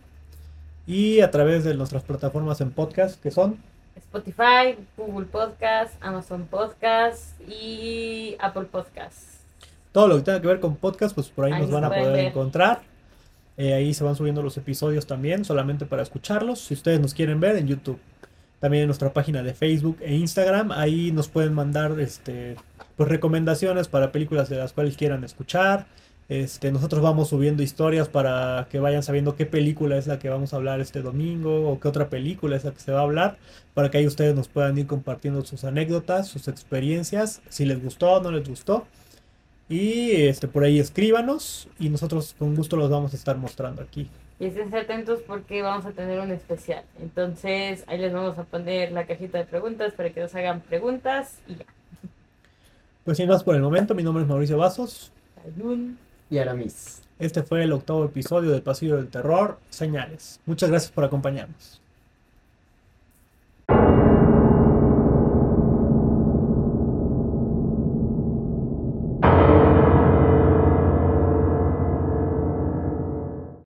Y 0.88 1.22
a 1.22 1.32
través 1.32 1.64
de 1.64 1.74
nuestras 1.76 2.04
plataformas 2.04 2.62
en 2.62 2.72
podcast, 2.72 3.22
que 3.22 3.32
son 3.32 3.58
Spotify, 3.96 4.78
Google 4.98 5.26
Podcast, 5.26 5.94
Amazon 6.02 6.48
Podcast 6.50 7.40
y 7.50 8.36
Apple 8.40 8.64
Podcast. 8.66 9.18
todo 9.92 10.08
lo 10.08 10.16
que 10.18 10.22
tenga 10.24 10.42
que 10.42 10.48
ver 10.48 10.60
con 10.60 10.76
podcast, 10.78 11.14
pues 11.14 11.28
por 11.30 11.46
ahí, 11.46 11.52
Ahí 11.54 11.62
nos 11.62 11.72
van 11.72 11.84
a 11.84 11.90
poder 11.90 12.14
ver. 12.14 12.26
encontrar. 12.28 12.82
Eh, 13.58 13.74
ahí 13.74 13.94
se 13.94 14.04
van 14.04 14.16
subiendo 14.16 14.42
los 14.42 14.56
episodios 14.58 15.06
también, 15.06 15.44
solamente 15.44 15.86
para 15.86 16.02
escucharlos. 16.02 16.60
Si 16.60 16.74
ustedes 16.74 17.00
nos 17.00 17.14
quieren 17.14 17.40
ver 17.40 17.58
en 17.58 17.68
YouTube. 17.68 18.00
También 18.60 18.84
en 18.84 18.88
nuestra 18.88 19.12
página 19.12 19.44
de 19.44 19.54
Facebook 19.54 19.98
e 20.02 20.16
Instagram. 20.16 20.72
Ahí 20.72 21.12
nos 21.12 21.28
pueden 21.28 21.54
mandar 21.54 22.00
este, 22.00 22.56
pues, 23.02 23.10
recomendaciones 23.10 23.88
para 23.88 24.12
películas 24.12 24.48
de 24.48 24.58
las 24.58 24.74
cuales 24.74 24.96
quieran 24.96 25.24
escuchar. 25.24 25.88
Este, 26.30 26.72
nosotros 26.72 27.02
vamos 27.02 27.30
subiendo 27.30 27.64
historias 27.64 28.08
para 28.08 28.68
que 28.70 28.80
vayan 28.80 29.02
sabiendo 29.02 29.36
qué 29.36 29.48
película 29.48 29.98
es 29.98 30.06
la 30.06 30.20
que 30.20 30.30
vamos 30.30 30.54
a 30.54 30.58
hablar 30.58 30.80
este 30.82 31.02
domingo 31.02 31.68
o 31.68 31.80
qué 31.80 31.88
otra 31.88 32.10
película 32.10 32.56
es 32.56 32.64
la 32.64 32.72
que 32.72 32.80
se 32.80 32.92
va 32.92 33.00
a 33.00 33.02
hablar, 33.02 33.38
para 33.74 33.90
que 33.90 33.98
ahí 33.98 34.06
ustedes 34.06 34.36
nos 34.36 34.50
puedan 34.50 34.78
ir 34.78 34.86
compartiendo 34.86 35.44
sus 35.44 35.64
anécdotas, 35.64 36.28
sus 36.28 36.48
experiencias, 36.48 37.42
si 37.50 37.66
les 37.66 37.84
gustó 37.84 38.12
o 38.12 38.22
no 38.22 38.30
les 38.30 38.48
gustó. 38.48 38.86
Y 39.68 40.12
este, 40.12 40.48
por 40.48 40.64
ahí 40.64 40.78
escríbanos 40.78 41.70
y 41.80 41.90
nosotros 41.90 42.36
con 42.38 42.56
gusto 42.56 42.76
los 42.76 42.92
vamos 42.92 43.14
a 43.14 43.16
estar 43.16 43.36
mostrando 43.36 43.82
aquí. 43.82 44.08
Y 44.40 44.46
estén 44.46 44.76
atentos 44.76 45.22
porque 45.26 45.64
vamos 45.64 45.88
a 45.88 45.92
tener 45.92 46.20
un 46.20 46.30
especial. 46.30 46.84
Entonces 47.02 47.84
ahí 47.88 47.98
les 47.98 48.14
vamos 48.14 48.38
a 48.38 48.44
poner 48.44 48.92
la 48.92 49.08
cajita 49.08 49.40
de 49.40 49.46
preguntas 49.46 49.94
para 49.94 50.12
que 50.12 50.20
nos 50.20 50.36
hagan 50.36 50.62
preguntas 50.62 51.40
y 51.48 51.56
ya. 51.56 51.66
Pues 53.04 53.18
sin 53.18 53.28
más 53.28 53.44
por 53.44 53.56
el 53.56 53.64
momento, 53.64 53.96
mi 53.96 54.04
nombre 54.04 54.22
es 54.24 54.30
Mauricio 54.30 54.58
Vasos. 54.58 55.12
Y 56.30 56.38
Aramis. 56.38 57.02
Este 57.18 57.42
fue 57.42 57.64
el 57.64 57.74
octavo 57.74 58.06
episodio 58.06 58.52
del 58.52 58.62
Pasillo 58.62 58.98
del 58.98 59.08
Terror, 59.08 59.58
Señales. 59.72 60.40
Muchas 60.46 60.70
gracias 60.70 60.92
por 60.92 61.04
acompañarnos. 61.04 61.81